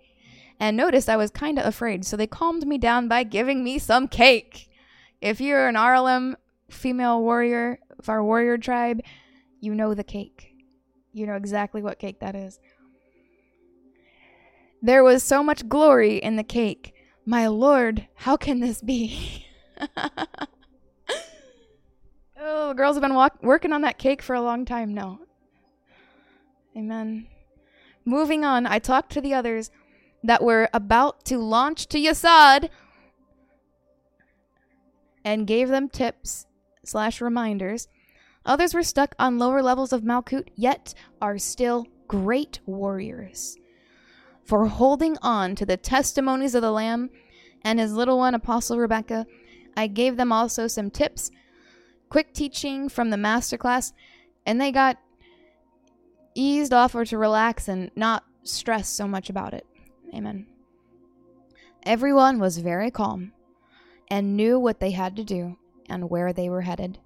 And 0.57 0.77
noticed 0.77 1.09
I 1.09 1.17
was 1.17 1.29
kind 1.31 1.59
of 1.59 1.65
afraid, 1.65 2.05
so 2.05 2.15
they 2.15 2.27
calmed 2.27 2.65
me 2.65 2.77
down 2.77 3.09
by 3.09 3.23
giving 3.23 3.61
me 3.63 3.77
some 3.77 4.07
cake. 4.07 4.69
If 5.21 5.41
you're 5.41 5.67
an 5.67 5.75
RLM 5.75 6.35
female 6.69 7.21
warrior 7.21 7.79
of 7.99 8.07
our 8.07 8.23
warrior 8.23 8.57
tribe, 8.57 9.01
you 9.59 9.75
know 9.75 9.93
the 9.93 10.05
cake. 10.05 10.53
You 11.11 11.27
know 11.27 11.35
exactly 11.35 11.81
what 11.81 11.99
cake 11.99 12.21
that 12.21 12.35
is. 12.35 12.59
There 14.81 15.03
was 15.03 15.23
so 15.23 15.43
much 15.43 15.67
glory 15.67 16.17
in 16.17 16.37
the 16.37 16.43
cake. 16.43 16.93
My 17.25 17.47
lord, 17.47 18.07
how 18.15 18.37
can 18.37 18.61
this 18.61 18.81
be? 18.81 19.45
oh, 22.39 22.73
girls 22.73 22.95
have 22.95 23.01
been 23.01 23.15
walk- 23.15 23.41
working 23.41 23.73
on 23.73 23.81
that 23.81 23.97
cake 23.97 24.21
for 24.21 24.35
a 24.35 24.41
long 24.41 24.63
time 24.63 24.93
now. 24.93 25.19
Amen. 26.77 27.27
Moving 28.05 28.45
on, 28.45 28.67
I 28.67 28.77
talked 28.77 29.11
to 29.13 29.21
the 29.21 29.33
others 29.33 29.71
that 30.23 30.43
were 30.43 30.69
about 30.73 31.25
to 31.25 31.39
launch 31.39 31.87
to 31.87 31.99
Yesod 31.99 32.69
and 35.23 35.47
gave 35.47 35.69
them 35.69 35.89
tips 35.89 36.45
slash 36.83 37.19
reminders. 37.19 37.87
Others 38.45 38.75
were 38.75 38.83
stuck 38.83 39.15
on 39.17 39.39
lower 39.39 39.63
levels 39.63 39.91
of 39.91 40.03
Malkut, 40.03 40.49
yet 40.55 40.93
are 41.19 41.39
still 41.39 41.87
great 42.07 42.59
warriors. 42.67 43.57
For 44.43 44.67
holding 44.67 45.17
on 45.23 45.55
to 45.55 45.65
the 45.65 45.77
testimonies 45.77 46.53
of 46.53 46.61
the 46.61 46.71
Lamb 46.71 47.09
and 47.63 47.79
his 47.79 47.93
little 47.93 48.19
one, 48.19 48.35
Apostle 48.35 48.77
Rebekah, 48.77 49.25
I 49.75 49.87
gave 49.87 50.15
them 50.15 50.31
also 50.31 50.67
some 50.67 50.91
tips, 50.91 51.31
quick 52.09 52.33
teaching 52.33 52.87
from 52.87 53.09
the 53.09 53.17
masterclass, 53.17 53.93
and 54.45 54.61
they 54.61 54.71
got 54.71 54.99
eased 56.35 56.73
off 56.73 56.93
or 56.93 57.05
to 57.05 57.17
relax 57.17 57.67
and 57.67 57.89
not 57.95 58.23
stress 58.43 58.89
so 58.89 59.07
much 59.07 59.29
about 59.29 59.53
it. 59.53 59.65
Amen. 60.13 60.45
Everyone 61.83 62.39
was 62.39 62.59
very 62.59 62.91
calm 62.91 63.31
and 64.09 64.37
knew 64.37 64.59
what 64.59 64.79
they 64.79 64.91
had 64.91 65.15
to 65.15 65.23
do 65.23 65.57
and 65.89 66.09
where 66.09 66.33
they 66.33 66.49
were 66.49 66.61
headed. 66.61 66.99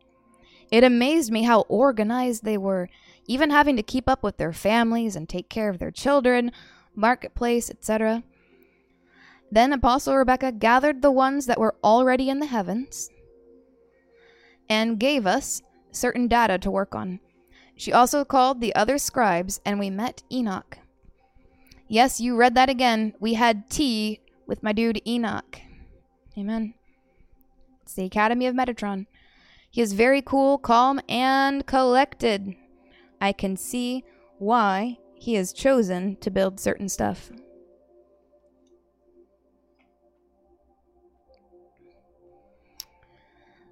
It 0.72 0.84
amazed 0.84 1.32
me 1.32 1.44
how 1.44 1.62
organized 1.62 2.44
they 2.44 2.58
were, 2.58 2.90
even 3.28 3.50
having 3.50 3.76
to 3.76 3.84
keep 3.84 4.08
up 4.08 4.24
with 4.24 4.38
their 4.38 4.54
families 4.54 5.16
and 5.16 5.28
take 5.28 5.50
care 5.50 5.70
of 5.70 5.80
their 5.80 5.92
children, 5.92 6.52
marketplace, 6.96 7.70
etc. 7.70 8.24
Then 9.52 9.74
Apostle 9.74 10.16
Rebekah 10.16 10.54
gathered 10.54 11.02
the 11.02 11.12
ones 11.12 11.48
that 11.48 11.60
were 11.60 11.76
already 11.84 12.30
in 12.30 12.40
the 12.40 12.46
heavens 12.46 13.10
and 14.70 15.00
gave 15.00 15.26
us 15.26 15.64
certain 15.92 16.28
data 16.28 16.60
to 16.60 16.70
work 16.70 16.94
on. 16.94 17.20
She 17.80 17.94
also 17.94 18.26
called 18.26 18.60
the 18.60 18.76
other 18.76 18.98
scribes, 18.98 19.62
and 19.64 19.80
we 19.80 19.90
met 19.90 20.22
Enoch. 20.30 20.80
Yes, 21.88 22.20
you 22.20 22.36
read 22.36 22.54
that 22.56 22.70
again. 22.70 23.14
We 23.22 23.36
had 23.36 23.70
tea 23.70 24.20
with 24.46 24.62
my 24.62 24.74
dude 24.74 25.02
Enoch. 25.08 25.62
Amen. 26.38 26.74
It's 27.82 27.94
the 27.94 28.04
Academy 28.04 28.48
of 28.48 28.54
Metatron. 28.54 29.06
He 29.72 29.80
is 29.80 29.94
very 29.94 30.22
cool, 30.22 30.58
calm, 30.58 31.00
and 31.08 31.66
collected. 31.66 32.54
I 33.22 33.32
can 33.32 33.56
see 33.56 34.04
why 34.40 34.98
he 35.16 35.36
has 35.36 35.54
chosen 35.54 36.18
to 36.18 36.30
build 36.30 36.60
certain 36.60 36.90
stuff. 36.90 37.32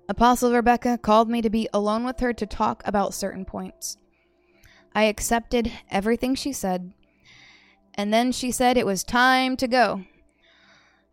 Apostle 0.10 0.53
Rebekah 0.53 0.99
called 0.99 1.30
me 1.30 1.41
to 1.41 1.49
be 1.49 1.68
alone 1.74 2.05
with 2.05 2.22
her 2.22 2.32
to 2.34 2.45
talk 2.45 2.82
about 2.86 3.14
certain 3.14 3.43
points. 3.43 3.97
I 4.95 5.03
accepted 5.03 5.72
everything 5.91 6.34
she 6.34 6.53
said, 6.53 6.93
and 7.93 8.14
then 8.14 8.32
she 8.32 8.51
said 8.51 8.78
it 8.78 8.86
was 8.86 9.03
time 9.03 9.58
to 9.58 9.68
go. 9.68 10.05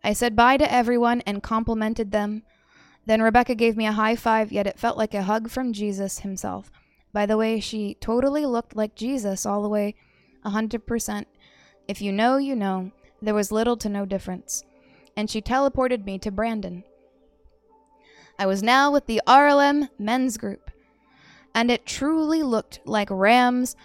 I 0.05 0.13
said 0.13 0.37
bye 0.37 0.59
to 0.59 0.73
everyone 0.73 1.23
and 1.23 1.43
complimented 1.43 2.13
them. 2.13 2.43
Then 3.07 3.23
Rebekah 3.23 3.57
gave 3.57 3.77
me 3.77 3.87
a 3.87 3.93
high 3.93 4.17
five, 4.17 4.53
yet 4.53 4.67
it 4.67 4.79
felt 4.79 4.97
like 4.97 5.15
a 5.15 5.23
hug 5.23 5.51
from 5.51 5.73
Jesus 5.73 6.21
himself. 6.21 6.71
By 7.13 7.27
the 7.27 7.37
way, 7.37 7.59
she 7.61 7.95
totally 8.01 8.47
looked 8.47 8.77
like 8.77 8.95
Jesus 8.95 9.45
all 9.45 9.63
the 9.63 9.69
way, 9.69 9.95
a 10.45 10.51
100%. 10.51 11.25
If 11.89 12.01
you 12.01 12.13
know, 12.13 12.37
you 12.37 12.55
know. 12.55 12.93
There 13.23 13.35
was 13.35 13.51
little 13.51 13.77
to 13.79 13.89
no 13.89 14.05
difference. 14.05 14.65
And 15.17 15.31
she 15.31 15.41
teleported 15.41 16.05
me 16.05 16.19
to 16.19 16.31
Brandon. 16.31 16.85
I 18.39 18.47
was 18.47 18.63
now 18.63 18.91
with 18.91 19.07
the 19.07 19.23
RLM 19.27 19.89
men's 19.99 20.37
group, 20.37 20.71
and 21.55 21.71
it 21.71 21.87
truly 21.87 22.43
looked 22.43 22.81
like 22.85 23.09
rams 23.11 23.77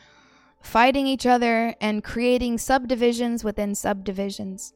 fighting 0.62 1.08
each 1.08 1.26
other 1.26 1.76
and 1.80 2.04
creating 2.04 2.58
subdivisions 2.58 3.44
within 3.44 3.76
subdivisions. 3.76 4.74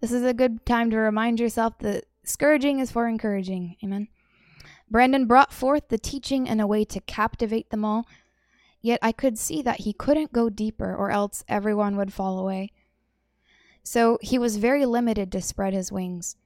This 0.00 0.12
is 0.12 0.22
a 0.22 0.34
good 0.34 0.64
time 0.66 0.90
to 0.90 0.98
remind 0.98 1.40
yourself 1.40 1.78
that 1.78 2.04
scourging 2.22 2.80
is 2.80 2.90
for 2.90 3.08
encouraging. 3.08 3.76
Amen. 3.82 4.08
Brandon 4.90 5.26
brought 5.26 5.52
forth 5.52 5.88
the 5.88 5.98
teaching 5.98 6.46
in 6.46 6.60
a 6.60 6.66
way 6.66 6.84
to 6.84 7.00
captivate 7.00 7.70
them 7.70 7.84
all, 7.84 8.06
yet 8.80 9.00
I 9.02 9.10
could 9.10 9.38
see 9.38 9.62
that 9.62 9.80
he 9.80 9.92
couldn't 9.92 10.32
go 10.32 10.50
deeper, 10.50 10.94
or 10.94 11.10
else 11.10 11.44
everyone 11.48 11.96
would 11.96 12.12
fall 12.12 12.38
away. 12.38 12.72
So 13.82 14.18
he 14.20 14.38
was 14.38 14.58
very 14.58 14.84
limited 14.84 15.32
to 15.32 15.40
spread 15.40 15.72
his 15.72 15.90
wings. 15.90 16.36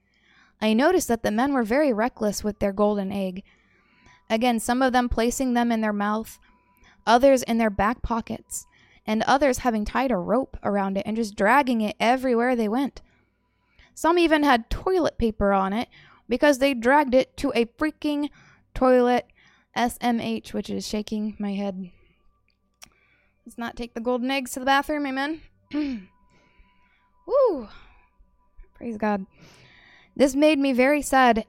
I 0.61 0.73
noticed 0.73 1.09
that 1.09 1.23
the 1.23 1.31
men 1.31 1.53
were 1.53 1.63
very 1.63 1.93
reckless 1.93 2.45
with 2.45 2.59
their 2.59 2.73
golden 2.73 3.11
egg. 3.13 3.43
Again, 4.29 4.61
some 4.61 4.83
of 4.83 4.93
them 4.93 5.09
placing 5.09 5.55
them 5.55 5.73
in 5.73 5.81
their 5.81 5.93
mouth, 5.93 6.39
others 7.07 7.43
in 7.43 7.59
their 7.59 7.71
back 7.71 8.03
pockets, 8.03 8.67
and 9.07 9.23
others 9.23 9.59
having 9.59 9.85
tied 9.85 10.11
a 10.11 10.17
rope 10.17 10.57
around 10.63 10.97
it 10.97 11.07
and 11.07 11.17
just 11.17 11.35
dragging 11.35 11.81
it 11.81 11.97
everywhere 11.99 12.55
they 12.55 12.69
went. 12.69 13.01
Some 13.95 14.19
even 14.19 14.43
had 14.43 14.71
toilet 14.71 15.19
paper 15.19 15.53
on 15.53 15.73
it 15.73 15.89
because 16.29 16.59
they 16.59 16.75
dragged 16.75 17.15
it 17.15 17.37
to 17.39 17.53
a 17.55 17.65
freaking 17.65 18.29
toilet. 18.75 19.27
SMH, 19.77 20.53
which 20.53 20.69
is 20.69 20.87
shaking 20.87 21.37
my 21.39 21.55
head. 21.55 21.91
Let's 23.47 23.59
not 23.59 23.77
take 23.77 23.95
the 23.95 24.01
golden 24.01 24.31
eggs 24.31 24.53
to 24.53 24.61
the 24.61 24.67
bathroom, 24.67 25.07
amen? 25.07 25.41
Woo! 27.27 27.69
Praise 28.75 28.97
God. 28.97 29.27
This 30.21 30.37
made 30.37 30.59
me 30.59 30.75
very 30.75 31.01
sad, 31.01 31.47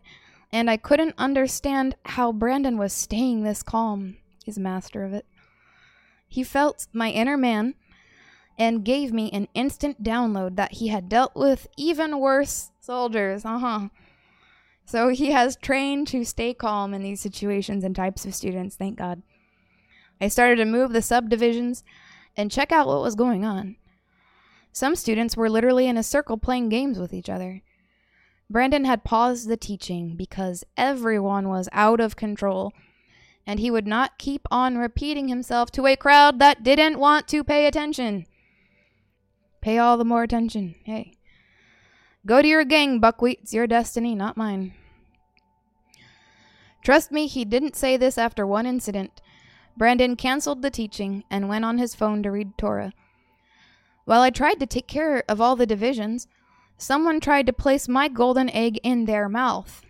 and 0.49 0.69
I 0.69 0.78
couldn't 0.78 1.15
understand 1.17 1.97
how 2.05 2.32
Brandon 2.32 2.78
was 2.78 2.93
staying 2.93 3.43
this 3.43 3.63
calm. 3.63 4.15
He's 4.45 4.57
master 4.57 5.03
of 5.03 5.11
it. 5.11 5.26
He 6.30 6.45
felt 6.45 6.88
my 6.93 7.09
inner 7.09 7.36
man 7.36 7.76
and 8.57 8.86
gave 8.86 9.11
me 9.11 9.30
an 9.32 9.49
instant 9.53 10.01
download 10.01 10.55
that 10.55 10.76
he 10.76 10.88
had 10.88 11.09
dealt 11.09 11.36
with 11.36 11.67
even 11.76 12.22
worse 12.22 12.72
soldiers. 12.80 13.43
Uh 13.43 13.59
huh. 13.59 13.89
So 14.86 15.09
he 15.09 15.32
has 15.32 15.57
trained 15.57 16.07
to 16.07 16.24
stay 16.24 16.53
calm 16.53 16.93
in 16.93 17.03
these 17.03 17.19
situations 17.19 17.84
and 17.84 17.93
types 17.93 18.24
of 18.24 18.34
students, 18.34 18.78
thank 18.78 18.97
God. 18.97 19.22
I 20.22 20.30
started 20.30 20.55
to 20.63 20.65
move 20.65 20.93
the 20.93 21.01
subdivisions 21.01 21.84
and 22.38 22.49
check 22.49 22.72
out 22.72 22.88
what 22.88 23.01
was 23.01 23.15
going 23.15 23.43
on. 23.43 23.76
Some 24.72 24.95
students 24.95 25.36
were 25.36 25.49
literally 25.49 25.88
in 25.88 25.97
a 25.97 26.03
circle 26.03 26.38
playing 26.38 26.69
games 26.69 26.97
with 26.97 27.13
each 27.13 27.28
other. 27.28 27.63
Brandon 28.52 28.84
had 28.84 29.06
paused 29.06 29.47
the 29.47 29.56
teaching 29.56 30.16
because 30.18 30.66
everyone 30.76 31.47
was 31.47 31.70
out 31.72 32.02
of 32.02 32.18
control, 32.18 32.74
and 33.47 33.62
he 33.62 33.72
would 33.72 33.88
not 33.88 34.18
keep 34.18 34.45
on 34.52 34.78
repeating 34.78 35.30
himself 35.30 35.72
to 35.72 35.88
a 35.88 35.95
crowd 35.95 36.39
that 36.39 36.62
didn't 36.62 36.99
want 36.99 37.30
to 37.30 37.45
pay 37.45 37.66
attention. 37.66 38.26
Pay 39.62 39.78
all 39.78 39.97
the 39.97 40.04
more 40.04 40.24
attention. 40.24 40.76
Hey. 40.84 41.14
Go 42.26 42.41
to 42.41 42.47
your 42.47 42.66
gang, 42.66 42.99
Buckwheat. 42.99 43.39
It's 43.41 43.54
your 43.54 43.68
destiny, 43.68 44.16
not 44.16 44.36
mine. 44.36 44.74
Trust 46.84 47.10
me, 47.10 47.28
he 47.28 47.45
didn't 47.45 47.78
say 47.78 47.95
this 47.95 48.18
after 48.18 48.45
one 48.45 48.66
incident. 48.66 49.22
Brandon 49.78 50.18
canceled 50.18 50.62
the 50.62 50.70
teaching 50.70 51.24
and 51.30 51.47
went 51.47 51.64
on 51.64 51.78
his 51.78 51.95
phone 51.95 52.22
to 52.24 52.32
read 52.32 52.58
Torah. 52.58 52.91
While 54.04 54.22
I 54.22 54.30
tried 54.30 54.60
to 54.60 54.66
take 54.66 54.88
care 54.88 55.24
of 55.30 55.39
all 55.39 55.56
the 55.56 55.66
divisions, 55.66 56.28
Someone 56.82 57.19
tried 57.19 57.45
to 57.45 57.53
place 57.53 57.88
my 57.88 58.07
golden 58.07 58.49
egg 58.49 58.79
in 58.82 59.05
their 59.05 59.29
mouth. 59.29 59.86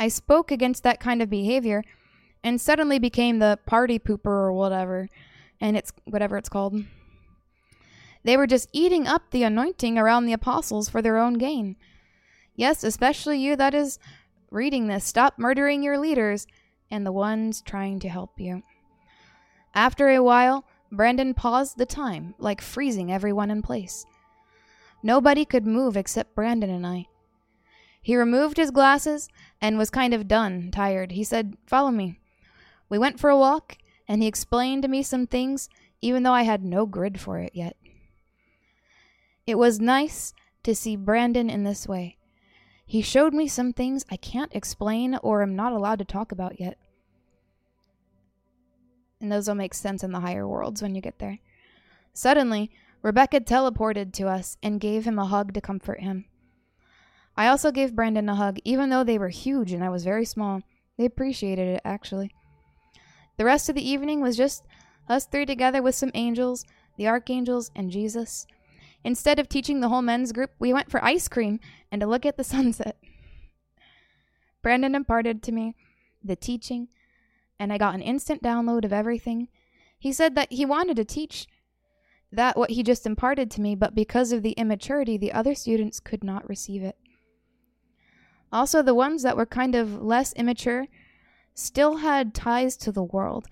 I 0.00 0.08
spoke 0.08 0.50
against 0.50 0.84
that 0.84 1.00
kind 1.00 1.20
of 1.20 1.28
behavior 1.28 1.84
and 2.42 2.58
suddenly 2.58 2.98
became 2.98 3.38
the 3.38 3.58
party 3.66 3.98
pooper 3.98 4.24
or 4.24 4.54
whatever, 4.54 5.10
and 5.60 5.76
it's 5.76 5.92
whatever 6.06 6.38
it's 6.38 6.48
called. 6.48 6.82
They 8.24 8.38
were 8.38 8.46
just 8.46 8.70
eating 8.72 9.06
up 9.06 9.30
the 9.30 9.42
anointing 9.42 9.98
around 9.98 10.24
the 10.24 10.32
apostles 10.32 10.88
for 10.88 11.02
their 11.02 11.18
own 11.18 11.34
gain. 11.34 11.76
Yes, 12.54 12.82
especially 12.82 13.38
you 13.38 13.54
that 13.54 13.74
is 13.74 13.98
reading 14.50 14.86
this. 14.86 15.04
Stop 15.04 15.38
murdering 15.38 15.82
your 15.82 15.98
leaders 15.98 16.46
and 16.90 17.04
the 17.04 17.12
ones 17.12 17.60
trying 17.60 18.00
to 18.00 18.08
help 18.08 18.40
you. 18.40 18.62
After 19.74 20.08
a 20.08 20.22
while, 20.22 20.64
Brandon 20.90 21.34
paused 21.34 21.76
the 21.76 21.84
time, 21.84 22.34
like 22.38 22.62
freezing 22.62 23.12
everyone 23.12 23.50
in 23.50 23.60
place. 23.60 24.06
Nobody 25.02 25.44
could 25.44 25.66
move 25.66 25.96
except 25.96 26.34
Brandon 26.34 26.70
and 26.70 26.86
I. 26.86 27.06
He 28.00 28.16
removed 28.16 28.56
his 28.56 28.70
glasses 28.70 29.28
and 29.60 29.78
was 29.78 29.90
kind 29.90 30.14
of 30.14 30.28
done, 30.28 30.70
tired. 30.70 31.12
He 31.12 31.24
said, 31.24 31.56
Follow 31.66 31.90
me. 31.90 32.20
We 32.88 32.98
went 32.98 33.18
for 33.18 33.30
a 33.30 33.36
walk, 33.36 33.78
and 34.06 34.22
he 34.22 34.28
explained 34.28 34.82
to 34.82 34.88
me 34.88 35.02
some 35.02 35.26
things, 35.26 35.68
even 36.00 36.22
though 36.22 36.32
I 36.32 36.42
had 36.42 36.64
no 36.64 36.86
grid 36.86 37.20
for 37.20 37.38
it 37.38 37.50
yet. 37.52 37.76
It 39.46 39.58
was 39.58 39.80
nice 39.80 40.34
to 40.62 40.74
see 40.74 40.96
Brandon 40.96 41.50
in 41.50 41.64
this 41.64 41.86
way. 41.86 42.16
He 42.84 43.02
showed 43.02 43.34
me 43.34 43.48
some 43.48 43.72
things 43.72 44.04
I 44.10 44.16
can't 44.16 44.54
explain 44.54 45.18
or 45.22 45.42
am 45.42 45.56
not 45.56 45.72
allowed 45.72 45.98
to 45.98 46.04
talk 46.04 46.30
about 46.30 46.60
yet. 46.60 46.78
And 49.20 49.32
those 49.32 49.48
will 49.48 49.56
make 49.56 49.74
sense 49.74 50.04
in 50.04 50.12
the 50.12 50.20
higher 50.20 50.46
worlds 50.46 50.82
when 50.82 50.94
you 50.94 51.00
get 51.00 51.18
there. 51.18 51.40
Suddenly, 52.12 52.70
Rebekah 53.02 53.40
teleported 53.40 54.12
to 54.14 54.28
us 54.28 54.56
and 54.62 54.80
gave 54.80 55.04
him 55.04 55.18
a 55.18 55.26
hug 55.26 55.54
to 55.54 55.60
comfort 55.60 56.00
him. 56.00 56.24
I 57.36 57.48
also 57.48 57.70
gave 57.70 57.94
Brandon 57.94 58.28
a 58.28 58.34
hug, 58.34 58.58
even 58.64 58.90
though 58.90 59.04
they 59.04 59.18
were 59.18 59.28
huge 59.28 59.72
and 59.72 59.84
I 59.84 59.90
was 59.90 60.04
very 60.04 60.24
small. 60.24 60.62
They 60.96 61.04
appreciated 61.04 61.68
it, 61.68 61.82
actually. 61.84 62.32
The 63.36 63.44
rest 63.44 63.68
of 63.68 63.74
the 63.74 63.88
evening 63.88 64.20
was 64.20 64.36
just 64.36 64.64
us 65.08 65.26
three 65.26 65.44
together 65.44 65.82
with 65.82 65.94
some 65.94 66.10
angels, 66.14 66.64
the 66.96 67.06
archangels, 67.06 67.70
and 67.76 67.90
Jesus. 67.90 68.46
Instead 69.04 69.38
of 69.38 69.48
teaching 69.48 69.80
the 69.80 69.88
whole 69.88 70.02
men's 70.02 70.32
group, 70.32 70.50
we 70.58 70.72
went 70.72 70.90
for 70.90 71.04
ice 71.04 71.28
cream 71.28 71.60
and 71.92 72.00
to 72.00 72.06
look 72.06 72.24
at 72.24 72.36
the 72.36 72.44
sunset. 72.54 72.96
Brandon 74.62 74.94
imparted 74.94 75.42
to 75.44 75.52
me 75.52 75.74
the 76.24 76.34
teaching, 76.34 76.88
and 77.58 77.72
I 77.72 77.78
got 77.78 77.94
an 77.94 78.02
instant 78.02 78.42
download 78.42 78.84
of 78.84 78.92
everything. 78.92 79.48
He 79.98 80.12
said 80.12 80.34
that 80.34 80.52
he 80.52 80.64
wanted 80.64 80.96
to 80.96 81.04
teach 81.04 81.46
that 82.36 82.56
what 82.56 82.70
he 82.70 82.82
just 82.82 83.06
imparted 83.06 83.50
to 83.50 83.60
me, 83.60 83.74
but 83.74 83.94
because 83.94 84.32
of 84.32 84.42
the 84.42 84.52
immaturity, 84.52 85.16
the 85.16 85.32
other 85.32 85.54
students 85.54 86.00
could 86.00 86.22
not 86.22 86.48
receive 86.48 86.82
it. 86.82 86.96
Also, 88.52 88.82
the 88.82 88.94
ones 88.94 89.22
that 89.22 89.36
were 89.36 89.46
kind 89.46 89.74
of 89.74 90.02
less 90.02 90.32
immature 90.34 90.86
still 91.54 91.96
had 91.96 92.34
ties 92.34 92.76
to 92.76 92.92
the 92.92 93.02
world, 93.02 93.46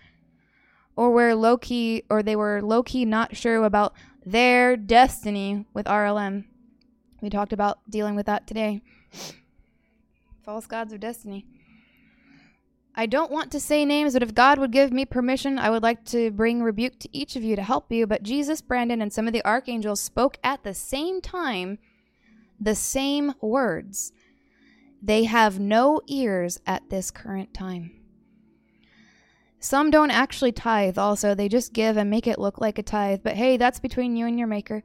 or 0.97 1.11
were 1.11 1.35
low 1.35 1.57
key, 1.57 2.05
or 2.09 2.23
they 2.23 2.37
were 2.37 2.63
low 2.63 2.83
key 2.83 3.05
not 3.05 3.37
sure 3.37 3.65
about 3.65 3.95
their 4.25 4.77
destiny 4.77 5.67
with 5.75 5.87
RLM. 5.87 6.45
We 7.21 7.31
talked 7.31 7.53
about 7.53 7.79
dealing 7.91 8.15
with 8.15 8.27
that 8.27 8.47
today. 8.47 8.83
False 10.45 10.67
gods 10.67 10.93
of 10.93 11.01
destiny. 11.01 11.47
I 12.97 13.07
don't 13.07 13.31
want 13.31 13.51
to 13.53 13.61
say 13.61 13.85
names, 13.85 14.13
but 14.13 14.23
if 14.23 14.35
God 14.35 14.59
would 14.59 14.71
give 14.71 14.93
me 14.93 15.05
permission, 15.05 15.59
I 15.59 15.71
would 15.71 15.83
like 15.83 16.05
to 16.07 16.31
bring 16.31 16.63
rebuke 16.63 17.01
to 17.01 17.09
each 17.13 17.35
of 17.35 17.43
you 17.43 17.57
to 17.57 17.63
help 17.63 17.91
you. 17.91 18.07
But 18.07 18.23
Jesus, 18.23 18.63
Brandon, 18.63 19.03
and 19.03 19.13
some 19.13 19.27
of 19.27 19.33
the 19.33 19.45
archangels 19.45 20.01
spoke 20.01 20.39
at 20.45 20.63
the 20.63 20.75
same 20.75 21.21
time 21.21 21.79
the 22.61 22.77
same 22.77 23.35
words. 23.41 24.13
They 25.03 25.25
have 25.25 25.59
no 25.59 26.01
ears 26.07 26.61
at 26.67 26.89
this 26.89 27.11
current 27.11 27.53
time. 27.53 27.91
Some 29.59 29.91
don't 29.91 30.11
actually 30.11 30.53
tithe, 30.53 30.97
also. 30.97 31.35
They 31.35 31.49
just 31.49 31.73
give 31.73 31.97
and 31.97 32.09
make 32.09 32.27
it 32.27 32.39
look 32.39 32.61
like 32.61 32.79
a 32.79 32.83
tithe. 32.83 33.21
But 33.25 33.35
hey, 33.35 33.57
that's 33.57 33.81
between 33.81 34.15
you 34.15 34.27
and 34.27 34.39
your 34.39 34.47
Maker. 34.47 34.85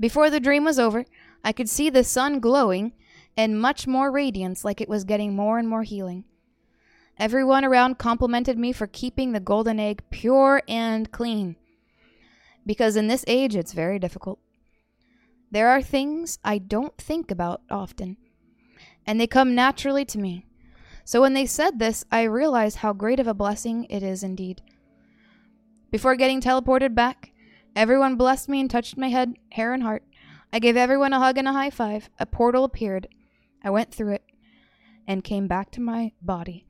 Before 0.00 0.30
the 0.30 0.40
dream 0.40 0.64
was 0.64 0.78
over, 0.78 1.04
I 1.44 1.52
could 1.52 1.68
see 1.68 1.90
the 1.90 2.02
sun 2.02 2.40
glowing 2.40 2.92
and 3.36 3.60
much 3.60 3.86
more 3.86 4.10
radiance, 4.10 4.64
like 4.64 4.80
it 4.80 4.88
was 4.88 5.04
getting 5.04 5.36
more 5.36 5.58
and 5.58 5.68
more 5.68 5.84
healing. 5.84 6.24
Everyone 7.22 7.64
around 7.64 7.98
complimented 7.98 8.58
me 8.58 8.72
for 8.72 8.88
keeping 8.88 9.30
the 9.30 9.38
golden 9.38 9.78
egg 9.78 10.02
pure 10.10 10.60
and 10.66 11.08
clean. 11.12 11.54
Because 12.66 12.96
in 12.96 13.06
this 13.06 13.24
age, 13.28 13.54
it's 13.54 13.72
very 13.72 14.00
difficult. 14.00 14.40
There 15.48 15.68
are 15.68 15.80
things 15.80 16.40
I 16.42 16.58
don't 16.58 16.98
think 16.98 17.30
about 17.30 17.62
often, 17.70 18.16
and 19.06 19.20
they 19.20 19.28
come 19.28 19.54
naturally 19.54 20.04
to 20.06 20.18
me. 20.18 20.46
So 21.04 21.20
when 21.20 21.32
they 21.32 21.46
said 21.46 21.78
this, 21.78 22.04
I 22.10 22.22
realized 22.22 22.78
how 22.78 22.92
great 22.92 23.20
of 23.20 23.28
a 23.28 23.34
blessing 23.34 23.84
it 23.84 24.02
is 24.02 24.24
indeed. 24.24 24.60
Before 25.92 26.16
getting 26.16 26.40
teleported 26.40 26.96
back, 26.96 27.30
everyone 27.76 28.16
blessed 28.16 28.48
me 28.48 28.58
and 28.58 28.68
touched 28.68 28.96
my 28.96 29.10
head, 29.10 29.36
hair, 29.52 29.72
and 29.72 29.84
heart. 29.84 30.02
I 30.52 30.58
gave 30.58 30.76
everyone 30.76 31.12
a 31.12 31.20
hug 31.20 31.38
and 31.38 31.46
a 31.46 31.52
high 31.52 31.70
five. 31.70 32.10
A 32.18 32.26
portal 32.26 32.64
appeared. 32.64 33.06
I 33.62 33.70
went 33.70 33.94
through 33.94 34.14
it 34.14 34.24
and 35.06 35.22
came 35.22 35.46
back 35.46 35.70
to 35.70 35.80
my 35.80 36.10
body. 36.20 36.66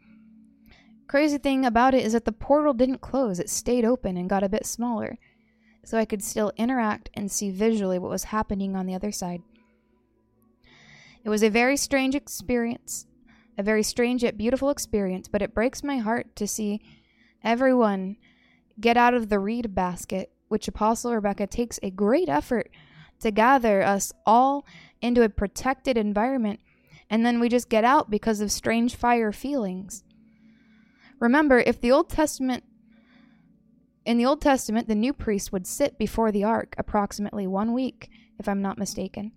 Crazy 1.12 1.36
thing 1.36 1.66
about 1.66 1.92
it 1.92 2.06
is 2.06 2.14
that 2.14 2.24
the 2.24 2.32
portal 2.32 2.72
didn't 2.72 3.02
close, 3.02 3.38
it 3.38 3.50
stayed 3.50 3.84
open 3.84 4.16
and 4.16 4.30
got 4.30 4.42
a 4.42 4.48
bit 4.48 4.64
smaller, 4.64 5.18
so 5.84 5.98
I 5.98 6.06
could 6.06 6.22
still 6.22 6.52
interact 6.56 7.10
and 7.12 7.30
see 7.30 7.50
visually 7.50 7.98
what 7.98 8.10
was 8.10 8.24
happening 8.24 8.74
on 8.74 8.86
the 8.86 8.94
other 8.94 9.12
side. 9.12 9.42
It 11.22 11.28
was 11.28 11.42
a 11.42 11.50
very 11.50 11.76
strange 11.76 12.14
experience, 12.14 13.06
a 13.58 13.62
very 13.62 13.82
strange 13.82 14.22
yet 14.22 14.38
beautiful 14.38 14.70
experience, 14.70 15.28
but 15.28 15.42
it 15.42 15.52
breaks 15.52 15.84
my 15.84 15.98
heart 15.98 16.34
to 16.36 16.46
see 16.46 16.80
everyone 17.44 18.16
get 18.80 18.96
out 18.96 19.12
of 19.12 19.28
the 19.28 19.38
reed 19.38 19.74
basket, 19.74 20.32
which 20.48 20.66
Apostle 20.66 21.14
Rebekah 21.14 21.48
takes 21.48 21.78
a 21.82 21.90
great 21.90 22.30
effort 22.30 22.70
to 23.20 23.30
gather 23.30 23.82
us 23.82 24.14
all 24.24 24.64
into 25.02 25.22
a 25.22 25.28
protected 25.28 25.98
environment, 25.98 26.60
and 27.10 27.26
then 27.26 27.38
we 27.38 27.50
just 27.50 27.68
get 27.68 27.84
out 27.84 28.08
because 28.08 28.40
of 28.40 28.50
strange 28.50 28.96
fire 28.96 29.30
feelings. 29.30 30.04
Remember, 31.22 31.60
if 31.60 31.80
the 31.80 31.92
Old 31.92 32.10
Testament 32.10 32.64
in 34.04 34.18
the 34.18 34.26
Old 34.26 34.40
Testament, 34.40 34.88
the 34.88 34.96
new 34.96 35.12
priest 35.12 35.52
would 35.52 35.68
sit 35.68 35.96
before 35.96 36.32
the 36.32 36.42
ark 36.42 36.74
approximately 36.76 37.46
one 37.46 37.72
week, 37.72 38.10
if 38.40 38.48
I'm 38.48 38.60
not 38.60 38.76
mistaken. 38.76 39.30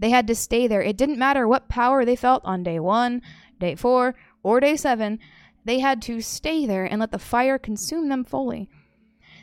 They 0.00 0.10
had 0.10 0.26
to 0.26 0.34
stay 0.34 0.66
there. 0.66 0.82
It 0.82 0.96
didn't 0.96 1.20
matter 1.20 1.46
what 1.46 1.68
power 1.68 2.04
they 2.04 2.16
felt 2.16 2.44
on 2.44 2.64
day 2.64 2.80
one, 2.80 3.22
day 3.60 3.76
four, 3.76 4.16
or 4.42 4.58
day 4.58 4.74
seven, 4.74 5.20
they 5.64 5.78
had 5.78 6.02
to 6.02 6.20
stay 6.20 6.66
there 6.66 6.86
and 6.86 6.98
let 6.98 7.12
the 7.12 7.20
fire 7.20 7.56
consume 7.56 8.08
them 8.08 8.24
fully. 8.24 8.68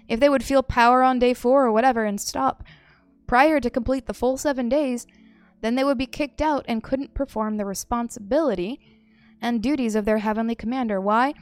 If 0.10 0.20
they 0.20 0.28
would 0.28 0.44
feel 0.44 0.62
power 0.62 1.02
on 1.02 1.18
day 1.18 1.34
four 1.34 1.66
or 1.66 1.72
whatever 1.72 2.04
and 2.04 2.20
stop 2.20 2.62
prior 3.26 3.62
to 3.62 3.70
complete 3.70 4.06
the 4.06 4.14
full 4.14 4.36
seven 4.36 4.68
days, 4.68 5.08
then 5.62 5.76
they 5.76 5.86
would 5.86 5.98
be 5.98 6.06
kicked 6.06 6.42
out 6.42 6.66
and 6.68 6.84
couldn't 6.84 7.14
perform 7.14 7.56
the 7.56 7.64
responsibility 7.64 8.82
and 9.42 9.64
duties 9.64 9.96
of 9.96 10.04
their 10.04 10.18
heavenly 10.18 10.56
commander. 10.56 11.00
Why? 11.00 11.34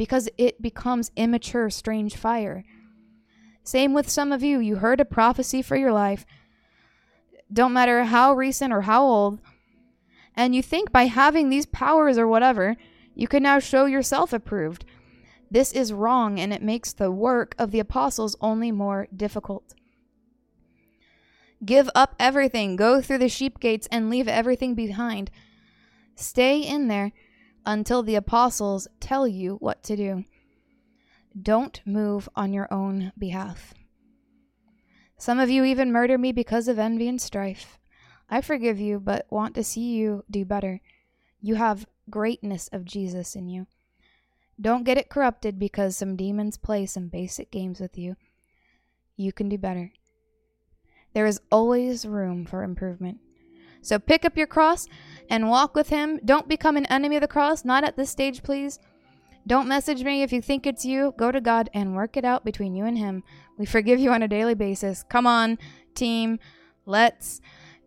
Because 0.00 0.30
it 0.38 0.62
becomes 0.62 1.10
immature, 1.14 1.68
strange 1.68 2.16
fire. 2.16 2.64
Same 3.62 3.92
with 3.92 4.08
some 4.08 4.32
of 4.32 4.42
you. 4.42 4.58
You 4.58 4.76
heard 4.76 4.98
a 4.98 5.04
prophecy 5.04 5.60
for 5.60 5.76
your 5.76 5.92
life, 5.92 6.24
don't 7.52 7.74
matter 7.74 8.04
how 8.04 8.32
recent 8.32 8.72
or 8.72 8.80
how 8.80 9.04
old, 9.04 9.40
and 10.34 10.54
you 10.54 10.62
think 10.62 10.90
by 10.90 11.04
having 11.04 11.50
these 11.50 11.66
powers 11.66 12.16
or 12.16 12.26
whatever, 12.26 12.78
you 13.14 13.28
can 13.28 13.42
now 13.42 13.58
show 13.58 13.84
yourself 13.84 14.32
approved. 14.32 14.86
This 15.50 15.70
is 15.70 15.92
wrong, 15.92 16.40
and 16.40 16.50
it 16.50 16.62
makes 16.62 16.94
the 16.94 17.10
work 17.10 17.54
of 17.58 17.70
the 17.70 17.80
apostles 17.80 18.36
only 18.40 18.72
more 18.72 19.06
difficult. 19.14 19.74
Give 21.62 21.90
up 21.94 22.14
everything, 22.18 22.74
go 22.74 23.02
through 23.02 23.18
the 23.18 23.28
sheep 23.28 23.60
gates, 23.60 23.86
and 23.92 24.08
leave 24.08 24.28
everything 24.28 24.74
behind. 24.74 25.30
Stay 26.14 26.62
in 26.62 26.88
there 26.88 27.12
until 27.66 28.02
the 28.02 28.14
apostles 28.14 28.88
tell 29.00 29.26
you 29.26 29.56
what 29.56 29.82
to 29.84 29.96
do. 29.96 30.24
Don't 31.40 31.80
move 31.84 32.28
on 32.34 32.52
your 32.52 32.72
own 32.72 33.12
behalf. 33.18 33.74
Some 35.16 35.38
of 35.38 35.50
you 35.50 35.64
even 35.64 35.92
murder 35.92 36.16
me 36.16 36.32
because 36.32 36.66
of 36.66 36.78
envy 36.78 37.06
and 37.06 37.20
strife. 37.20 37.78
I 38.28 38.40
forgive 38.40 38.80
you, 38.80 38.98
but 39.00 39.26
want 39.30 39.54
to 39.56 39.64
see 39.64 39.92
you 39.92 40.24
do 40.30 40.44
better. 40.44 40.80
You 41.40 41.56
have 41.56 41.86
greatness 42.08 42.68
of 42.72 42.84
Jesus 42.84 43.34
in 43.34 43.48
you. 43.48 43.66
Don't 44.60 44.84
get 44.84 44.98
it 44.98 45.08
corrupted 45.08 45.58
because 45.58 45.96
some 45.96 46.16
demons 46.16 46.58
play 46.58 46.86
some 46.86 47.08
basic 47.08 47.50
games 47.50 47.80
with 47.80 47.96
you. 47.96 48.16
You 49.16 49.32
can 49.32 49.48
do 49.48 49.58
better. 49.58 49.92
There 51.12 51.26
is 51.26 51.40
always 51.50 52.06
room 52.06 52.46
for 52.46 52.62
improvement. 52.62 53.18
So 53.82 53.98
pick 53.98 54.24
up 54.24 54.36
your 54.36 54.46
cross 54.46 54.86
and 55.30 55.48
walk 55.48 55.74
with 55.74 55.88
Him. 55.88 56.20
Don't 56.24 56.48
become 56.48 56.76
an 56.76 56.86
enemy 56.86 57.16
of 57.16 57.22
the 57.22 57.28
cross. 57.28 57.64
Not 57.64 57.84
at 57.84 57.96
this 57.96 58.10
stage, 58.10 58.42
please. 58.42 58.78
Don't 59.46 59.68
message 59.68 60.04
me 60.04 60.22
if 60.22 60.32
you 60.32 60.42
think 60.42 60.66
it's 60.66 60.84
you. 60.84 61.14
Go 61.16 61.32
to 61.32 61.40
God 61.40 61.70
and 61.72 61.94
work 61.94 62.16
it 62.16 62.24
out 62.24 62.44
between 62.44 62.74
you 62.74 62.84
and 62.84 62.98
Him. 62.98 63.22
We 63.56 63.64
forgive 63.64 63.98
you 63.98 64.10
on 64.10 64.22
a 64.22 64.28
daily 64.28 64.54
basis. 64.54 65.04
Come 65.08 65.26
on, 65.26 65.56
team. 65.94 66.38
Let's 66.84 67.40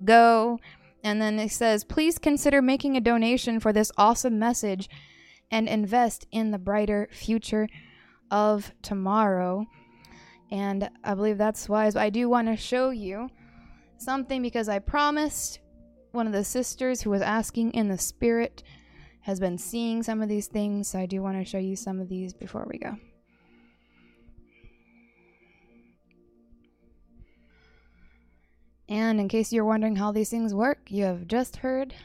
go. 0.03 0.59
And 1.03 1.21
then 1.21 1.37
it 1.37 1.51
says, 1.51 1.83
please 1.83 2.17
consider 2.17 2.61
making 2.61 2.95
a 2.95 3.01
donation 3.01 3.59
for 3.59 3.73
this 3.73 3.91
awesome 3.97 4.39
message 4.39 4.89
and 5.51 5.67
invest 5.67 6.25
in 6.31 6.51
the 6.51 6.57
brighter 6.57 7.09
future 7.11 7.67
of 8.31 8.71
tomorrow. 8.81 9.65
And 10.49 10.89
I 11.03 11.13
believe 11.13 11.37
that's 11.37 11.67
wise. 11.67 11.95
I 11.95 12.09
do 12.09 12.29
want 12.29 12.47
to 12.47 12.55
show 12.55 12.89
you 12.89 13.29
something 13.97 14.41
because 14.41 14.69
I 14.69 14.79
promised 14.79 15.59
one 16.13 16.27
of 16.27 16.33
the 16.33 16.43
sisters 16.43 17.01
who 17.01 17.09
was 17.09 17.23
asking 17.23 17.71
in 17.71 17.87
the 17.87 17.97
spirit 17.97 18.61
has 19.21 19.39
been 19.39 19.57
seeing 19.57 20.03
some 20.03 20.21
of 20.21 20.29
these 20.29 20.47
things. 20.47 20.87
So 20.87 20.99
I 20.99 21.07
do 21.07 21.23
want 21.23 21.37
to 21.37 21.43
show 21.43 21.57
you 21.57 21.75
some 21.75 21.99
of 21.99 22.07
these 22.07 22.33
before 22.33 22.67
we 22.69 22.77
go. 22.77 22.95
And 28.87 29.19
in 29.19 29.27
case 29.27 29.51
you're 29.51 29.65
wondering 29.65 29.95
how 29.95 30.11
these 30.11 30.29
things 30.29 30.53
work, 30.53 30.91
you 30.91 31.03
have 31.05 31.27
just 31.27 31.57
heard 31.57 31.95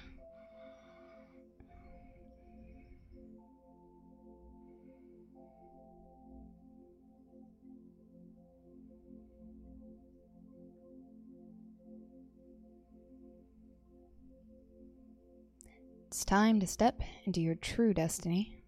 It's 16.18 16.24
time 16.24 16.58
to 16.58 16.66
step 16.66 17.00
into 17.26 17.40
your 17.40 17.54
true 17.54 17.94
destiny, 17.94 18.60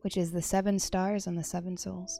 which 0.00 0.16
is 0.16 0.32
the 0.32 0.40
seven 0.40 0.78
stars 0.78 1.26
and 1.26 1.36
the 1.36 1.44
seven 1.44 1.76
souls. 1.76 2.18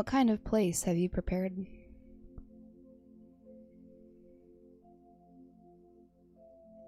What 0.00 0.06
kind 0.06 0.30
of 0.30 0.42
place 0.42 0.84
have 0.84 0.96
you 0.96 1.10
prepared? 1.10 1.66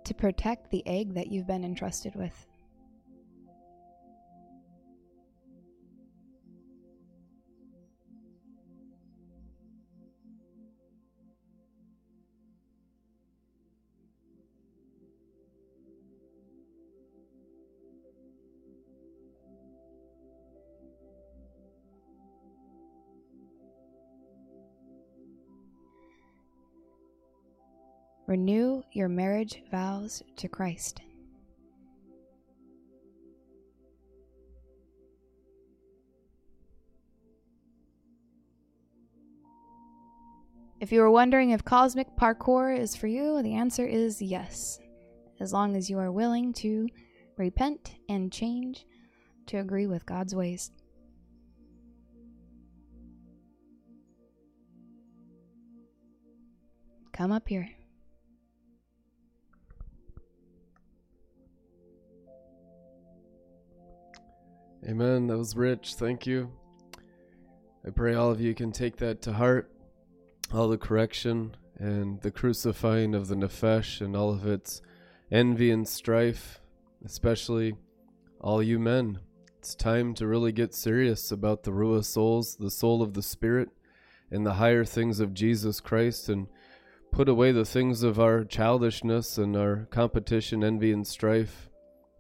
To 0.05 0.15
protect 0.15 0.71
the 0.71 0.83
egg 0.87 1.13
that 1.13 1.27
you've 1.27 1.47
been 1.47 1.63
entrusted 1.63 2.15
with. 2.15 2.47
Renew 28.33 28.83
your 28.93 29.11
marriage 29.11 29.63
vows 29.71 30.23
to 30.37 30.49
Christ. 30.49 31.03
If 40.81 40.91
you 40.91 41.01
were 41.01 41.11
wondering 41.11 41.51
if 41.51 41.63
cosmic 41.63 42.07
parkour 42.17 42.75
is 42.75 42.97
for 42.97 43.07
you, 43.07 43.43
the 43.43 43.53
answer 43.53 43.87
is 43.87 44.23
yes, 44.23 44.79
as 45.39 45.53
long 45.53 45.77
as 45.77 45.91
you 45.91 45.99
are 45.99 46.11
willing 46.11 46.55
to 46.55 46.89
repent 47.37 47.97
and 48.09 48.33
change 48.33 48.87
to 49.49 49.59
agree 49.59 49.87
with 49.87 50.07
God's 50.07 50.35
ways. 50.35 50.71
Come 57.13 57.31
up 57.31 57.47
here. 57.47 57.69
Amen. 64.89 65.29
That 65.29 65.39
was 65.39 65.55
rich. 65.55 65.95
Thank 65.95 66.27
you. 66.27 66.51
I 67.87 67.91
pray 67.91 68.15
all 68.15 68.31
of 68.31 68.41
you 68.41 68.53
can 68.53 68.73
take 68.73 68.97
that 68.97 69.23
to 69.23 69.33
heart, 69.33 69.71
all 70.53 70.69
the 70.69 70.79
correction 70.79 71.57
and 71.79 72.21
the 72.21 72.33
crucifying 72.33 73.15
of 73.15 73.29
the 73.29 73.37
nefesh 73.37 74.01
and 74.01 74.17
all 74.17 74.31
of 74.31 74.47
its 74.47 74.83
envy 75.31 75.71
and 75.71 75.87
strife, 75.87 76.61
especially 77.05 77.75
all 78.41 78.63
you 78.63 78.79
men. 78.81 79.21
It's 79.59 79.77
time 79.77 80.15
to 80.15 80.27
really 80.27 80.51
get 80.51 80.75
serious 80.75 81.31
about 81.31 81.63
the 81.63 81.71
Ruah 81.71 82.05
souls, 82.05 82.57
the 82.57 82.71
soul 82.71 83.03
of 83.03 83.15
the 83.15 83.23
Spirit, 83.23 83.69
and 84.33 84.45
the 84.45 84.55
higher 84.55 84.85
things 84.85 85.21
of 85.21 85.33
Jesus 85.33 85.81
Christ, 85.81 86.29
and 86.29 86.49
put 87.13 87.29
away 87.29 87.53
the 87.53 87.65
things 87.65 88.03
of 88.03 88.19
our 88.19 88.43
childishness 88.43 89.39
and 89.39 89.57
our 89.57 89.87
competition, 89.91 90.65
envy, 90.65 90.91
and 90.91 91.07
strife, 91.07 91.69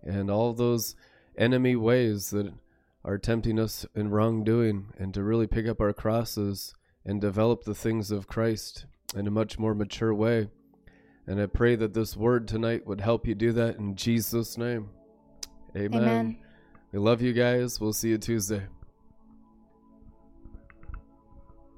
and 0.04 0.30
all 0.30 0.52
those 0.52 0.94
enemy 1.36 1.76
ways 1.76 2.30
that 2.30 2.52
are 3.04 3.18
tempting 3.18 3.58
us 3.58 3.84
in 3.94 4.10
wrongdoing 4.10 4.92
and 4.98 5.12
to 5.14 5.22
really 5.22 5.46
pick 5.46 5.66
up 5.66 5.80
our 5.80 5.92
crosses 5.92 6.74
and 7.04 7.20
develop 7.20 7.64
the 7.64 7.74
things 7.74 8.10
of 8.10 8.28
Christ 8.28 8.86
in 9.14 9.26
a 9.26 9.30
much 9.30 9.58
more 9.58 9.74
mature 9.74 10.14
way. 10.14 10.48
And 11.26 11.40
I 11.40 11.46
pray 11.46 11.76
that 11.76 11.94
this 11.94 12.16
word 12.16 12.48
tonight 12.48 12.86
would 12.86 13.00
help 13.00 13.26
you 13.26 13.34
do 13.34 13.52
that 13.52 13.76
in 13.76 13.96
Jesus' 13.96 14.56
name. 14.56 14.90
Amen. 15.76 16.02
Amen. 16.02 16.38
We 16.92 16.98
love 16.98 17.22
you 17.22 17.32
guys. 17.32 17.80
We'll 17.80 17.92
see 17.92 18.10
you 18.10 18.18
Tuesday. 18.18 18.62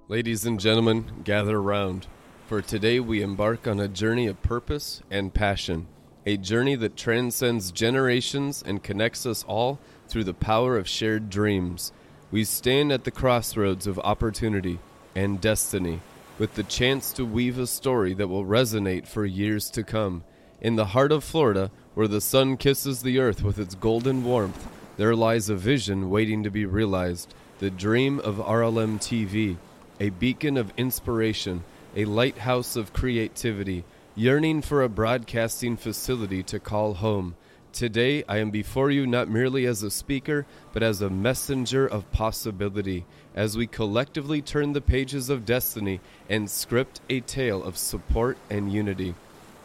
Ladies 0.09 0.44
and 0.44 0.61
gentlemen, 0.61 1.22
gather 1.24 1.57
around. 1.57 2.07
For 2.46 2.61
today 2.61 3.00
we 3.00 3.22
embark 3.22 3.66
on 3.66 3.80
a 3.80 3.88
journey 3.88 4.26
of 4.26 4.42
purpose 4.42 5.02
and 5.11 5.32
passion 5.32 5.86
a 6.26 6.36
journey 6.36 6.74
that 6.76 6.96
transcends 6.96 7.70
generations 7.70 8.62
and 8.64 8.82
connects 8.82 9.26
us 9.26 9.44
all 9.44 9.78
through 10.08 10.24
the 10.24 10.34
power 10.34 10.78
of 10.78 10.88
shared 10.88 11.28
dreams. 11.28 11.92
We 12.30 12.44
stand 12.44 12.92
at 12.92 13.04
the 13.04 13.10
crossroads 13.10 13.86
of 13.86 13.98
opportunity 13.98 14.78
and 15.14 15.40
destiny, 15.40 16.00
with 16.38 16.54
the 16.54 16.62
chance 16.62 17.12
to 17.12 17.24
weave 17.24 17.58
a 17.58 17.66
story 17.66 18.14
that 18.14 18.28
will 18.28 18.44
resonate 18.44 19.06
for 19.06 19.24
years 19.24 19.70
to 19.70 19.84
come. 19.84 20.24
In 20.60 20.76
the 20.76 20.86
heart 20.86 21.12
of 21.12 21.22
Florida, 21.22 21.70
where 21.94 22.08
the 22.08 22.20
sun 22.20 22.56
kisses 22.56 23.02
the 23.02 23.18
earth 23.18 23.42
with 23.42 23.58
its 23.58 23.74
golden 23.74 24.24
warmth, 24.24 24.66
there 24.96 25.14
lies 25.14 25.48
a 25.48 25.56
vision 25.56 26.10
waiting 26.10 26.42
to 26.42 26.50
be 26.50 26.64
realized 26.64 27.34
the 27.58 27.70
dream 27.70 28.18
of 28.20 28.36
RLM 28.36 28.98
TV, 28.98 29.56
a 30.00 30.10
beacon 30.10 30.56
of 30.56 30.72
inspiration, 30.76 31.62
a 31.94 32.04
lighthouse 32.04 32.74
of 32.76 32.92
creativity 32.92 33.84
yearning 34.16 34.62
for 34.62 34.80
a 34.80 34.88
broadcasting 34.88 35.76
facility 35.76 36.40
to 36.40 36.60
call 36.60 36.94
home. 36.94 37.34
Today, 37.72 38.22
I 38.28 38.38
am 38.38 38.52
before 38.52 38.88
you 38.88 39.08
not 39.08 39.28
merely 39.28 39.66
as 39.66 39.82
a 39.82 39.90
speaker, 39.90 40.46
but 40.72 40.84
as 40.84 41.02
a 41.02 41.10
messenger 41.10 41.84
of 41.84 42.08
possibility, 42.12 43.06
as 43.34 43.56
we 43.56 43.66
collectively 43.66 44.40
turn 44.40 44.72
the 44.72 44.80
pages 44.80 45.30
of 45.30 45.44
destiny 45.44 46.00
and 46.30 46.48
script 46.48 47.00
a 47.10 47.20
tale 47.22 47.64
of 47.64 47.76
support 47.76 48.38
and 48.48 48.72
unity. 48.72 49.16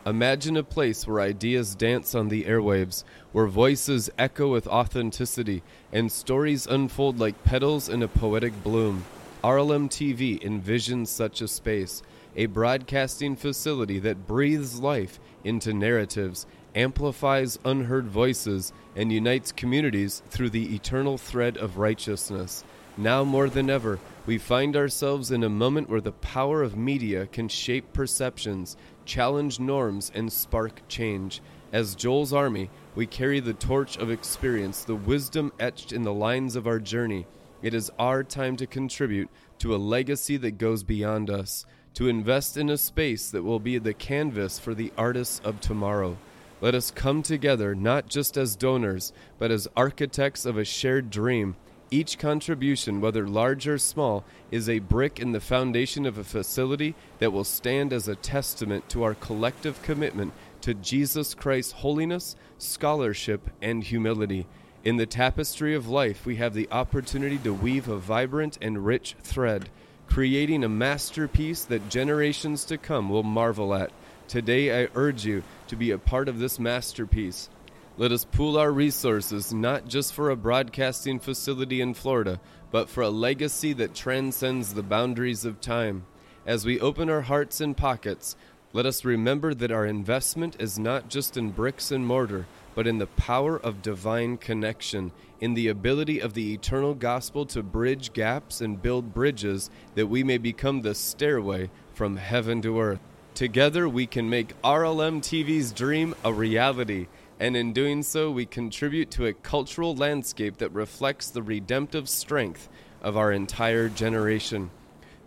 Imagine 0.04 0.58
a 0.58 0.64
place 0.64 1.06
where 1.06 1.22
ideas 1.22 1.76
dance 1.76 2.16
on 2.16 2.30
the 2.30 2.46
airwaves, 2.46 3.04
where 3.32 3.46
voices 3.46 4.10
echo 4.18 4.52
with 4.52 4.68
authenticity, 4.68 5.62
and 5.94 6.12
stories 6.12 6.66
unfold 6.66 7.20
like 7.20 7.44
petals 7.44 7.88
in 7.88 8.02
a 8.02 8.08
poetic 8.08 8.64
bloom. 8.64 9.06
RLM 9.44 9.90
TV 9.90 10.42
envisions 10.44 11.08
such 11.08 11.40
a 11.42 11.48
space 11.48 12.02
a 12.36 12.46
broadcasting 12.46 13.36
facility 13.36 14.00
that 14.00 14.28
breathes 14.28 14.80
life 14.80 15.20
into 15.44 15.74
narratives, 15.74 16.46
amplifies 16.76 17.60
unheard 17.66 18.08
voices, 18.08 18.72
and 18.96 19.12
unites 19.12 19.52
communities 19.52 20.22
through 20.30 20.50
the 20.50 20.76
eternal 20.76 21.18
thread 21.18 21.58
of 21.58 21.78
righteousness. 21.78 22.64
Now 22.98 23.24
more 23.24 23.50
than 23.50 23.70
ever, 23.70 24.00
we 24.26 24.38
find 24.38 24.76
ourselves 24.76 25.32
in 25.32 25.44
a 25.44 25.50
moment 25.50 25.90
where 25.90 26.02
the 26.02 26.12
power 26.12 26.62
of 26.62 26.76
media 26.76 27.28
can 27.28 27.48
shape 27.48 27.94
perceptions, 27.94 28.76
challenge 29.06 29.60
norms, 29.60 30.12
and 30.14 30.32
spark 30.32 30.82
change. 30.88 31.42
As 31.72 31.96
Joel's 31.96 32.34
army, 32.34 32.70
we 32.96 33.06
carry 33.06 33.40
the 33.40 33.54
torch 33.54 33.98
of 33.98 34.12
experience, 34.12 34.84
the 34.84 34.96
wisdom 34.96 35.54
etched 35.60 35.94
in 35.94 36.04
the 36.04 36.14
lines 36.14 36.56
of 36.56 36.68
our 36.68 36.80
journey. 36.80 37.26
It 37.62 37.74
is 37.74 37.92
our 37.98 38.24
time 38.24 38.56
to 38.58 38.68
contribute 38.68 39.30
to 39.60 39.76
a 39.76 39.78
legacy 39.78 40.38
that 40.38 40.58
goes 40.58 40.84
beyond 40.84 41.30
us 41.30 41.66
to 41.94 42.08
invest 42.08 42.58
in 42.58 42.70
a 42.70 42.78
space 42.78 43.30
that 43.32 43.44
will 43.44 43.60
be 43.60 43.78
the 43.78 43.94
canvas 43.94 44.60
for 44.60 44.74
the 44.74 44.92
artists 44.98 45.42
of 45.44 45.60
tomorrow. 45.60 46.18
Let 46.62 46.76
us 46.76 46.92
come 46.92 47.24
together 47.24 47.74
not 47.74 48.10
just 48.10 48.38
as 48.38 48.56
donors, 48.56 49.14
but 49.38 49.52
as 49.52 49.68
architects 49.78 50.46
of 50.46 50.58
a 50.58 50.66
shared 50.66 51.10
dream. 51.10 51.56
Each 51.92 52.20
contribution, 52.20 53.02
whether 53.02 53.28
large 53.28 53.68
or 53.68 53.78
small, 53.78 54.24
is 54.52 54.70
a 54.70 54.80
brick 54.80 55.20
in 55.20 55.32
the 55.32 55.40
foundation 55.40 56.06
of 56.06 56.18
a 56.18 56.24
facility 56.24 56.96
that 57.18 57.32
will 57.32 57.44
stand 57.44 57.94
as 57.94 58.08
a 58.08 58.16
testament 58.16 58.88
to 58.90 59.04
our 59.04 59.16
collective 59.16 59.82
commitment 59.82 60.34
to 60.62 60.74
Jesus 60.74 61.34
Christ's 61.34 61.72
holiness, 61.72 62.36
scholarship, 62.58 63.50
and 63.62 63.84
humility. 63.84 64.46
In 64.84 64.98
the 64.98 65.06
tapestry 65.06 65.74
of 65.74 65.90
life, 65.90 66.26
we 66.26 66.36
have 66.36 66.54
the 66.54 66.70
opportunity 66.72 67.38
to 67.40 67.54
weave 67.54 67.88
a 67.88 67.98
vibrant 67.98 68.58
and 68.62 68.86
rich 68.86 69.16
thread 69.24 69.70
creating 70.10 70.64
a 70.64 70.70
masterpiece 70.70 71.64
that 71.66 71.88
generations 71.88 72.66
to 72.66 72.78
come 72.80 73.10
will 73.10 73.24
marvel 73.24 73.76
at. 73.76 73.92
Today, 74.28 74.84
I 74.84 74.90
urge 74.96 75.24
you 75.24 75.44
to 75.68 75.76
be 75.76 75.92
a 75.92 76.00
part 76.00 76.28
of 76.28 76.40
this 76.40 76.60
masterpiece. 76.60 77.48
Let 77.96 78.12
us 78.12 78.26
pool 78.26 78.58
our 78.58 78.72
resources 78.72 79.54
not 79.54 79.88
just 79.88 80.14
for 80.14 80.32
a 80.32 80.36
broadcasting 80.36 81.20
facility 81.20 81.80
in 81.80 81.94
Florida, 81.94 82.40
but 82.72 82.90
for 82.90 83.04
a 83.04 83.10
legacy 83.10 83.72
that 83.74 83.94
transcends 83.94 84.74
the 84.74 84.82
boundaries 84.82 85.46
of 85.46 85.62
time. 85.62 86.06
As 86.44 86.66
we 86.66 86.80
open 86.80 87.10
our 87.10 87.22
hearts 87.22 87.62
and 87.62 87.78
pockets, 87.78 88.36
let 88.74 88.88
us 88.88 89.06
remember 89.06 89.54
that 89.54 89.72
our 89.72 89.86
investment 89.86 90.56
is 90.60 90.80
not 90.80 91.10
just 91.10 91.38
in 91.38 91.52
bricks 91.52 91.92
and 91.92 92.06
mortar, 92.06 92.48
but 92.74 92.88
in 92.88 92.98
the 92.98 93.08
power 93.08 93.60
of 93.60 93.84
divine 93.84 94.38
connection, 94.38 95.12
in 95.40 95.54
the 95.54 95.68
ability 95.68 96.20
of 96.20 96.34
the 96.34 96.54
eternal 96.54 96.94
gospel 96.94 97.46
to 97.46 97.64
bridge 97.64 98.14
gaps 98.14 98.62
and 98.62 98.82
build 98.82 99.14
bridges 99.14 99.70
that 99.96 100.08
we 100.08 100.24
may 100.24 100.38
become 100.38 100.82
the 100.82 100.94
stairway 100.96 101.70
from 101.94 102.18
heaven 102.18 102.62
to 102.62 102.80
earth. 102.80 103.00
Together, 103.34 103.88
we 103.88 104.06
can 104.06 104.30
make 104.30 104.60
RLM 104.62 105.22
TV's 105.22 105.72
dream 105.72 106.14
a 106.26 106.34
reality, 106.34 107.08
and 107.40 107.56
in 107.56 107.72
doing 107.72 108.04
so, 108.04 108.30
we 108.30 108.46
contribute 108.46 109.10
to 109.12 109.26
a 109.26 109.34
cultural 109.34 109.96
landscape 109.96 110.58
that 110.58 110.74
reflects 110.74 111.30
the 111.30 111.42
redemptive 111.42 112.10
strength 112.10 112.68
of 113.02 113.16
our 113.16 113.32
entire 113.32 113.88
generation. 113.88 114.72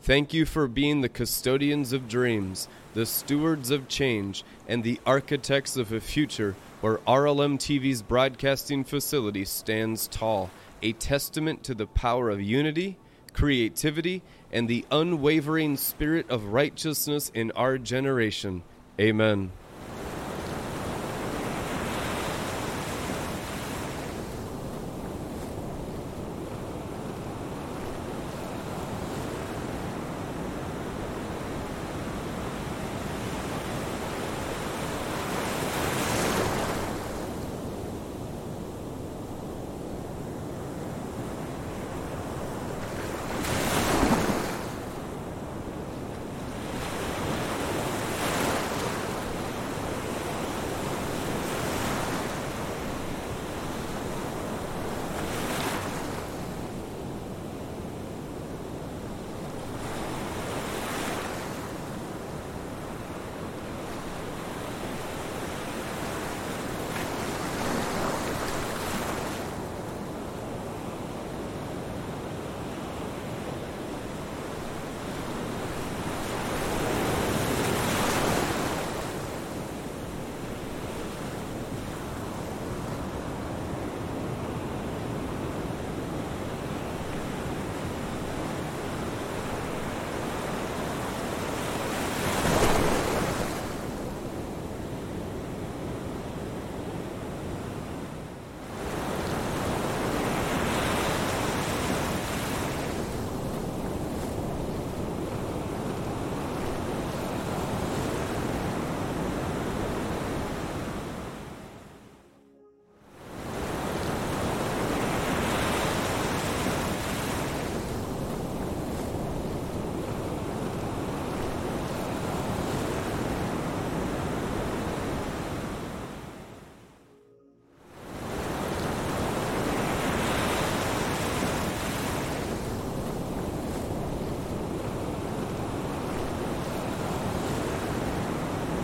Thank 0.03 0.35
you 0.35 0.45
for 0.45 0.67
being 0.67 1.01
the 1.01 1.09
custodians 1.09 1.93
of 1.93 2.09
dreams, 2.09 2.69
the 2.95 3.07
stewards 3.07 3.71
of 3.71 3.89
change, 3.89 4.45
and 4.69 4.83
the 4.83 5.01
architects 5.07 5.77
of 5.77 5.93
a 5.93 6.01
future 6.01 6.55
where 6.81 6.99
RLM 6.99 7.59
TV's 7.59 8.03
broadcasting 8.03 8.85
facility 8.85 9.45
stands 9.45 10.09
tall, 10.09 10.51
a 10.83 10.93
testament 10.93 11.63
to 11.65 11.75
the 11.75 11.87
power 11.87 12.29
of 12.31 12.41
unity, 12.41 12.97
creativity, 13.33 14.23
and 14.53 14.69
the 14.69 14.85
unwavering 14.91 15.77
spirit 15.77 16.29
of 16.29 16.47
righteousness 16.47 17.31
in 17.35 17.51
our 17.53 17.79
generation. 17.79 18.63
Amen. 19.01 19.51